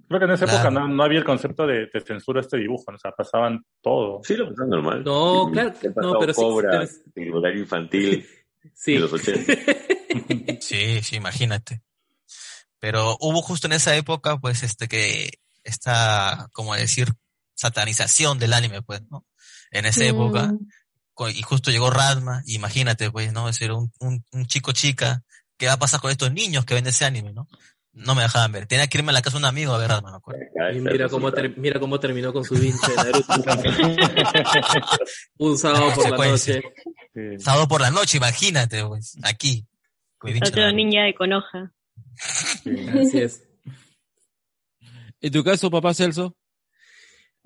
[0.07, 2.83] Creo que en esa época no, no había el concepto de, de censura este dibujo,
[2.91, 2.95] ¿no?
[2.95, 4.19] o sea, pasaban todo.
[4.23, 5.03] Sí, lo pasaban normal.
[5.03, 8.25] No, Sí, claro, no, pero sí, Cobra, pero es- el horario infantil
[8.73, 8.93] Sí.
[8.93, 9.53] de los 80.
[10.61, 11.81] Sí, sí, imagínate.
[12.79, 15.29] Pero hubo justo en esa época, pues, este, que
[15.63, 17.07] esta, como decir,
[17.55, 19.25] satanización del anime, pues, ¿no?
[19.71, 20.59] En esa época, Mm.
[21.33, 23.47] Y justo llegó Radma, imagínate, pues, ¿no?
[23.49, 25.23] Es decir, un, un, un chico chica,
[25.57, 27.47] ¿qué va a pasar con estos niños que ven ese anime, no?
[27.93, 28.65] No me dejaban ver.
[28.65, 30.41] Tenía que irme a la casa de un amigo a ver Radma, me acuerdo.
[30.73, 33.33] Y mira cómo, mira cómo terminó con su vinche de Naruto.
[35.37, 36.63] Un sábado por la noche.
[37.13, 37.39] Sí.
[37.39, 39.67] Sábado por la noche, imagínate, pues, aquí.
[40.23, 40.71] Naruto.
[40.71, 41.71] ninja de Konoha.
[42.99, 43.43] Así es.
[45.21, 46.35] ¿En tu caso, papá Celso?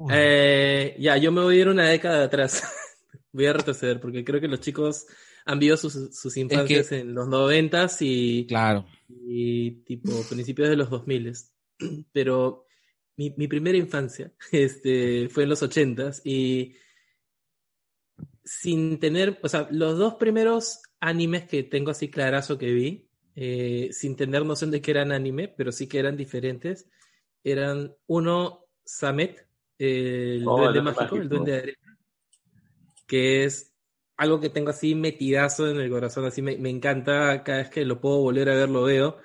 [0.10, 2.64] Eh, ya, yo me voy a ir una década atrás.
[3.32, 5.06] Voy a retroceder porque creo que los chicos
[5.45, 8.86] han vivido sus, sus infancias en los noventas y, Claro.
[9.10, 11.34] y tipo principios de los 2000
[12.12, 12.66] pero
[13.16, 16.76] mi, mi primera infancia este, fue en los ochentas y
[18.44, 23.90] sin tener, o sea, los dos primeros animes que tengo así clarazo que vi, eh,
[23.91, 26.90] sin tener noción de que eran anime, pero sí que eran diferentes,
[27.44, 29.45] eran uno, Samet,
[29.78, 31.86] el Oh, duende mágico, el duende de arena,
[33.08, 33.74] que es
[34.18, 37.86] algo que tengo así metidazo en el corazón, así me, me encanta cada vez que
[37.86, 39.18] lo puedo volver a ver, lo veo,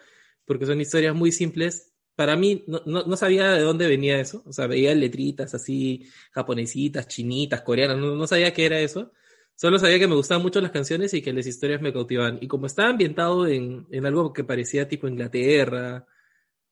[0.44, 1.92] porque son historias muy simples.
[2.14, 6.08] Para mí, no, no, no sabía de dónde venía eso, o sea, veía letritas así
[6.32, 9.12] japonesitas, chinitas, coreanas, no, no sabía qué era eso.
[9.54, 12.38] Solo sabía que me gustaban mucho las canciones y que las historias me cautivaban.
[12.40, 16.06] Y como estaba ambientado en, en algo que parecía tipo Inglaterra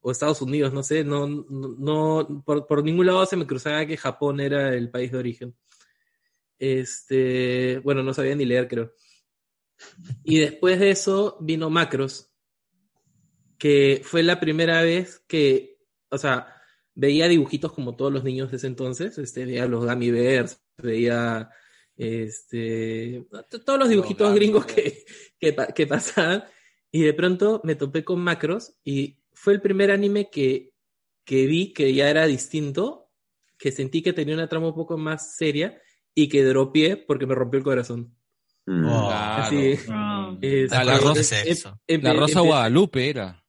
[0.01, 1.47] o Estados Unidos, no sé, no, no,
[1.79, 5.57] no- por, por ningún lado se me cruzaba que Japón era el país de origen.
[6.61, 8.93] Este, bueno, no sabía ni leer, creo.
[10.23, 12.31] Y después de eso vino Macros,
[13.57, 15.79] que fue la primera vez que,
[16.11, 16.55] o sea,
[16.95, 21.49] veía dibujitos como todos los niños de ese entonces, este, veía los Gummy Bears, veía
[21.97, 23.27] este,
[23.65, 25.07] todos los dibujitos gringos que,
[25.39, 26.45] que pasaban,
[26.93, 30.75] y de pronto me topé con Macros, y fue el primer anime que,
[31.25, 33.09] que vi que ya era distinto,
[33.57, 35.81] que sentí que tenía una trama un poco más seria,
[36.15, 38.15] y que dropeé porque me rompió el corazón.
[38.67, 38.83] Mm.
[38.85, 39.43] Claro.
[39.43, 40.37] Así, Ah.
[40.85, 41.57] La- rosa- em-
[41.87, 43.45] em- La Rosa empe- Guadalupe era.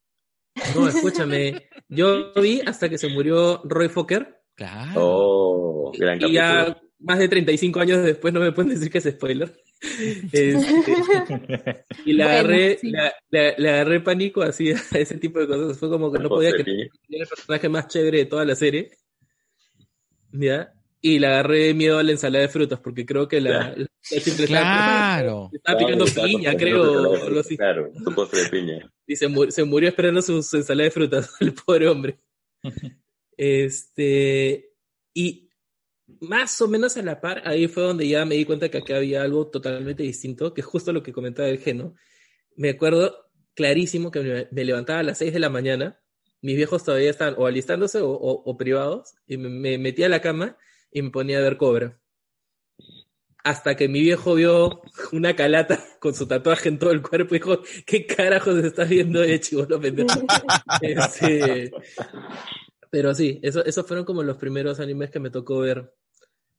[0.76, 1.68] No, escúchame.
[1.90, 4.42] Yo vi hasta que se murió Roy Fokker.
[4.56, 4.92] Claro.
[4.96, 9.06] Oh, gran Y ya más de 35 años después no me pueden decir que es
[9.06, 9.54] spoiler.
[10.32, 12.92] Este, y le Bueno, agarré, sí.
[13.32, 15.78] le, agarré pánico así a ese tipo de cosas.
[15.80, 16.66] Fue como que no podía creer
[17.08, 18.92] que era el personaje más chévere de toda la serie.
[20.34, 20.72] ¿Ya?
[21.04, 24.46] Y le agarré miedo a la ensalada de frutas porque creo que la, la simple
[24.46, 25.50] Claro.
[25.52, 26.78] estaba picando Estaba piña, creo.
[26.94, 27.58] con- o algo así.
[27.58, 28.92] Claro, su postre de piña.
[29.08, 32.18] Y se, mu- se murió esperando su, su ensalada de frutas, el pobre hombre.
[33.38, 34.70] Este,
[35.14, 35.50] y
[36.20, 38.98] más o menos a la par, ahí fue donde ya me di cuenta que acá
[38.98, 41.96] había algo totalmente distinto, que es justo lo que comentaba el Geno.
[42.56, 46.00] Me acuerdo clarísimo que me, me levantaba a las 6 de la mañana,
[46.42, 50.10] mis viejos todavía estaban o alistándose o, o- o privados, y me, me metía a
[50.10, 50.58] la cama
[50.92, 51.98] y me ponía a ver Cobra.
[53.44, 54.82] Hasta que mi viejo vio
[55.14, 59.20] una calata con su tatuaje en todo el cuerpo y dijo, ¿qué carajos estás viendo
[59.22, 60.22] de chivolo pendejo?
[60.82, 61.72] Este,
[62.90, 65.94] pero sí, eso, esos fueron como los primeros animes que me tocó ver.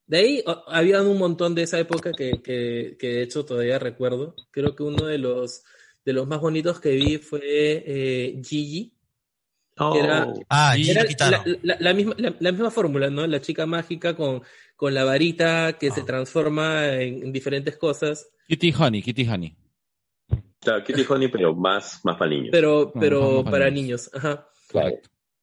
[0.06, 3.78] De ahí o- había un montón de esa época que, que, que de hecho todavía
[3.78, 4.34] recuerdo.
[4.50, 5.62] Creo que uno de los,
[6.04, 8.92] de los más bonitos que vi fue eh, Gigi.
[9.77, 13.27] Que era, Ah, era la, la- la misma, la, la misma fórmula, ¿no?
[13.27, 14.43] La chica mágica con,
[14.77, 18.28] con la varita que se transforma en, en diferentes cosas.
[18.49, 19.57] Kitty Honey, Kitty Honey.
[20.61, 22.49] Claro, Kitty Honey, pero más, más para niños.
[22.53, 24.11] Pero, No, pero para para niños.
[24.11, 24.11] niños.
[24.15, 24.49] Ajá.
[24.69, 24.97] Claro.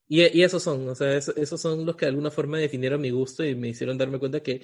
[0.08, 3.02] Y, y esos son, o sea, eso- esos son los que de alguna forma definieron
[3.02, 4.62] mi gusto y me hicieron darme cuenta que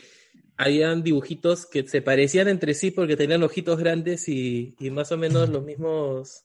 [0.58, 5.18] habían dibujitos que se parecían entre sí porque tenían ojitos grandes y, y más o
[5.18, 6.45] menos los mismos,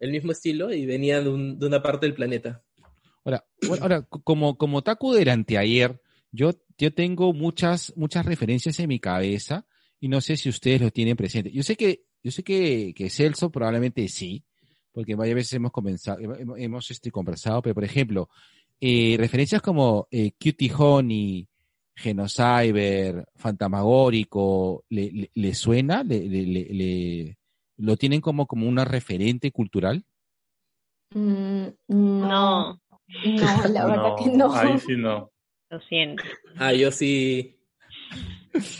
[0.00, 2.62] el mismo estilo y venían de, un- de una parte del planeta.
[3.24, 3.44] Ahora,
[3.80, 6.00] ahora como, como Taku del anteayer,
[6.32, 9.66] yo, yo tengo muchas, muchas referencias en mi cabeza
[10.00, 11.50] y no sé si ustedes lo tienen presente.
[11.50, 14.44] Yo sé que, yo sé que, que Celso probablemente sí,
[14.92, 18.28] porque varias veces hemos comenzado, hemos, hemos, este, conversado, pero por ejemplo,
[18.80, 21.48] eh, referencias como eh, Cutie Honey,
[21.96, 26.02] Genocyber, Fantamagórico, ¿le, le, le suena?
[26.04, 27.37] ¿Le, le, le- le-
[27.78, 30.04] lo tienen como, como una referente cultural?
[31.14, 32.80] Mm, no.
[33.24, 34.54] No, la verdad que no.
[34.54, 35.30] Ahí sí no.
[35.70, 36.22] lo siento.
[36.56, 37.58] Ah, yo sí.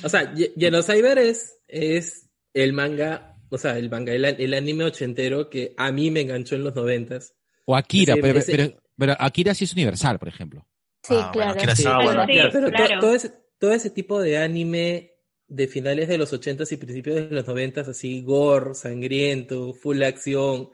[0.05, 5.49] O sea, Genocyber es, es el manga, o sea, el manga, el, el anime ochentero
[5.49, 7.35] que a mí me enganchó en los noventas.
[7.65, 10.67] O Akira, Ese- pero, ese- pero, pero Akira sí es universal, por ejemplo.
[11.03, 11.53] Sí, Ah, bueno, claro.
[11.53, 11.85] Akira sí.
[11.87, 13.01] Ah, bueno, Sí, pero claro.
[13.01, 15.13] todo, ese, todo ese tipo de anime
[15.49, 20.69] de finales de los ochentas y principios de los noventas, así gore, sangriento, full acción,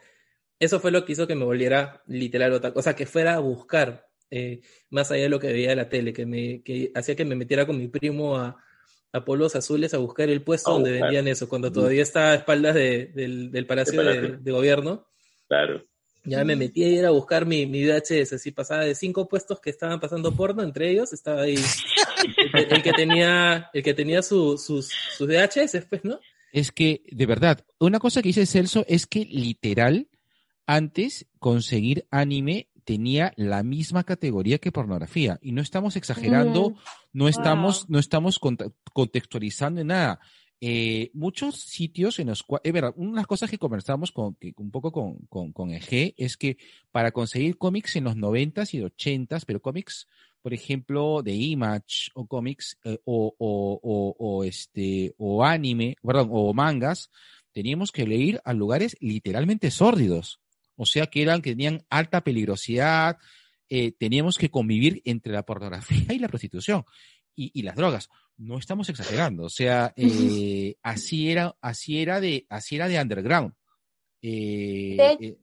[0.58, 3.38] eso fue lo que hizo que me volviera literal otaku, o sea, que fuera a
[3.40, 7.14] buscar eh, más allá de lo que veía en la tele, que me que hacía
[7.14, 8.56] que me metiera con mi primo a,
[9.12, 12.74] a Polos Azules a buscar el puesto donde vendían eso, cuando todavía estaba a espaldas
[12.74, 14.38] de- del, del Palacio Del de, Palacio.
[14.42, 15.06] de Gobierno.
[15.46, 15.84] Claro.
[16.26, 19.60] Ya me metí a ir a buscar mi, mi VHS, así pasaba de cinco puestos
[19.60, 21.56] que estaban pasando porno, entre ellos estaba ahí
[22.22, 26.18] el, que- el que tenía, el que tenía su- sus, sus VHS, pues, ¿no?
[26.52, 30.08] Es que, de verdad, una cosa que dice Celso es que literal,
[30.66, 35.38] antes conseguir anime tenía la misma categoría que pornografía.
[35.42, 36.74] Y no estamos exagerando, Mm.
[37.14, 37.86] no estamos, Wow.
[37.88, 38.38] no estamos
[38.92, 40.20] contextualizando en nada.
[40.60, 44.34] Eh, muchos sitios en los cuales, es verdad, una de las cosas que conversamos con,
[44.36, 46.56] que, un poco con, con, con EG es que
[46.92, 50.06] para conseguir cómics en los noventas y ochentas, pero cómics,
[50.44, 56.28] por ejemplo, de Image o cómics eh, o, o, o, o este o anime, perdón,
[56.32, 57.08] o mangas,
[57.50, 60.40] teníamos que ir a lugares literalmente sórdidos.
[60.76, 63.16] O sea que eran que tenían alta peligrosidad,
[63.70, 66.84] eh, teníamos que convivir entre la pornografía y la prostitución
[67.34, 68.10] y, y las drogas.
[68.36, 73.54] No estamos exagerando, o sea, eh, así era, así era de, así era de underground.
[74.20, 75.38] Eh, eh,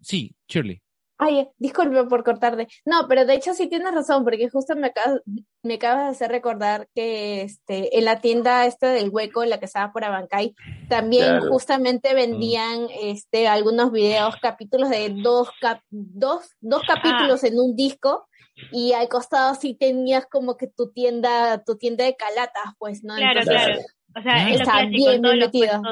[0.00, 0.80] sí, Shirley.
[1.16, 2.66] Ay, disculpe por cortarte.
[2.84, 5.20] No, pero de hecho sí tienes razón, porque justo me acabas,
[5.62, 9.66] me acabas de hacer recordar que este, en la tienda esta del hueco, la que
[9.66, 10.54] estaba por Abancay,
[10.88, 11.48] también Claro.
[11.48, 18.26] justamente vendían este, algunos videos, capítulos de dos, cap- dos, dos capítulos en un disco,
[18.70, 23.14] y al costado sí tenías como que tu tienda, tu tienda de calatas, pues, ¿no?
[23.14, 23.80] Claro, Entonces, claro.
[24.16, 25.82] O sea, es lo Está bien, en los metido.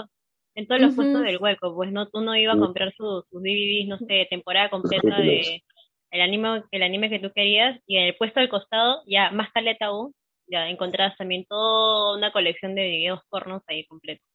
[0.55, 3.89] En todos los puestos del hueco, pues no, uno iba a comprar sus, sus DVDs,
[3.89, 5.63] no sé, temporada completa de
[6.11, 9.51] el anime, el anime que tú querías, y en el puesto del costado, ya más
[9.53, 10.15] caleta aún,
[10.47, 14.27] ya encontrabas también toda una colección de videos pornos ahí completos.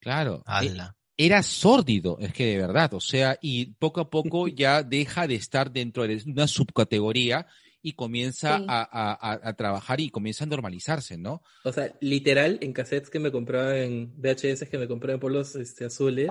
[0.00, 0.42] Claro.
[0.46, 0.96] e- Ala.
[1.16, 5.34] Era sórdido, es que de verdad, o sea, y poco a poco ya deja de
[5.34, 7.46] estar dentro de una subcategoría
[7.82, 8.66] y comienza Sí.
[8.68, 8.82] a,
[9.20, 11.42] a- a- trabajar y comienza a normalizarse, ¿no?
[11.64, 15.56] O sea, literal, en cassettes que me compraba en VHS, que me compraba en polos
[15.56, 16.30] este, azules,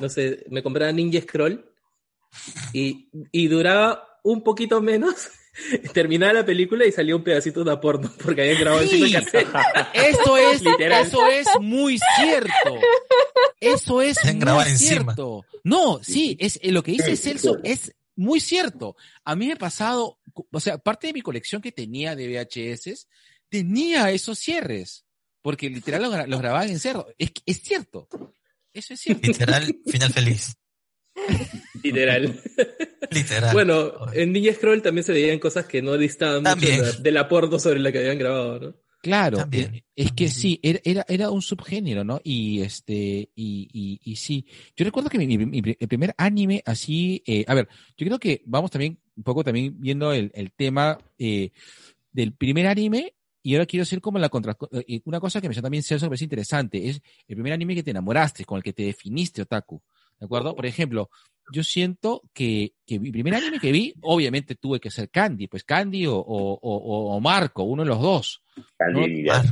[0.00, 1.68] no sé, me compraba Ninja Scroll
[2.72, 5.14] y, y duraba un poquito menos.
[5.92, 9.14] Terminaba la película y salía un pedacito de porno porque habían grabado encima el Sí.
[9.14, 9.48] cassette.
[9.94, 11.04] Eso es, Literal.
[11.06, 12.78] eso es muy cierto.
[13.60, 14.76] Eso es Se han muy encima.
[15.14, 15.44] cierto.
[15.64, 18.94] No, sí, es eh, lo que dice Celso es muy cierto.
[19.24, 20.18] A mí me ha pasado,
[20.50, 23.08] o sea, parte de mi colección que tenía de VHS
[23.48, 25.04] tenía esos cierres,
[25.42, 27.06] porque literal los, gra- los grababan en cerro.
[27.18, 28.08] Es, es cierto.
[28.72, 29.26] Eso es cierto.
[29.26, 30.54] Literal, final feliz.
[31.82, 32.40] Literal.
[33.10, 33.52] Literal.
[33.54, 36.76] Bueno, en Ninja Scroll también se veían cosas que no distaban mucho También.
[36.80, 38.74] de la- del aporto sobre la que habían grabado, ¿no?
[39.00, 42.20] Claro, eh, es que sí, era, era, era un subgénero, ¿no?
[42.24, 44.44] Y este, y, y, y sí.
[44.76, 48.18] Yo recuerdo que mi, mi- mi- el primer anime así, eh, a ver, yo creo
[48.18, 51.50] que vamos también, un poco también viendo el, el tema eh,
[52.12, 55.54] del primer anime, y ahora quiero hacer como la contra, eh, una cosa que me
[55.54, 58.62] también Celso, que me parece interesante, es el primer anime que te enamoraste, con el
[58.62, 59.82] que te definiste otaku,
[60.18, 60.54] ¿de acuerdo?
[60.54, 61.10] Por ejemplo,
[61.52, 65.64] yo siento que, que mi primer anime que vi, obviamente tuve que ser Candy, pues
[65.64, 68.42] Candy o, o, o, o Marco, uno de los dos.
[68.76, 69.42] Candy No- y Lidia.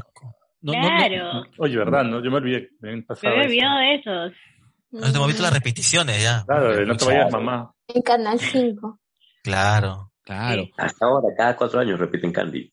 [0.61, 0.89] no, no, no.
[0.89, 1.43] Claro.
[1.59, 2.05] Oye, ¿verdad?
[2.05, 2.23] No?
[2.23, 2.71] Yo me olvidé.
[2.81, 3.27] Me Me eso.
[3.29, 4.33] olvidado de esos.
[4.91, 6.45] No te hemos visto las repeticiones ya.
[6.47, 7.45] Claro, no te vayas, Claro.
[7.45, 7.73] mamá.
[7.89, 8.99] En Canal 5.
[9.47, 10.11] Claro.
[10.25, 10.65] Claro.
[10.77, 12.73] Hasta ahora, cada cuatro años repiten Candy.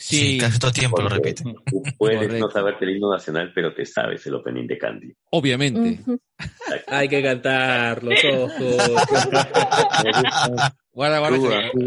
[0.00, 1.54] Sí, casi todo el tiempo lo repiten.
[1.66, 2.46] Tú puedes Correcto.
[2.46, 5.12] no saberte el himno nacional, pero te sabes el opening de Candy.
[5.32, 6.00] Obviamente.
[6.86, 8.76] Hay que cantar, los ojos.
[10.92, 11.38] Guarda, guarda.
[11.72, 11.78] Tú,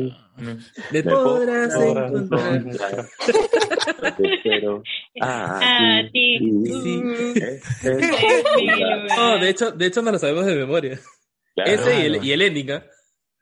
[0.92, 3.06] que- Me podrás encontrar.
[4.18, 4.84] Te espero.
[5.22, 6.38] Ah, Ah, sí.
[6.84, 7.04] sí.
[7.36, 11.00] Este es No, de hecho, de hecho no lo sabemos de memoria.
[11.56, 11.72] Claro.
[11.72, 12.84] Ese y el, y el ending, ¿ah?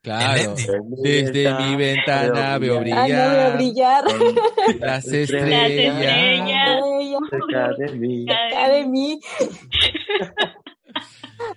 [0.01, 0.55] Claro.
[1.03, 4.03] Desde mi ventana veo Ah, no a brillar
[4.79, 5.69] las Las estrellas.
[5.69, 7.19] estrellas.
[7.29, 8.25] cerca de mí.
[8.25, 9.19] Cerca de mí.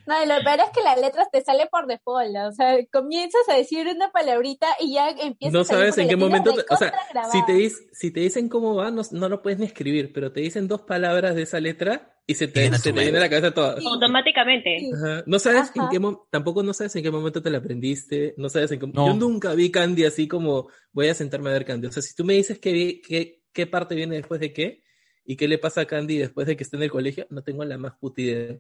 [0.07, 3.55] No, lo peor es que la letra te sale por default, o sea, comienzas a
[3.57, 6.77] decir una palabrita y ya empiezas No a salir sabes en qué momento, te- o
[6.77, 6.93] sea,
[7.33, 10.69] si te, si dicen cómo va, no, no lo puedes ni escribir, pero te dicen
[10.69, 13.23] dos palabras de esa letra y se te, Viene a se tu te viene a
[13.23, 13.77] la cabeza toda.
[13.85, 14.91] Automáticamente.
[14.95, 15.25] Ajá.
[15.27, 18.49] No sabes en qué mo- tampoco no sabes en qué momento te la aprendiste, no
[18.49, 19.09] sabes en qué No.
[19.09, 21.89] Yo nunca vi Candy así como voy a sentarme a ver Candy.
[21.89, 24.83] O sea, si tú me dices que, vi- que- qué parte viene después de qué
[25.25, 27.65] y qué le pasa a Candy después de que esté en el colegio, no tengo
[27.65, 28.57] la más puta idea.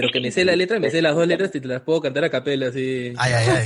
[0.00, 2.00] Pero que me sé la letra, me sé las dos letras y te las puedo
[2.00, 3.12] cantar a capela así.
[3.16, 3.64] Ay, ay, ay.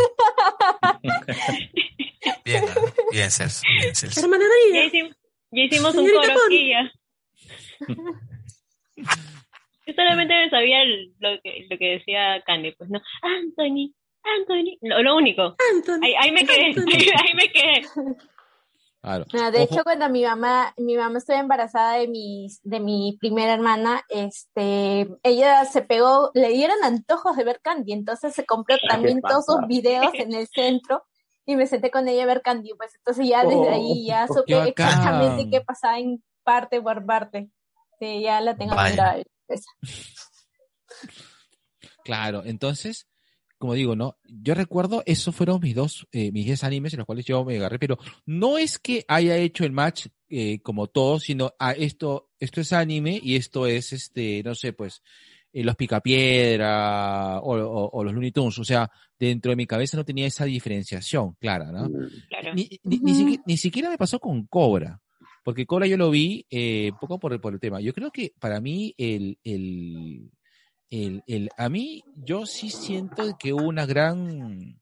[2.45, 2.65] Bien,
[3.13, 3.63] bien, Celso.
[3.81, 4.21] Bien, Celso.
[4.21, 4.91] Hermana Ya, María.
[4.91, 5.15] hicim-
[5.53, 6.93] ya hicimos un coro aquí ya.
[9.87, 13.01] Yo solamente me sabía lo que, lo que decía Candy, pues no.
[13.23, 14.77] Anthony, Anthony.
[14.83, 15.57] Lo, lo único.
[15.75, 16.75] Anthony, Ahí, ahí me quedé, ahí,
[17.27, 17.83] ahí me quedé.
[19.01, 19.27] Claro.
[19.33, 23.17] No, de Ojo, hecho, cuando mi mamá, mi mamá estuvo embarazada de mi, de mi
[23.21, 28.77] primera hermana, este, ella se pegó, le dieron antojos de ver Candy, entonces se compró
[28.81, 31.05] ¿qué también todos sus videos en el centro
[31.47, 34.35] y me senté con ella a ver Candy, pues entonces ya desde ahí ya Oh,
[34.35, 37.51] supe qué exactamente qué pasaba en parte por parte.
[38.01, 39.23] Sí, ya la tengo esa.
[42.05, 43.07] Claro, entonces,
[43.59, 44.17] como digo, ¿no?
[44.25, 47.57] Yo recuerdo, esos fueron mis dos, eh, mis 10 animes en los cuales yo me
[47.57, 52.31] agarré, pero no es que haya hecho el match eh, como todos, sino a esto,
[52.39, 55.03] esto es anime y esto es, este, no sé, pues,
[55.53, 58.59] eh, los Picapiedra o, o, o los Looney Tunes.
[58.59, 61.89] O sea, dentro de mi cabeza no tenía esa diferenciación clara, ¿no?
[62.29, 62.55] Claro.
[62.55, 65.01] Ni, ni, ni, siqui- ni siquiera me pasó con Cobra,
[65.45, 67.81] porque Cobra yo lo vi eh, un poco por, el- por el tema.
[67.81, 70.31] Yo creo que para mí el, el,
[70.91, 74.81] el, el- a mí yo sí siento que hubo una gran,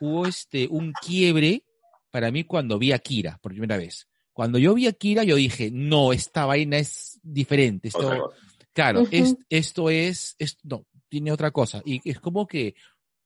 [0.00, 1.64] hubo este, un quiebre
[2.10, 4.06] para mí cuando vi a Kira por primera vez.
[4.32, 7.88] Cuando yo vi a Kira yo dije, no, esta vaina es diferente.
[7.94, 8.38] Otra Esto, cosa.
[8.72, 9.08] claro, Ujú.
[9.12, 11.82] es- esto es, es, no, tiene otra cosa.
[11.84, 12.74] Y es como que,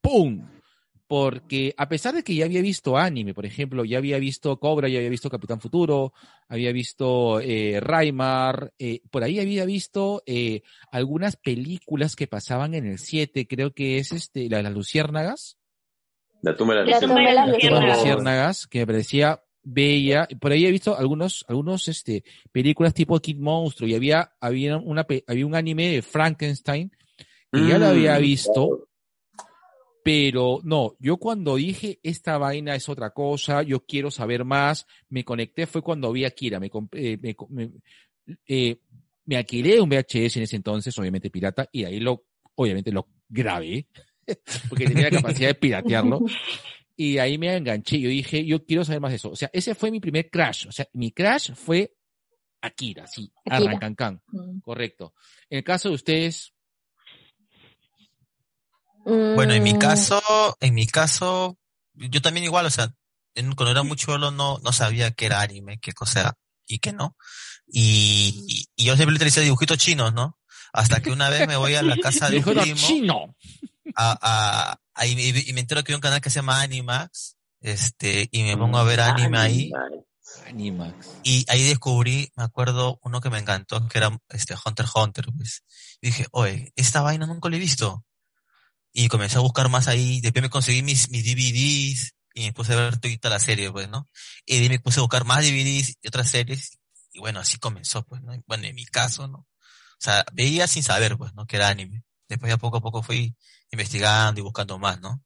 [0.00, 0.46] ¡pum!
[1.08, 4.88] Porque a pesar de que ya había visto anime, por ejemplo, ya había visto Cobra,
[4.88, 6.12] ya había visto Capitán Futuro,
[6.48, 10.60] había visto eh, Raimar, eh, por ahí había visto eh,
[10.92, 15.56] algunas películas que pasaban en el 7, creo que es este, la de las Luciérnagas.
[16.42, 18.66] La tumba de La las tumba de las Las luciérnagas.
[18.66, 20.28] que me parecía bella.
[20.40, 22.22] Por ahí he visto algunos, algunos, este,
[22.52, 26.92] películas tipo Kid Monstruo y había, había una, pe- había un anime de Frankenstein
[27.50, 28.88] que ya lo había Mm, visto,
[30.02, 35.24] pero no, yo cuando dije esta vaina es otra cosa, yo quiero saber más, me
[35.24, 37.70] conecté fue cuando vi a Kira, me, eh, me, me,
[38.46, 38.80] eh,
[39.26, 43.86] me alquilé un VHS en ese entonces, obviamente pirata, y ahí lo, obviamente lo grabé,
[44.68, 46.20] porque tenía la capacidad de piratearlo,
[46.96, 49.74] y ahí me enganché, yo dije, yo quiero saber más de eso, o sea, ese
[49.74, 51.92] fue mi primer crash, o sea, mi crash fue
[52.60, 53.70] Akira, sí, Akira.
[53.70, 54.58] Arrancancán, Mm.
[54.60, 55.14] correcto.
[55.48, 56.52] En el caso de ustedes,
[59.34, 61.56] Bueno, en mi Mm, caso, en mi caso,
[61.94, 62.92] yo también igual, o sea,
[63.34, 66.78] en- cuando era muy chulo no, no sabía qué era anime, qué cosa era y
[66.78, 67.16] qué no.
[67.66, 70.38] Y, y- y yo siempre utilizé dibujitos chinos, ¿no?
[70.72, 73.36] Hasta que una vez me voy a la casa de un dijo, "No, primo chino.
[73.94, 76.60] a, a, a- y, me- y me entero que hay un canal que se llama
[76.60, 79.70] Animax, este, y me pongo a ver anime ahí.
[80.46, 81.20] Animax.
[81.22, 85.26] Y ahí descubrí, me acuerdo, uno que me encantó, que era este Hunter x Hunter,
[85.36, 85.62] pues.
[86.00, 88.04] Y dije, oye, esta vaina nunca la he visto.
[89.00, 92.72] Y comencé a buscar más ahí, después me conseguí mis, mis DVDs y me puse
[92.72, 94.08] a ver toda la serie, pues, ¿no?
[94.44, 96.80] Y de me puse a buscar más DVDs y otras series,
[97.12, 98.32] y bueno, así comenzó, pues, ¿no?
[98.48, 99.38] Bueno, en mi caso, ¿no?
[99.38, 101.46] O sea, veía sin saber, pues, ¿no?
[101.46, 102.02] Que era anime.
[102.28, 103.36] Después ya poco a poco fui
[103.70, 105.22] investigando y buscando más, ¿no?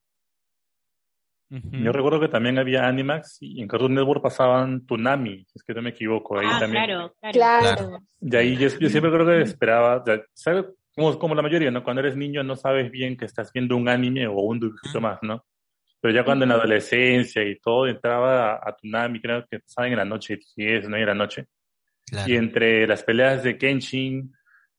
[1.48, 5.72] Yo recuerdo que también había Animax y en Cartoon Network pasaban Toonami, si es que
[5.74, 6.38] no me equivoco.
[6.38, 6.84] Ahí Ah, también.
[6.84, 7.32] claro, claro.
[7.76, 7.98] Claro.
[8.20, 10.64] Y ahí yo, yo siempre creo que esperaba, ya, ¿sabes?
[10.94, 11.82] Como, como la mayoría, ¿no?
[11.82, 15.18] Cuando eres niño no sabes bien que estás viendo un anime o un dibujito más,
[15.22, 15.44] ¿no?
[16.00, 19.92] Pero ya cuando en la adolescencia y todo entraba a, a Toonami, creo que pasaban
[19.92, 21.46] en la noche, 10, 9 de la noche.
[22.26, 24.32] Y entre las peleas de Kenshin,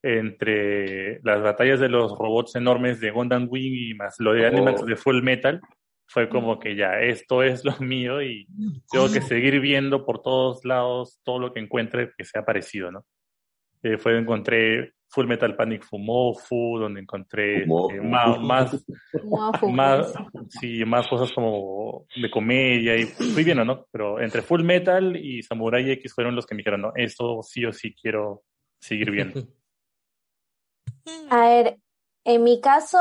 [0.03, 4.47] entre las batallas de los robots enormes de Gundam Wing y más lo de Oh.
[4.47, 5.61] Animax de Full Metal,
[6.07, 8.45] fue como que ya, esto es lo mío y
[8.91, 13.05] tengo que seguir viendo por todos lados todo lo que encuentre que sea parecido, ¿no?
[13.83, 17.95] Eh, fue, encontré Full Metal Panic Fumofu, donde encontré Fumofu.
[17.95, 18.39] eh, más,
[19.63, 20.13] más,
[20.49, 23.85] sí, más cosas como de comedia y fui viendo, ¿no?
[23.91, 27.65] Pero entre Full Metal y Samurai X fueron los que me dijeron, no, esto sí
[27.65, 28.43] o sí quiero
[28.79, 29.41] seguir viendo.
[31.29, 31.77] A ver,
[32.23, 32.97] en mi caso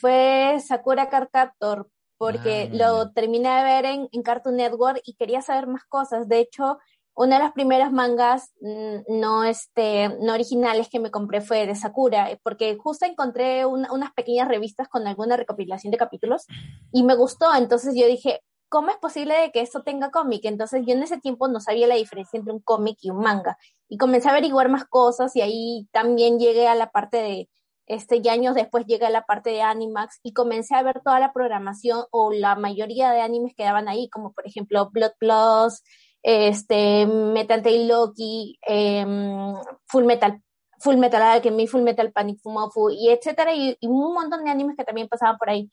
[0.00, 1.88] fue Sakura Card Captor,
[2.18, 2.76] porque Ah.
[2.76, 6.28] lo terminé de ver en, en Cartoon Network y quería saber más cosas.
[6.28, 6.78] De hecho,
[7.14, 11.74] una de las primeras mangas mm, no, este, no originales que me compré fue de
[11.74, 16.46] Sakura, porque justo encontré una- unas pequeñas revistas con alguna recopilación de capítulos
[16.92, 17.54] y me gustó.
[17.54, 20.44] Entonces yo dije, ¿cómo es posible de que esto tenga cómic?
[20.44, 23.58] Entonces yo en ese tiempo no sabía la diferencia entre un cómic y un manga.
[23.88, 27.50] Y comencé a averiguar más cosas y ahí también llegué a la parte de,
[27.86, 31.18] este, y años después llegué a la parte de Animax y comencé a ver toda
[31.18, 35.82] la programación o la mayoría de animes que daban ahí, como por ejemplo Blood Plus,
[36.22, 39.54] este, Metal Tail Loki, em,
[39.86, 40.40] Full Metal,
[40.80, 44.76] Full Metal Alchemy, Full Metal Panic Fumofu, y etcétera, y, y un montón de animes
[44.76, 45.70] que también pasaban por ahí.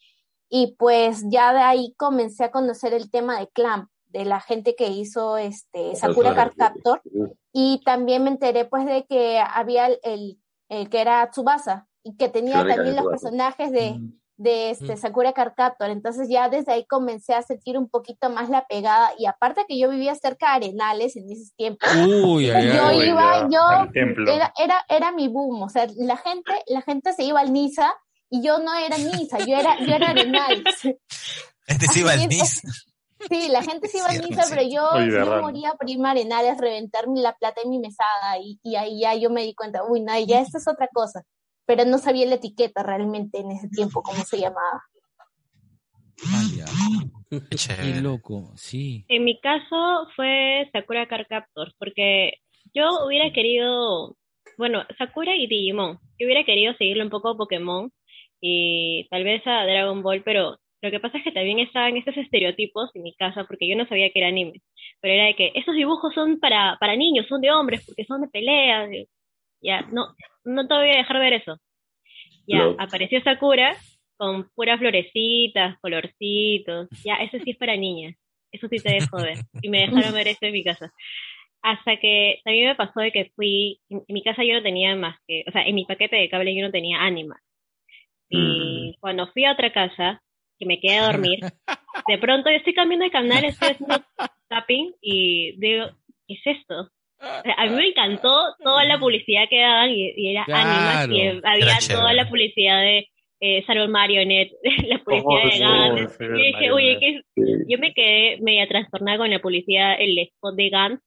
[0.49, 4.75] Y pues ya de ahí comencé a conocer el tema de Clamp, de la gente
[4.75, 7.01] que hizo este Sakura Card Captor,
[7.51, 12.15] y también me enteré pues de que había el, el, el que era Tsubasa, y
[12.15, 13.99] que tenía también los personajes de,
[14.37, 15.89] de este Sakura Card Captor.
[15.89, 19.77] Entonces ya desde ahí comencé a sentir un poquito más la pegada, y aparte que
[19.79, 23.09] yo vivía cerca de Arenales en esos tiempos, Uy, ay, yo ay.
[23.09, 23.61] iba, yo
[24.27, 27.93] era, era, era mi boom, o sea, la gente, la gente se iba al Nisa
[28.29, 30.63] y yo no era Nisa, yo era, yo era Arenales.
[31.65, 32.37] Este sí va Así al es.
[32.37, 32.61] NIS.
[33.29, 36.11] Sí, la gente se iba al Nisa, pero yo, Oye, yo moría por irme a
[36.11, 39.53] Arenales, reventar mi- la plata en mi mesada y, y ahí ya yo me di
[39.55, 41.23] cuenta, uy, no, ya esto es otra cosa.
[41.67, 44.81] Pero no sabía la etiqueta realmente en ese tiempo, cómo se llamaba.
[46.31, 46.65] Vaya,
[47.29, 47.37] Qué
[48.01, 49.05] loco, sí.
[49.07, 52.39] En mi caso fue Sakura Card Captors, porque
[52.73, 54.15] yo hubiera querido,
[54.57, 55.99] bueno, Sakura y Digimon.
[56.17, 57.91] Yo hubiera querido seguirle un poco a Pokémon
[58.41, 62.15] y tal vez a Dragon Ball, pero lo que pasa es que también estaban estos
[62.17, 64.61] estereotipos en mi casa, porque yo no sabía que era anime.
[65.01, 68.21] Pero era de que esos dibujos son para, para niños, son de hombres, porque son
[68.21, 68.89] de peleas.
[69.61, 70.15] Ya, no,
[70.47, 71.59] no te voy a dejar ver eso.
[72.47, 72.75] Ya, No.
[72.79, 73.75] apareció Sakura
[74.17, 76.87] con puras florecitas, colorcitos.
[77.03, 78.15] Ya, eso sí es para niñas.
[78.51, 79.37] Eso sí te dejo ver.
[79.61, 80.91] Y me dejaron ver eso en mi casa.
[81.61, 84.95] Hasta que también me pasó de que fui, en, en mi casa yo no tenía
[84.95, 87.39] más que, o sea, en mi paquete de cable yo no tenía Anima.
[88.29, 90.21] Y cuando fui a otra casa,
[90.59, 91.39] que me quedé a dormir,
[92.07, 94.03] de pronto yo estoy cambiando de canal, estoy haciendo
[94.49, 95.87] tapping y digo,
[96.27, 96.89] ¿qué es esto?
[97.19, 98.31] A mí me encantó
[98.63, 100.69] toda la publicidad que daban y, y era Claro.
[100.69, 103.07] Animax y había Era toda la publicidad de,
[103.39, 104.51] eh, Sarol Marionette,
[104.87, 106.17] la publicidad Oh, de sí, Gantz.
[106.17, 107.23] sí, Yo dije, oye, ¿qué es?
[107.67, 111.01] yo me quedé media trastornada con la publicidad, el spot de Gantz.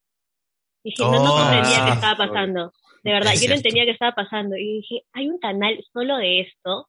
[0.84, 2.72] Dije, no, no Oh, comprendía qué estaba pasando.
[3.02, 4.56] De verdad, yo no entendía qué estaba pasando.
[4.56, 6.86] Y dije, hay un canal solo de esto.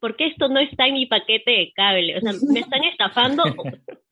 [0.00, 2.16] ¿Por qué esto no está en mi paquete de cable?
[2.18, 3.42] O sea, ¿me están estafando?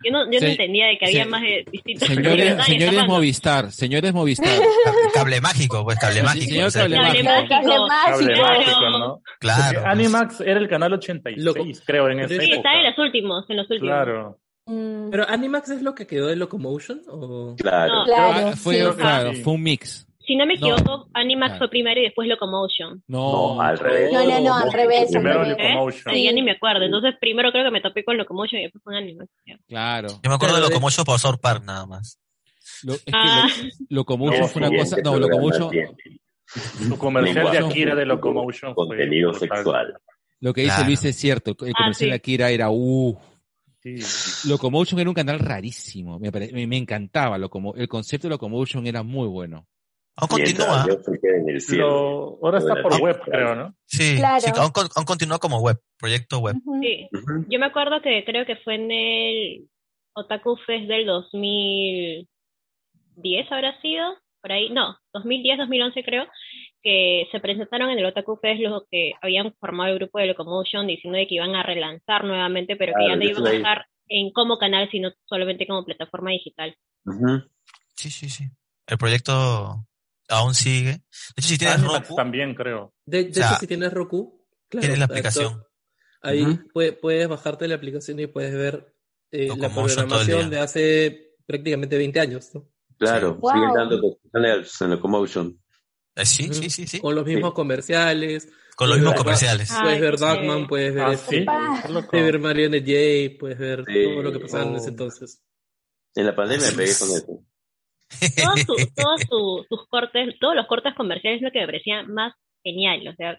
[0.04, 2.08] Yo no, yo no entendía de que había se- más de distintos.
[2.08, 3.06] Señores.
[3.08, 4.48] Movistar, señores Movistar.
[5.14, 6.44] Cable mágico, pues cable mágico.
[6.46, 7.30] señor o sea, cable Cable mágico.
[7.30, 7.48] mágico.
[7.48, 8.18] Cable mágico.
[8.18, 8.58] Cable Claro.
[8.58, 9.22] mágico, ¿no?
[9.38, 9.74] Claro.
[9.80, 11.64] Porque Animax era el canal 86, Loco.
[11.86, 12.56] creo, en esa Sí, época.
[12.56, 13.88] está en los últimos, en los últimos.
[13.94, 14.38] Claro.
[14.66, 17.02] Mm, ¿Pero Animax es lo que quedó de Locomotion?
[17.08, 17.54] ¿O...
[17.56, 17.94] Claro.
[17.94, 18.86] No, claro, Ah, fue, sí.
[18.96, 19.42] claro, Sí.
[19.42, 20.03] fue un mix.
[20.26, 20.68] Si no me No.
[20.76, 21.58] equivoco, Animax Claro.
[21.58, 23.02] fue primero y después Locomotion.
[23.08, 24.12] No, No, al revés.
[24.12, 25.56] No, no, no, al revés, al Primero revés.
[25.58, 25.68] ¿Eh?
[25.74, 26.14] Locomotion.
[26.14, 26.84] Ay, ya ni me acuerdo.
[26.84, 29.30] Entonces, primero creo que me topé con Locomotion y después con Animax.
[29.68, 30.08] claro.
[30.22, 32.18] Yo me acuerdo de Locomotion por South Park nada más.
[32.82, 33.46] Lo- es que Ah.
[33.62, 34.96] lo- Locomotion No, fue una cosa.
[35.04, 35.70] No, Locomotion.
[36.46, 39.94] Su comercial de Akira de Locomotion fue Contenido sexual.
[40.40, 40.86] Lo que dice Claro.
[40.88, 41.50] Luis es cierto.
[41.60, 42.06] El Ah, comercial sí.
[42.06, 43.16] de Akira era uh.
[43.82, 44.48] Sí.
[44.48, 46.18] Locomotion era un canal rarísimo.
[46.18, 47.36] Me, me, me encantaba.
[47.38, 49.66] Locomo- el concepto de Locomotion era muy bueno.
[50.16, 50.86] Aún continúa.
[50.88, 51.88] yo fui en el cielo.
[51.88, 53.74] Lo- ahora está por web, creo, ¿no?
[53.86, 54.40] Sí, Claro.
[54.40, 56.54] sí, aún, con- aún continúa como web, proyecto web.
[56.82, 57.08] Sí.
[57.48, 59.68] Yo me acuerdo que creo que fue en el
[60.14, 62.26] Otaku Fest del 2010,
[63.50, 64.04] habrá sido,
[64.40, 66.26] por ahí, no, 2010, 2011 creo,
[66.82, 70.86] que se presentaron en el Otaku Fest los que habían formado el grupo de Locomotion
[70.86, 74.30] diciendo de que iban a relanzar nuevamente, pero que ya no iban a estar en
[74.32, 76.76] como canal, sino solamente como plataforma digital.
[77.96, 78.44] Sí, sí, sí.
[78.86, 79.86] El proyecto
[80.28, 80.90] aún sigue.
[80.92, 81.00] De
[81.38, 82.94] hecho, si tienes Animax Roku, también, creo.
[83.06, 85.62] De, de O sea, hecho, si tienes Roku, claro, tienes la aplicación.
[86.22, 88.94] Ahí puede- puedes bajarte la aplicación y puedes ver
[89.30, 92.66] eh, la programación de hace prácticamente 20 años, ¿no?
[92.98, 93.52] Claro, Wow.
[93.52, 95.60] siguen dando canales en Locomotion.
[96.14, 97.00] Eh, sí, sí, sí, sí.
[97.00, 97.54] Con los mismos Sí.
[97.54, 98.48] comerciales.
[98.76, 99.70] Con los mismos comerciales.
[99.72, 101.46] Ah, Puedes ver Darkman, puedes ver, Ah, este, sí.
[102.10, 104.04] Puedes ver Marionette J, puedes ver Sí.
[104.04, 104.90] todo lo que pasaba en ese Oh.
[104.90, 105.42] entonces.
[106.14, 107.44] En la pandemia me pegué con eso.
[108.36, 112.02] Todos, su- todos su- sus cortes, todos los cortes comerciales es lo que me parecía
[112.04, 113.38] más genial, o sea,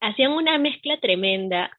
[0.00, 1.70] hacían una mezcla tremenda.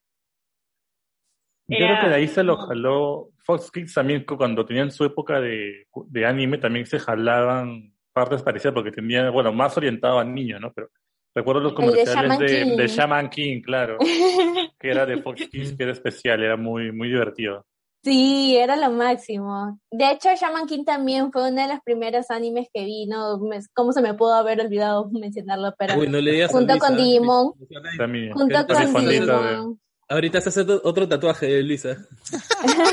[1.68, 5.04] Yo creo que de ahí se lo jaló Fox Kids también, cu- cuando tenían su
[5.06, 10.24] época de, de anime, también se jalaban partes parecidas porque tenían, bueno, más orientado a
[10.26, 10.72] niños, ¿no?
[10.74, 10.90] Pero
[11.34, 12.78] recuerdo los de comerciales Shaman de, King.
[12.78, 13.98] de Shaman King, claro,
[14.80, 17.66] que era de Fox Kids, que era especial, era muy, muy divertido.
[18.04, 19.80] Sí, era lo máximo.
[19.90, 23.62] De hecho, Shaman King también fue uno de los primeros animes que vi, no, me-
[23.74, 26.88] cómo se me pudo haber olvidado mencionarlo, pero Uy, no le digas a junto Luisa.
[26.88, 27.54] con Digimon,
[27.98, 29.80] También, junto con de- Digimon.
[30.10, 31.96] Ahorita se hace otro, tatuaje, Luisa.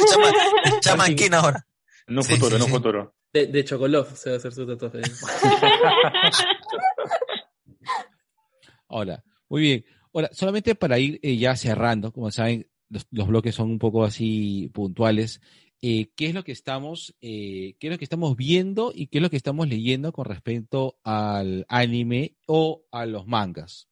[0.08, 1.66] Chaman- Chaman King ahora.
[2.06, 2.72] En un Sí, futuro, sí, en un sí.
[2.74, 3.14] futuro.
[3.32, 5.00] De, de Chocolov se va a hacer su tatuaje.
[8.88, 9.84] Ahora, muy bien.
[10.12, 14.70] Ahora, solamente para ir eh, ya cerrando, como saben, los, bloques son un poco así
[14.74, 15.40] puntuales.
[15.82, 19.18] Eh, ¿Qué es lo que estamos, eh, qué es lo que estamos viendo y qué
[19.18, 23.88] es lo que estamos leyendo con respecto al anime o a los mangas?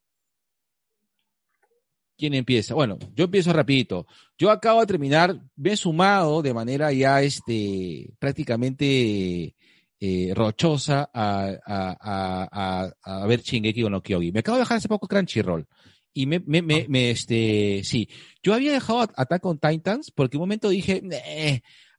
[2.19, 2.75] ¿Quién empieza?
[2.75, 4.07] Bueno, yo empiezo rapidito.
[4.37, 9.55] Yo acabo de terminar, me he sumado de manera ya este prácticamente
[10.01, 14.33] eh, rochosa a, a, a, a, a ver Shingeki no Kyogi.
[14.33, 15.66] Me acabo de dejar hace poco Crunchyroll.
[16.15, 18.09] Y me, me, me, me, este, sí,
[18.43, 21.03] yo había dejado Attack on Titans porque un momento dije,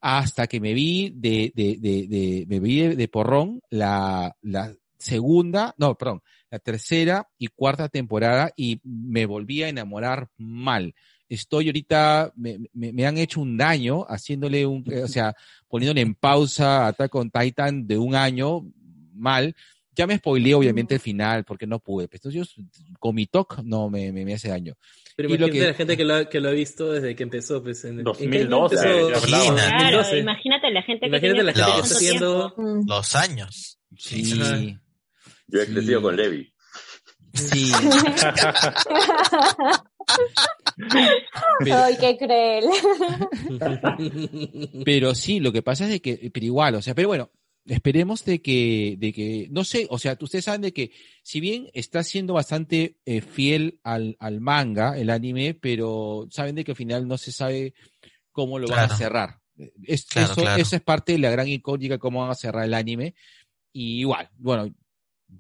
[0.02, 5.74] hasta que me vi de, de, de, de me vi de, porrón la, la segunda,
[5.78, 10.94] no, perdón, la tercera y cuarta temporada y me volví a enamorar mal.
[11.28, 15.36] Estoy ahorita, me, me, han hecho un daño haciéndole un, o sea,
[15.68, 18.66] poniéndole en pausa Attack on Titan de un año
[19.14, 19.56] mal.
[20.00, 22.08] Ya me spoileé obviamente el final porque no pude.
[22.08, 22.64] Pues, Entonces yo
[23.00, 24.76] con mi talk no me, me, me hace daño.
[25.18, 27.16] Pero Y lo imagínate que- la gente que lo, ha, que lo ha visto desde
[27.18, 29.10] que empezó, pues, en el, ¿en qué año 2012, empezó?
[29.28, 29.56] Imagina.
[29.68, 30.20] Claro, 2012.
[30.20, 32.56] imagínate la gente que Imagínate tiene la gente que está haciendo...
[32.88, 33.80] Los años.
[33.98, 34.78] Sí.
[35.48, 35.74] Yo he Sí.
[35.74, 36.54] crecido con Levi.
[37.34, 37.72] sí.
[41.60, 42.64] Pero- Ay, qué cruel.
[44.86, 47.30] Pero sí, lo que pasa es de que, pero igual, o sea, pero bueno,
[47.66, 50.92] esperemos de que, de que, no sé, o sea, ustedes saben de que,
[51.24, 56.64] si bien está siendo bastante eh, fiel al, al manga, el anime, pero saben de
[56.64, 57.74] que al final no se sabe
[58.32, 58.98] cómo lo van a Claro.
[58.98, 59.40] cerrar.
[59.84, 60.62] Es- Claro, eso, claro.
[60.62, 63.14] eso es parte de la gran incógnita, cómo van a cerrar el anime.
[63.74, 64.74] Y igual, bueno,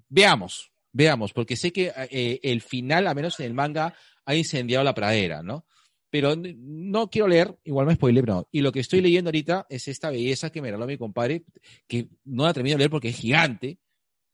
[0.08, 3.94] veamos, veamos, porque sé que eh, el final, al menos en el manga,
[4.26, 5.66] ha incendiado la pradera, ¿no?
[6.11, 8.48] Pero no quiero leer, igual me spoilé, pero no.
[8.52, 11.44] Y lo que estoy leyendo ahorita es esta belleza que me regaló mi compadre,
[11.88, 13.77] que no la termino de leer porque es gigante,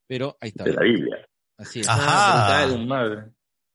[0.08, 0.64] pero ahí está.
[0.64, 1.18] De la Biblia.
[1.58, 1.88] Así es.
[1.90, 2.64] Ajá.
[2.64, 3.32] Ah, madre.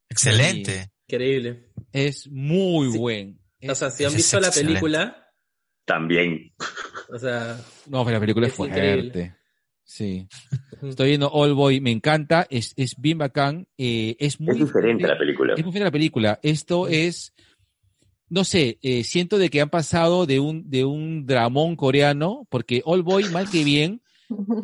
[0.09, 0.91] Excelente.
[1.09, 1.71] Increíble.
[1.93, 3.39] Es muy buen.
[3.69, 5.33] O sea, si han visto es la película,
[5.85, 6.53] También.
[7.13, 9.11] o sea, No, pero la película es, Es increíble.
[9.13, 9.35] fuerte.
[9.85, 10.29] Sí.
[10.83, 15.07] Estoy viendo All Boy, me encanta, es, es bien bacán, eh, es muy Es diferente
[15.07, 15.55] la película.
[15.55, 16.39] Es muy diferente la película.
[16.45, 17.35] Esto es,
[18.31, 22.81] no sé, eh, siento de que han pasado de un, de un dramón coreano, porque
[22.85, 24.01] All Boy, mal que bien,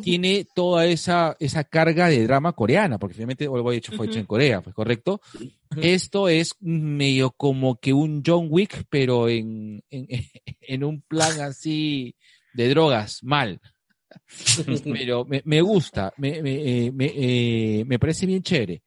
[0.01, 4.19] tiene toda esa, esa carga de drama coreana, porque finalmente All Boy hecho, fue hecho
[4.19, 5.21] en Corea, pues correcto.
[5.75, 10.07] Esto es medio como que un John Wick, pero en, en,
[10.61, 12.15] en un plan así
[12.53, 13.59] de drogas, mal.
[14.83, 18.81] Pero me, me gusta, me, me, eh, me, eh, me parece bien chévere.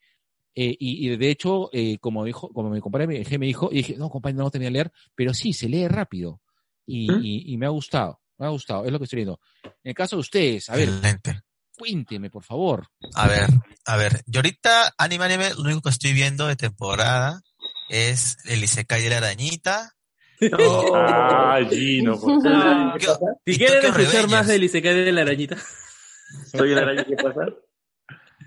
[0.62, 3.76] Eh, y, y de hecho, eh, como dijo, como mi compadre me, me dijo, y
[3.76, 6.42] dije, no, compadre, no lo tenía que leer, pero sí, se lee rápido.
[6.84, 9.40] Y, y, y me ha gustado, me ha gustado, es lo que estoy viendo.
[9.64, 11.40] En el caso de ustedes, a ver, Excelente.
[11.78, 12.86] cuénteme, por favor.
[13.14, 13.48] A ver,
[13.86, 14.20] a ver.
[14.26, 17.40] Yo ahorita, anime, anime, lo único que estoy viendo de temporada
[17.88, 19.92] es el Isekai de la arañita.
[20.52, 23.06] Ah, Gino, por Ah, ¿Qué-
[23.52, 25.56] si quieren escuchar más del Isekai de la arañita,
[26.52, 27.46] Soy una araña, ¿qué pasa?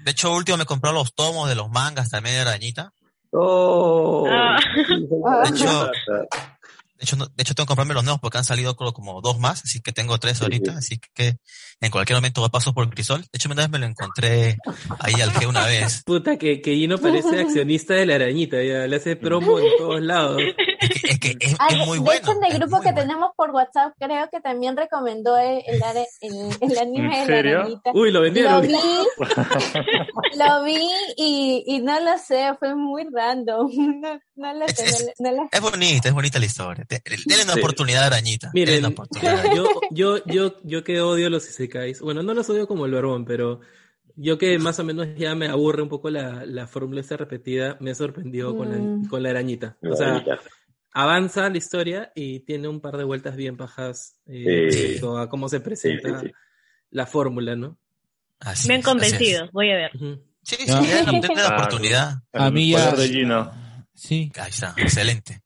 [0.03, 2.93] De hecho, último me compré los tomos de los mangas también de arañita.
[3.31, 4.27] Oh.
[4.29, 4.59] Ah.
[4.75, 5.91] De hecho,
[6.97, 9.63] de hecho, de hecho tengo que comprarme los nuevos porque han salido como dos más,
[9.63, 11.37] así que tengo tres ahorita, así que
[11.81, 13.21] en cualquier momento paso por Crisol.
[13.21, 14.57] De hecho, una vez me lo encontré
[14.99, 16.03] ahí al G una vez.
[16.05, 20.01] puta que, que Gino parece accionista de la arañita, ya le hace promo en todos
[20.01, 20.41] lados.
[21.03, 22.19] Es que es, es de- muy de bueno.
[22.19, 25.81] hecho, en el grupo que tenemos por WhatsApp, creo que también recomendó el, el,
[26.21, 27.59] el- el anime ¿En de la serio?
[27.59, 27.91] arañita.
[27.93, 28.61] Uy, lo Lo vendieron.
[28.61, 28.73] vi,
[30.37, 30.79] lo vi
[31.17, 33.71] y, y no lo sé, fue muy random.
[34.03, 34.19] No,
[34.51, 36.85] no lo sé, Es- no, lo- no lo- Es bonita, es bonita la historia.
[36.89, 37.59] De- Denle una Sí.
[37.59, 38.49] oportunidad a arañita.
[38.53, 39.43] Miren, una oportunidad.
[39.55, 43.25] yo, yo, yo, yo que odio los isekais, bueno, no los odio como el barbón,
[43.25, 43.59] pero
[44.15, 47.77] yo que más o menos ya me aburre un poco la, la fórmula esta repetida,
[47.79, 49.03] me sorprendió con, Mm.
[49.03, 49.77] la, con la arañita.
[49.81, 50.39] La O sea, arañita.
[50.93, 55.01] Avanza la historia y tiene un par de vueltas bien pajas eh, Sí.
[55.17, 56.33] a cómo se presenta Sí, sí, sí.
[56.91, 57.77] la fórmula, ¿no?
[58.39, 59.95] Así Me han convencido, voy a ver.
[59.95, 60.21] Ujú.
[60.43, 62.13] Sí, sí, denle, denle la Ah, oportunidad.
[62.33, 62.93] A mí ya-.
[63.93, 64.31] Sí.
[64.37, 65.41] Ahí está, excelente.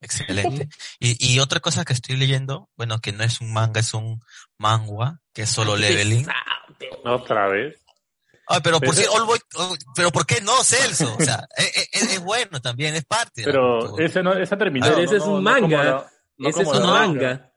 [0.00, 0.68] Excelente.
[1.00, 4.20] Y, y otra cosa que estoy leyendo, bueno, que no es un manga, es un
[4.56, 6.26] mangua, que es solo leveling.
[7.04, 7.76] Otra vez.
[8.48, 11.14] Ay, pero ¿por qué Pero- All Boy- oh, pero ¿por qué no, Celso?
[11.18, 13.42] O sea, es, es- es bueno también, es parte.
[13.44, 14.94] Pero ese no, ese ha terminado.
[14.94, 15.84] Pero ese no- es un manga.
[15.84, 17.52] la- no Ese es un manga.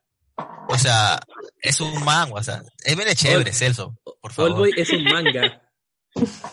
[0.67, 1.19] O sea,
[1.61, 4.51] es un manga, o sea, es bien chévere, Celso, por favor.
[4.51, 5.61] Oldboy es un manga.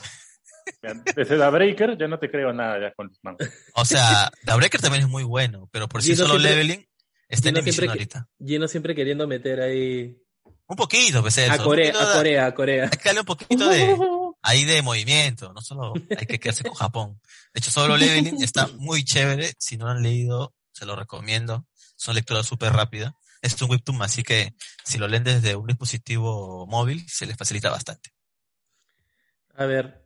[1.17, 3.51] Desde la Breaker ya no te creo nada ya con los mangas.
[3.75, 6.87] O sea, The Breaker también es muy bueno, pero por sí Gino solo siempre- leveling
[7.29, 8.29] está en Gino emisión siempre, ahorita.
[8.45, 10.17] Gino siempre queriendo meter ahí
[10.67, 11.61] Un poquito, pues Celso.
[11.61, 12.91] a Corea, a Corea, a Corea.
[13.05, 13.97] Darle un poquito de,
[14.49, 17.21] ahí de movimiento, no solo hay que quedarse con Japón.
[17.53, 19.53] De hecho, solo leveling está muy chévere.
[19.59, 21.67] Si no lo han leído, se lo recomiendo.
[21.97, 23.13] Son lecturas súper rápidas.
[23.43, 24.55] Es un webtoon, así que
[24.85, 28.11] si lo leen desde un dispositivo móvil, se les facilita bastante.
[29.55, 30.03] A ver,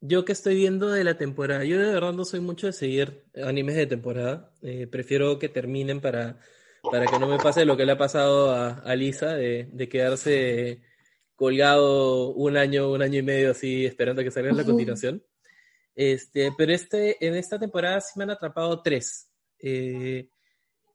[0.00, 3.26] yo que estoy viendo de la temporada, yo de verdad no soy mucho de seguir
[3.44, 4.50] animes de temporada.
[4.62, 6.40] Eh, prefiero que terminen para,
[6.90, 9.88] para que no me pase lo que le ha pasado a, a Lisa, de, de
[9.90, 10.80] quedarse
[11.44, 14.70] colgado un año, un año y medio así, esperando que salga la Ujú.
[14.72, 15.22] continuación.
[15.94, 19.28] Este, pero este, en esta temporada sí me han atrapado tres.
[19.58, 20.28] Eh,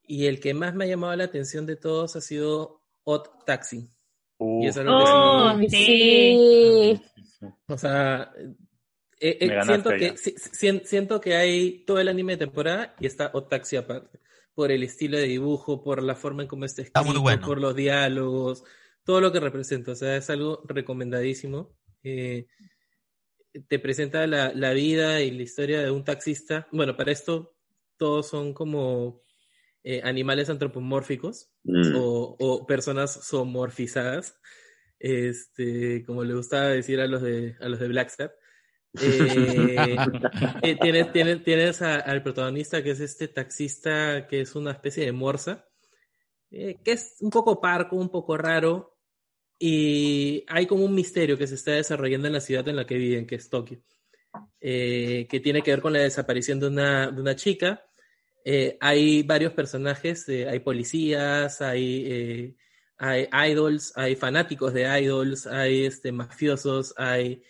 [0.08, 3.88] y el que más me ha llamado la atención de todos ha sido Odd Taxi.
[4.40, 5.00] Y es algo
[5.60, 7.02] que sí- Oh, Sí.
[7.68, 8.32] o sea,
[9.20, 13.06] eh, eh, siento, que, si- si- siento que hay todo el anime de temporada y
[13.06, 14.20] está Otaxi aparte.
[14.56, 17.46] Por el estilo de dibujo, por la forma en cómo está escrito, muy bueno.
[17.46, 18.64] por los diálogos,
[19.10, 19.94] todo lo que representa.
[19.94, 21.76] O sea, es algo recomendadísimo.
[22.03, 22.45] Eh,
[23.68, 26.68] te presenta la, la vida y la historia de un taxista.
[26.72, 27.56] Bueno, para esto
[27.98, 29.23] todos son como
[29.84, 31.95] eh, animales antropomórficos Mm.
[31.95, 34.40] o, o personas zoomorfizadas,
[34.99, 38.36] este, como le gustaba decir a los de, a los de Blackstar.
[39.02, 39.95] Eh,
[40.64, 45.03] eh, tienes tienes, tienes a- al protagonista que es este taxista que es una especie
[45.06, 45.65] de morsa,
[46.52, 48.89] eh, que es un poco parco, un poco raro,
[49.60, 52.95] y hay como un misterio que se está desarrollando en la ciudad en la que
[52.95, 53.81] viven, que es Tokio,
[54.61, 57.86] eh, que tiene que ver con la desaparición de una, de una chica.
[58.45, 62.56] Eh, hay varios personajes, eh, hay policías, hay,
[62.98, 67.44] hay idols, hay fanáticos de idols, hay este, mafiosos, hay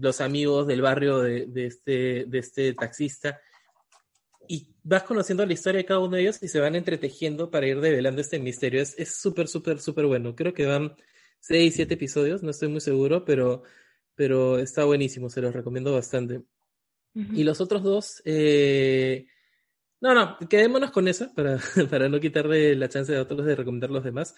[0.00, 3.38] los amigos del barrio de, de este, de este taxista.
[4.88, 7.78] Vas conociendo la historia de cada uno de ellos y se van entretejiendo para ir
[7.78, 8.80] develando este misterio.
[8.80, 10.34] Es es súper, súper, súper bueno.
[10.34, 10.96] Creo que van
[11.40, 13.64] seis, siete episodios, no estoy muy seguro, pero,
[14.14, 16.42] pero está buenísimo, se los recomiendo bastante.
[17.14, 19.26] Y los otros dos, eh,
[20.00, 21.58] no, no, quedémonos con esa para,
[21.90, 24.34] para no quitarle la chance a otros de recomendar los demás.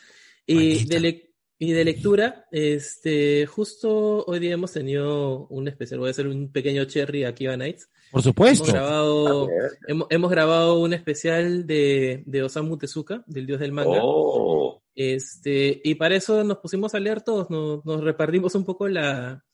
[0.46, 6.10] Y de, y de lectura, este, justo hoy día hemos tenido un especial, voy a
[6.10, 7.88] hacer un pequeño cherry a Kiva Nights.
[8.10, 8.64] Por supuesto.
[8.64, 9.48] Hemos grabado,
[9.86, 14.00] hemos, hemos grabado un especial de, de Osamu Tezuka, del dios del manga.
[14.02, 14.82] Oh.
[14.94, 19.44] Este, y para eso nos pusimos a leer todos, nos, nos repartimos un poco la,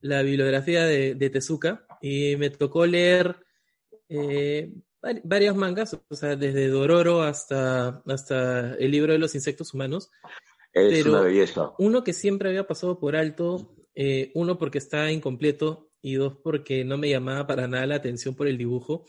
[0.00, 3.36] la bibliografía de, de Tezuka y me tocó leer
[4.08, 4.72] eh,
[5.02, 10.10] vari- varios mangas, o sea, desde Dororo hasta, hasta el libro de los insectos humanos.
[10.72, 11.72] Es Pero una belleza.
[11.78, 16.84] uno que siempre había pasado por alto, eh, uno porque está incompleto y dos porque
[16.84, 19.04] no me llamaba para nada la atención por el dibujo,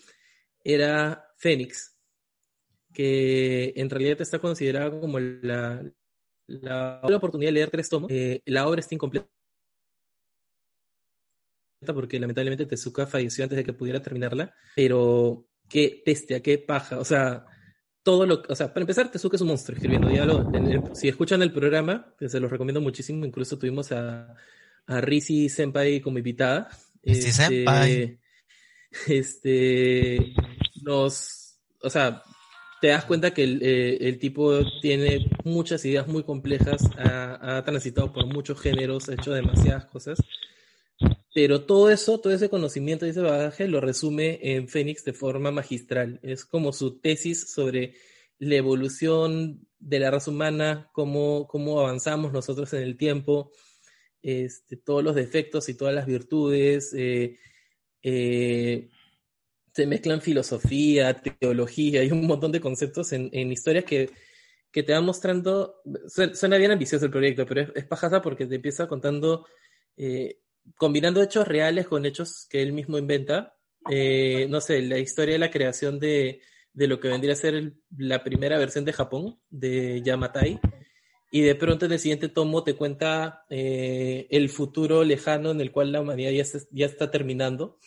[0.64, 1.96] era Fénix,
[2.92, 5.84] que en realidad está considerada como la,
[6.48, 8.10] la, oportunidad de leer tres tomos.
[8.12, 9.28] Eh, la obra está incompleta
[11.94, 17.06] porque lamentablemente Tezuka falleció antes de que pudiera terminarla, pero qué bestia, qué paja, o
[17.06, 17.46] sea,
[18.02, 20.52] todo lo, o sea, para empezar, Tezuka es un monstruo escribiendo diálogo.
[20.96, 24.34] Si escuchan el programa, se los recomiendo muchísimo, incluso tuvimos a,
[24.88, 26.70] a Risi Senpai como invitada.
[27.08, 28.20] Risi Senpai.
[29.08, 30.34] Este,
[30.82, 32.24] nos, o sea,
[32.82, 37.64] te das cuenta que el, eh, el tipo tiene muchas ideas muy complejas, ha, ha
[37.64, 40.20] transitado por muchos géneros, ha hecho demasiadas cosas.
[41.34, 45.52] Pero todo eso, todo ese conocimiento y ese bagaje lo resume en Fénix de forma
[45.52, 46.20] magistral.
[46.24, 47.94] Es como su tesis sobre
[48.40, 53.52] la evolución de la raza humana, cómo, cómo avanzamos nosotros en el tiempo,
[54.22, 56.94] este, todos los defectos y todas las virtudes.
[56.96, 57.38] eh,
[58.04, 58.90] eh,
[59.74, 64.10] se mezclan filosofía, teología y un montón de conceptos en, historias que,
[64.72, 65.76] que te van mostrando.
[66.34, 67.86] Suena, bien ambicioso el proyecto, pero es, es
[68.22, 69.46] porque te empieza contando,
[69.98, 70.40] eh,
[70.76, 73.56] combinando hechos reales con hechos que él mismo inventa.
[74.50, 76.42] No sé, la historia de la creación de,
[76.74, 80.60] de lo que vendría a ser el- la primera versión de Japón, de Yamatai.
[81.30, 85.72] Y de pronto en el siguiente tomo te cuenta eh, el futuro lejano en el
[85.72, 87.78] cual la humanidad ya, se- ya está terminando.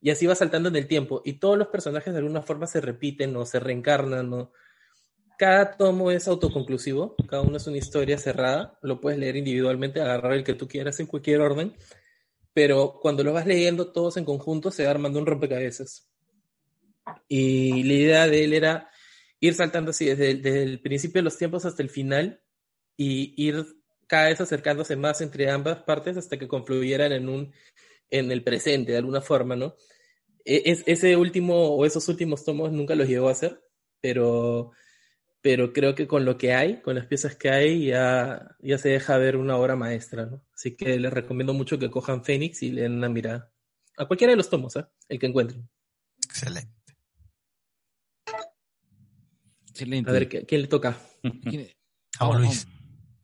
[0.00, 1.22] Y así va saltando en el tiempo.
[1.24, 4.30] Y todos los personajes de alguna forma se repiten o se reencarnan.
[4.30, 4.52] ¿no?
[5.38, 8.78] Cada tomo es autoconclusivo, cada uno es una historia cerrada.
[8.82, 11.74] Lo puedes leer individualmente, agarrar el que tú quieras en cualquier orden.
[12.52, 16.08] Pero cuando lo vas leyendo todos en conjunto, se va armando un rompecabezas.
[17.28, 18.90] Y la idea de él era
[19.40, 22.41] ir saltando así desde, desde el principio de los tiempos hasta el final
[22.96, 23.64] y ir
[24.06, 27.52] cada vez acercándose más entre ambas partes hasta que confluyeran en un
[28.10, 29.74] en el presente de alguna forma, ¿no?
[30.44, 33.62] E- Es, ese último o esos últimos tomos nunca los llegó a hacer,
[34.00, 34.72] pero
[35.40, 38.90] pero creo que con lo que hay, con las piezas que hay, ya, ya se
[38.90, 40.44] deja ver una obra maestra, ¿no?
[40.54, 43.50] Así que les recomiendo mucho que cojan Fénix y le den una mirada.
[43.96, 44.84] A cualquiera de los tomos, ¿eh?
[45.08, 45.68] El que encuentren.
[46.24, 46.70] Excelente.
[49.68, 50.10] Excelente.
[50.10, 50.96] A ver, ¿qué- ¿quién le toca?
[52.20, 52.66] Vamos, Luis.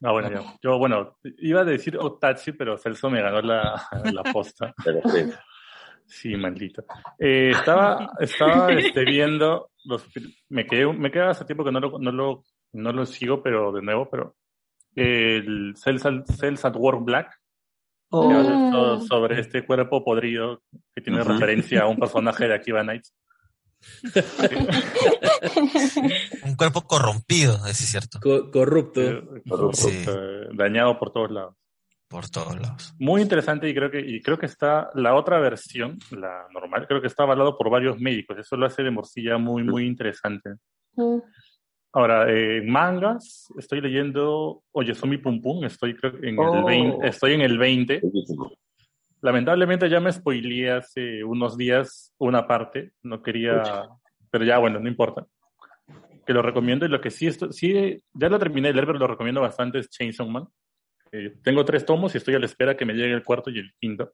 [0.03, 0.55] Ah, bueno, ya.
[0.62, 4.75] Yo, bueno, iba a decir Otachi, pero Celso me ganó la, la posta.
[6.07, 6.85] Sí, maldito.
[7.19, 10.07] Eh, estaba, estaba este, viendo los,
[10.49, 13.73] me quedé, me quedé hace tiempo que no lo, no lo, no lo sigo, pero
[13.73, 14.37] de nuevo, pero
[14.95, 17.39] el Cells, at- Cells at Work Black,
[18.11, 18.99] Oh.
[19.07, 20.62] sobre este cuerpo podrido
[20.95, 23.15] que tiene referencia a un personaje de Akiva Nights.
[26.44, 28.18] Un cuerpo corrompido, es cierto.
[28.20, 29.00] corrupto.
[29.48, 31.55] Corrupto, dañado por todos lados.
[32.09, 32.94] Por todos lados.
[32.98, 37.02] Muy interesante y creo que y creo que está la otra versión, la normal, creo
[37.02, 38.38] que está avalado por varios médicos.
[38.38, 40.55] Eso lo hace de morcilla muy muy interesante.
[40.96, 41.18] Mm.
[41.92, 46.64] Ahora, eh, mangas, estoy leyendo Oyesomi Pum Pum, estoy creo en, el Oh.
[46.64, 48.00] 20, estoy en el 20.
[49.20, 53.89] Lamentablemente ya me spoileé hace unos días una parte, no quería,
[54.31, 55.27] pero ya bueno, no importa.
[56.27, 58.99] Que lo recomiendo y lo que sí, esto, sí ya lo terminé de leer, pero
[58.99, 60.47] lo recomiendo bastante es Chainsaw Man.
[61.11, 63.59] Eh, tengo tres tomos y estoy a la espera que me llegue el cuarto y
[63.59, 64.12] el quinto.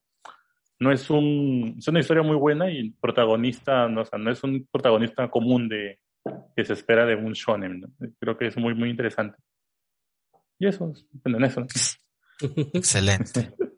[0.78, 4.42] No es un, es una historia muy buena y protagonista, no, o sea, no es
[4.42, 5.98] un protagonista común de,
[6.56, 7.80] que se espera de un shonen.
[7.80, 7.88] ¿no?
[8.18, 9.38] Creo que es muy, muy interesante.
[10.58, 10.92] Y eso,
[11.24, 11.60] en eso.
[11.60, 11.66] ¿no?
[12.72, 13.54] Excelente.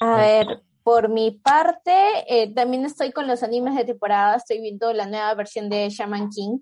[0.00, 1.92] A ver, por mi parte,
[2.28, 6.30] eh, también estoy con los animes de temporada, estoy viendo la nueva versión de Shaman
[6.30, 6.58] King,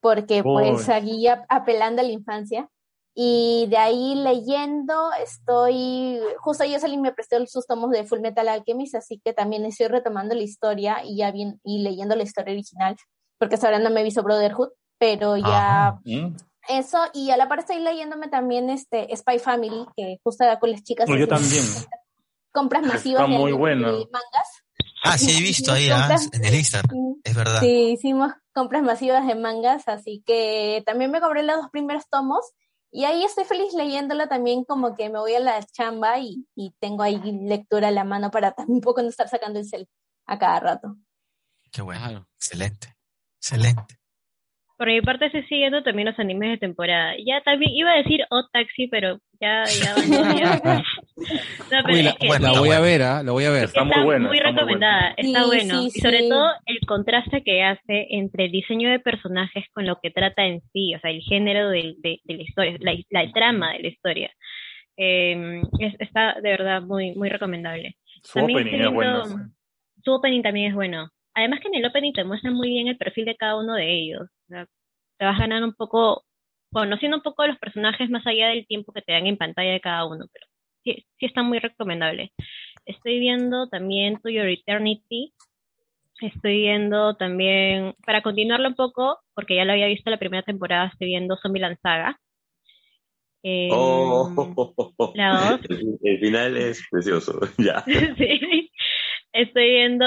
[0.00, 0.94] porque pues Uy.
[0.94, 2.68] aquí apelando a la infancia.
[3.14, 8.20] Y de ahí leyendo, estoy, justo yo salí y me presté sus tomos de Full
[8.20, 12.22] Metal Alchemist, así que también estoy retomando la historia y ya bien, y leyendo la
[12.22, 12.96] historia original,
[13.38, 16.36] porque hasta ahora no me he visto Brotherhood, pero ya Mm.
[16.68, 20.70] eso, y a la par estoy leyéndome también este Spy Family, que justo da con
[20.70, 21.06] las chicas.
[21.06, 21.64] No, yo también.
[22.52, 23.86] Compras masivas Está de, muy de bueno.
[24.10, 24.64] mangas.
[25.04, 26.96] Ah, sí, he visto ahí, ah, Compras- en el Instagram.
[27.24, 27.60] Es verdad.
[27.60, 32.40] Sí, hicimos compras masivas de mangas, así que también me compré los dos primeros tomos
[32.90, 36.72] y ahí estoy feliz leyéndolo también como que me voy a la chamba y, y
[36.78, 39.88] tengo ahí lectura a la mano para tampoco no estar sacando el cel
[40.26, 40.96] a cada rato.
[41.72, 42.28] Qué bueno.
[42.36, 42.94] Excelente.
[43.40, 43.96] Excelente.
[44.76, 47.12] Por mi parte estoy siguiendo también los animes de temporada.
[47.24, 50.82] Ya también iba a decir O Taxi, pero ya, ya, ya.
[51.70, 53.22] No, pero Uy, la, es que la voy a ver, ¿ah?
[53.22, 53.64] La voy a ver.
[53.64, 55.82] está muy, recomendada, está Sí, bueno.
[55.82, 56.28] sí, y sobre sí.
[56.28, 60.60] todo el contraste que hace entre el diseño de personajes con lo que trata en
[60.72, 63.88] sí, o sea, el género del- de, de la historia, la, la trama de la
[63.88, 64.30] historia.
[64.96, 67.96] Eh, es- está de verdad muy, muy recomendable.
[68.22, 69.24] Su También opening es bueno.
[70.04, 71.08] Su opening también es bueno.
[71.34, 73.90] Además que en el opening te muestran muy bien el perfil de cada uno de
[73.90, 74.22] ellos.
[74.22, 74.66] O sea,
[75.18, 76.24] te vas ganando un poco,
[76.72, 79.80] conociendo un poco los personajes más allá del tiempo que te dan en pantalla de
[79.80, 80.46] cada uno, pero
[80.84, 82.32] sí, sí está muy recomendable.
[82.86, 85.32] Estoy viendo también To Your Eternity.
[86.20, 90.86] Estoy viendo también, para continuarlo un poco, porque ya lo había visto la primera temporada,
[90.92, 92.18] estoy viendo Zombieland Saga.
[93.42, 94.32] Eh, Oh,
[95.14, 95.60] la dos.
[95.68, 97.84] el, el final es precioso, ya.
[98.16, 98.70] sí.
[99.32, 100.06] Estoy viendo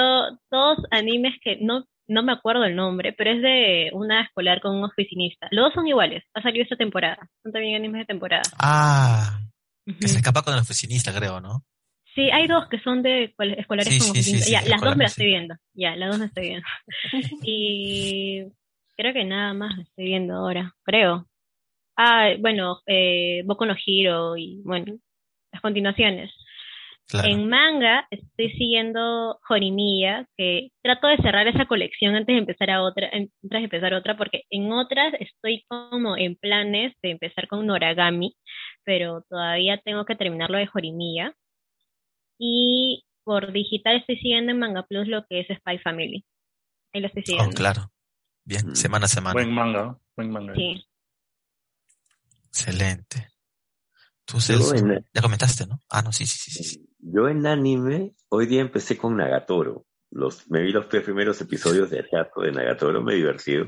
[0.50, 4.76] dos animes que no, no me acuerdo el nombre, pero es de una escolar con
[4.76, 5.48] un oficinista.
[5.50, 7.28] Los dos son iguales, ha salido esta temporada.
[7.42, 8.44] Son también animes de temporada.
[8.58, 9.40] Ah,
[9.86, 11.64] que se escapa con el oficinista, creo, ¿no?
[12.14, 15.04] Sí, hay dos que son de escolares Sí, con sí, sí, ya, las dos me
[15.04, 15.54] las estoy viendo.
[15.74, 16.66] Ya, las dos me estoy viendo.
[17.42, 18.44] y
[18.96, 21.28] creo que nada más estoy viendo ahora, creo.
[21.96, 24.98] Ah, bueno, eh, Boku no Hero y bueno,
[25.52, 26.30] las continuaciones.
[27.08, 27.28] Claro.
[27.28, 32.82] En manga estoy siguiendo Horimiya, que trato de cerrar esa colección antes de empezar a
[32.82, 37.64] otra, antes de empezar otra, porque en otras estoy como en planes de empezar con
[37.64, 38.34] Noragami,
[38.86, 41.36] pero todavía tengo que terminar lo de Horimiya.
[42.38, 46.24] Y por digital estoy siguiendo en Manga Plus lo que es Spy Family.
[46.94, 47.54] Ahí lo estoy Oh, siguiendo.
[47.56, 47.92] claro.
[48.44, 49.34] Bien, semana a semana.
[49.34, 50.54] Buen manga, buen manga.
[50.54, 50.86] Sí.
[52.48, 53.28] Excelente.
[54.24, 54.38] Tú,
[54.72, 55.82] en- ya comentaste, ¿no?
[55.88, 56.64] Ah, no, sí, sí, sí.
[56.64, 56.88] sí.
[56.98, 59.84] Yo en anime, hoy día empecé con Nagatoro.
[60.10, 63.66] Los, me vi los tres primeros episodios de Achaco de Nagatoro, me he divertido.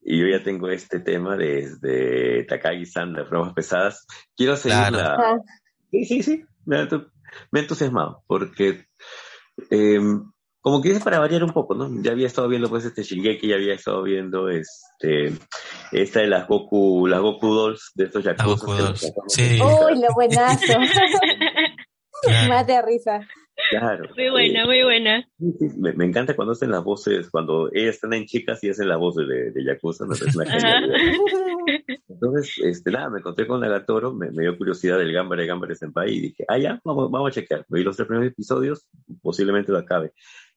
[0.00, 4.06] Y yo ya tengo este tema desde Takagi-san, las pruebas pesadas.
[4.36, 4.96] Quiero seguir Claro.
[4.96, 5.40] la...
[5.90, 6.44] Sí, sí, sí.
[6.64, 8.86] Me ha entusiasmado porque
[9.70, 9.98] eh,
[10.60, 11.88] como que es para variar un poco, ¿no?
[12.02, 15.32] Ya había estado viendo pues este Shingeki, ya había estado viendo este
[15.92, 18.44] esta de las Goku, las Goku Dolls de estos Yakuza.
[18.46, 19.58] Goku que Dolls, sí.
[19.62, 20.78] Uy, lo buenazo.
[22.48, 23.20] Mate de risa.
[23.70, 24.08] Claro.
[24.16, 25.28] Muy buena, muy buena.
[25.78, 28.98] Me, me encanta cuando hacen las voces, cuando ellas están en chicas y hacen las
[28.98, 30.46] voces de, de Yakuza, me parece una.
[32.08, 36.12] Entonces, este, nada, me encontré con Nagatoro, me, me dio curiosidad del Gambare Gambare Senpai
[36.14, 37.66] y dije, ah, ya, vamos, vamos a chequear.
[37.68, 38.86] Vi los tres primeros episodios,
[39.22, 40.12] posiblemente lo acabe.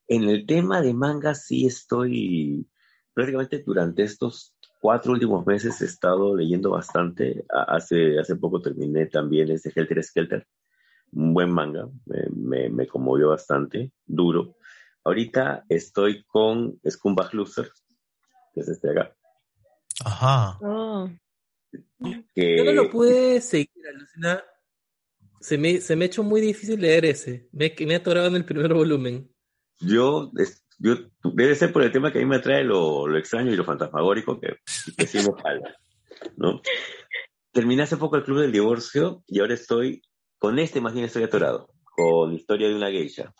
[0.07, 2.67] En el tema de manga sí estoy,
[3.13, 7.45] prácticamente durante estos cuatro últimos meses he estado leyendo bastante.
[7.53, 10.45] A- Hace, hace poco terminé también este Helter Skelter,
[11.13, 14.55] un buen manga, me, me, me conmovió bastante, duro.
[15.03, 17.71] Ahorita estoy con Scumbag Loser,
[18.53, 19.15] que es este de acá.
[20.05, 20.57] Ajá.
[20.61, 21.09] Oh.
[22.33, 22.57] Que...
[22.57, 24.43] Yo no lo pude seguir, alucina.
[25.39, 27.49] Se me, se me ha hecho muy difícil leer ese.
[27.51, 29.33] Me, me he atorado en el primer volumen.
[29.79, 33.17] Yo, es- yo, debe ser por el tema que a mí me atrae lo, lo
[33.17, 34.57] extraño y lo fantasmagórico que,
[34.97, 35.75] que jala,
[36.38, 36.61] ¿no?
[37.51, 40.01] Terminé hace poco el Club del Divorcio y ahora estoy,
[40.41, 43.31] con este más bien estoy atorado, con Historia de una Geisha.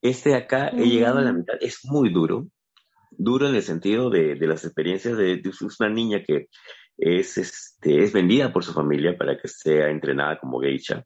[0.00, 2.46] Este de acá he llegado a la mitad, es muy duro,
[3.10, 6.46] duro en el sentido de, de las experiencias de, de una niña que
[6.96, 11.04] es, este, es vendida por su familia para que sea entrenada como geisha.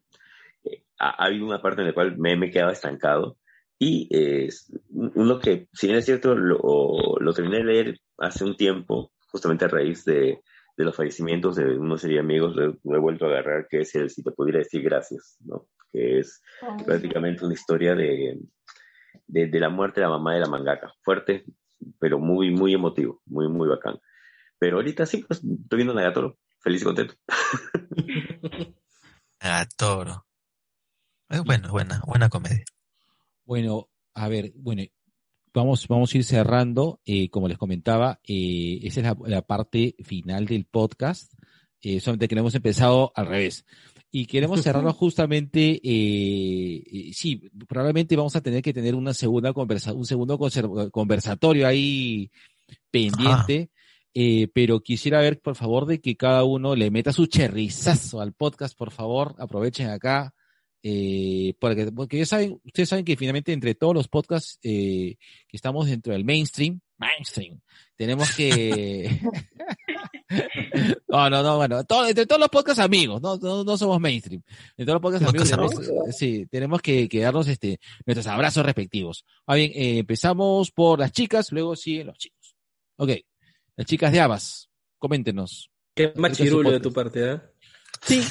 [0.63, 3.35] Eh, ha, ha habido una parte en la cual me, me he quedado estancado
[3.77, 4.47] y eh,
[4.91, 9.65] uno que, si bien es cierto, lo, lo terminé de leer hace un tiempo, justamente
[9.65, 10.39] a raíz de,
[10.81, 13.81] de los fallecimientos de unos serie de amigos, lo, lo he vuelto a agarrar, que
[13.81, 15.67] es el Si te pudiera decir gracias, ¿no?
[15.91, 16.41] Que es
[16.85, 18.39] prácticamente una historia de,
[19.27, 20.93] de, de la muerte de la mamá de la mangaka.
[21.01, 21.45] Fuerte,
[21.99, 23.99] pero muy, muy emotivo, muy, muy bacán.
[24.59, 27.15] Pero ahorita sí, pues estoy viendo Nagatoro, feliz y contento.
[29.41, 30.25] Nagatoro.
[31.29, 32.65] Es buena, buena, buena comedia.
[33.45, 34.83] Bueno, a ver, bueno,
[35.53, 36.99] vamos, vamos a ir cerrando.
[37.05, 41.33] Eh, como les comentaba, eh, esa es la, la parte final del podcast.
[41.81, 43.65] Eh, solamente que lo hemos empezado al revés.
[44.13, 49.53] Y queremos cerrarlo justamente, eh, eh, sí, probablemente vamos a tener que tener una segunda
[49.53, 50.37] conversa, un segundo
[50.91, 52.29] conversatorio ahí
[52.91, 53.71] pendiente.
[54.13, 58.33] Eh, pero quisiera ver, por favor, de que cada uno le meta su cherrizazo al
[58.33, 59.33] podcast, por favor.
[59.39, 60.33] Aprovechen acá
[60.83, 65.15] eh, porque, porque ya saben, ustedes saben que finalmente entre todos los podcasts eh,
[65.47, 67.59] que estamos dentro del mainstream, mainstream,
[67.95, 69.19] tenemos que...
[71.07, 74.41] no, no, no, bueno, todo- entre todos los podcasts amigos, no, no, no somos mainstream.
[74.77, 79.25] Entre todos los podcasts amigos, tenemos, sí, tenemos que, que darnos este, nuestros abrazos respectivos.
[79.45, 82.55] Ah, bien, eh, empezamos por las chicas, luego siguen los chicos.
[82.97, 83.11] Ok,
[83.75, 85.69] las chicas de Abas, coméntenos.
[85.95, 87.41] Qué machirulo de tu parte, ¿eh?
[88.01, 88.23] Sí.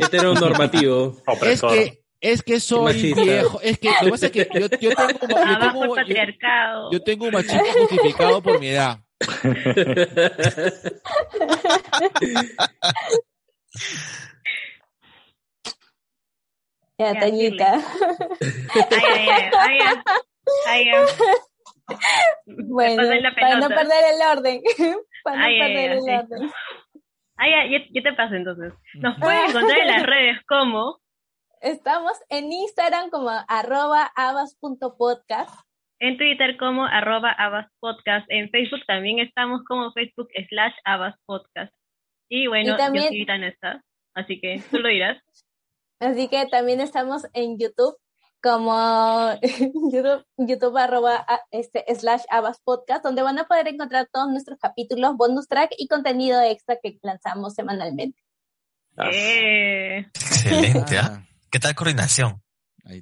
[0.00, 1.16] Heteronormativo.
[1.42, 3.22] Es que, es que soy machista.
[3.22, 6.90] viejo, es que lo que pasa es que yo, yo tengo, yo Abajo tengo, patriarcado.
[6.92, 9.00] yo tengo un machismo justificado por mi edad.
[16.98, 17.74] Ya, Ya, Toñita.
[17.74, 17.82] Ay,
[18.90, 19.96] ay, ay, ay, ay,
[20.68, 21.06] ay, ay.
[22.68, 23.02] Bueno,
[23.40, 24.62] para no perder el orden.
[25.24, 26.10] para no Ay, ay, perder ay, el sí.
[26.10, 26.52] orden.
[27.70, 28.72] Yo, yo te paso entonces.
[28.94, 31.00] Nos pueden encontrar en las redes como
[31.60, 35.50] Estamos en Instagram como arroba abas.podcast.
[35.98, 41.74] en Twitter como arroba abaspodcast, en Facebook también estamos como Facebook slash abaspodcast.
[42.30, 43.82] Y bueno, Y también- yo está,
[44.14, 45.18] así que tú lo dirás.
[46.02, 47.94] Así que también estamos en YouTube
[48.42, 49.30] como
[49.92, 54.58] YouTube, YouTube arroba a- este, slash Abas Podcast, donde van a poder encontrar todos nuestros
[54.58, 58.18] capítulos, bonus track y contenido extra que lanzamos semanalmente.
[59.12, 61.24] Eh, Excelente, ¿ah?
[61.50, 62.42] ¿Qué tal coordinación?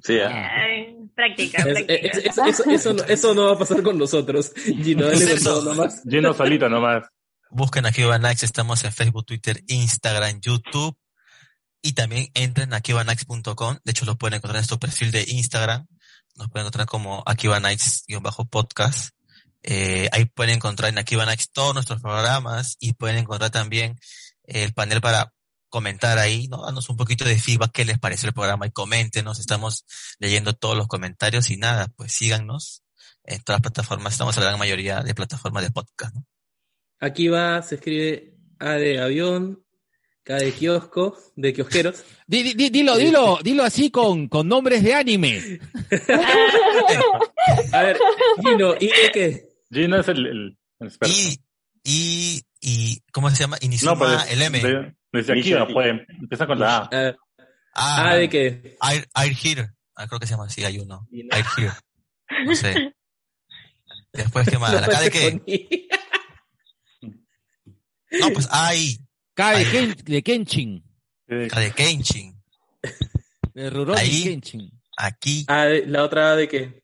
[0.03, 1.93] Sí, ay, práctica, Es- práctica.
[1.93, 4.53] es- es- eso, eso no, eso no va a pasar con nosotros.
[4.55, 6.03] Gino, dale con todo nomás.
[6.07, 7.07] Gino solito nomás.
[7.51, 10.95] Busquen aquí Nights, estamos en Facebook, Twitter, Instagram, YouTube.
[11.81, 13.77] Y también entren a akibanights.com.
[13.83, 15.87] De hecho, lo pueden encontrar en nuestro perfil de Instagram.
[16.35, 19.11] Nos pueden encontrar como akibanights-podcast.
[19.63, 23.99] Eh, ahí pueden encontrar en Akiba Nights todos nuestros programas y pueden encontrar también
[24.43, 25.33] el panel para
[25.67, 26.63] comentar ahí, ¿no?
[26.65, 29.39] Danos un poquito de feedback, qué les pareció el programa y coméntenos.
[29.39, 29.85] Estamos
[30.17, 32.83] leyendo todos los comentarios y nada, pues síganos
[33.23, 34.13] en todas las plataformas.
[34.13, 36.25] Estamos en la gran mayoría de plataformas de podcast, ¿no?
[37.01, 39.63] Aquí va, se escribe A de avión,
[40.37, 42.03] De kiosco, de kiosqueros.
[42.27, 45.59] Di- di- di- dilo, dilo, dilo así con, con nombres de anime.
[47.73, 47.97] A ver,
[48.43, 49.49] Gino, ¿y de qué?
[49.71, 50.57] Gino es el, el.
[51.07, 51.39] Y,
[51.83, 53.57] y, y, ¿cómo se llama?
[53.61, 54.59] Inizuma no, pues, el M.
[54.61, 56.05] de- desde aquí no puede.
[56.21, 56.89] Empieza con la A.
[56.91, 57.15] Ah,
[57.73, 58.77] Ah, ¿A de qué?
[58.81, 59.69] Air, Air Here.
[59.95, 61.07] Ah, creo que se llama así, hay uno.
[61.11, 61.71] Air Here.
[62.45, 62.93] No sé.
[64.13, 64.73] Después, ¿qué más?
[64.73, 65.87] No ¿La K de qué?
[68.19, 68.97] No, pues hay.
[69.39, 69.65] K de, Ahí.
[69.71, 70.83] Ken- de Kenshin.
[71.49, 72.35] K de Kenshin.
[73.53, 74.23] De Rurouni Ahí.
[74.23, 74.69] Kenshin.
[74.97, 76.83] Aquí, ¿A de- ¿La otra de qué?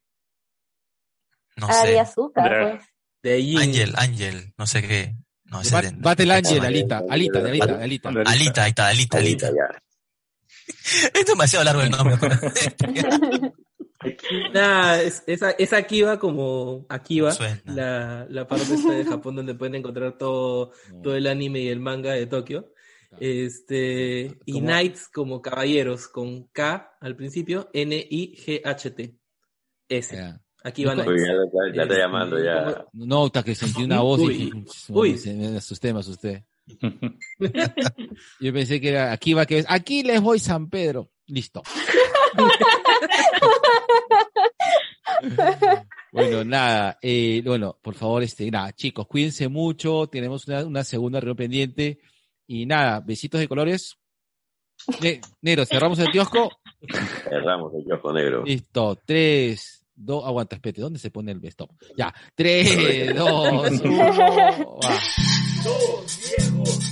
[1.58, 2.00] no Ah, de sé.
[2.00, 2.86] azúcar, Dra- pues.
[3.24, 3.58] De Yin.
[3.60, 5.16] Ángel, Ángel, no sé qué.
[5.46, 8.10] No, ese Bat- de- Battle Angel, Alita, Alita, Alita, de Alita, de Alita.
[8.32, 9.48] Alita, ahí está, Alita, Alita.
[9.50, 9.82] ya.
[11.14, 12.16] Es demasiado largo el nombre.
[14.54, 17.62] Nada, es, esa, esa Akiva como Suena.
[17.66, 20.72] la, la parte esta de Japón donde pueden encontrar todo,
[21.04, 22.72] todo el anime y el manga de Tokio.
[23.20, 29.16] Este, y Knights como caballeros, con K al principio, N-I-G-H-T.
[29.88, 30.16] S.
[30.18, 31.28] No, Uy, Knights.
[31.28, 32.86] ya, ya- ya está llamando, ya.
[32.94, 35.18] No, hasta que sentí una voz y Uy, dije, uy.
[35.18, 36.46] se me asusté, me asusté.
[38.40, 41.12] Yo pensé que era aquí va que es, aquí les voy San Pedro.
[41.28, 41.62] Listo.
[46.12, 51.20] Bueno, nada, eh, bueno, por favor, este, nada, chicos, cuídense mucho, tenemos una, una segunda
[51.20, 52.00] reunión pendiente
[52.48, 53.98] y nada, besitos de colores.
[55.02, 56.50] Ne- negro, cerramos el kiosco.
[57.28, 58.44] Cerramos el kiosco negro.
[58.46, 61.72] Listo, tres, dos, aguanta, espérate, ¿dónde se pone el stop?
[61.98, 62.76] Ya, tres,
[63.16, 63.98] dos, uno,
[64.82, 65.00] va.
[65.66, 66.92] Dos viejos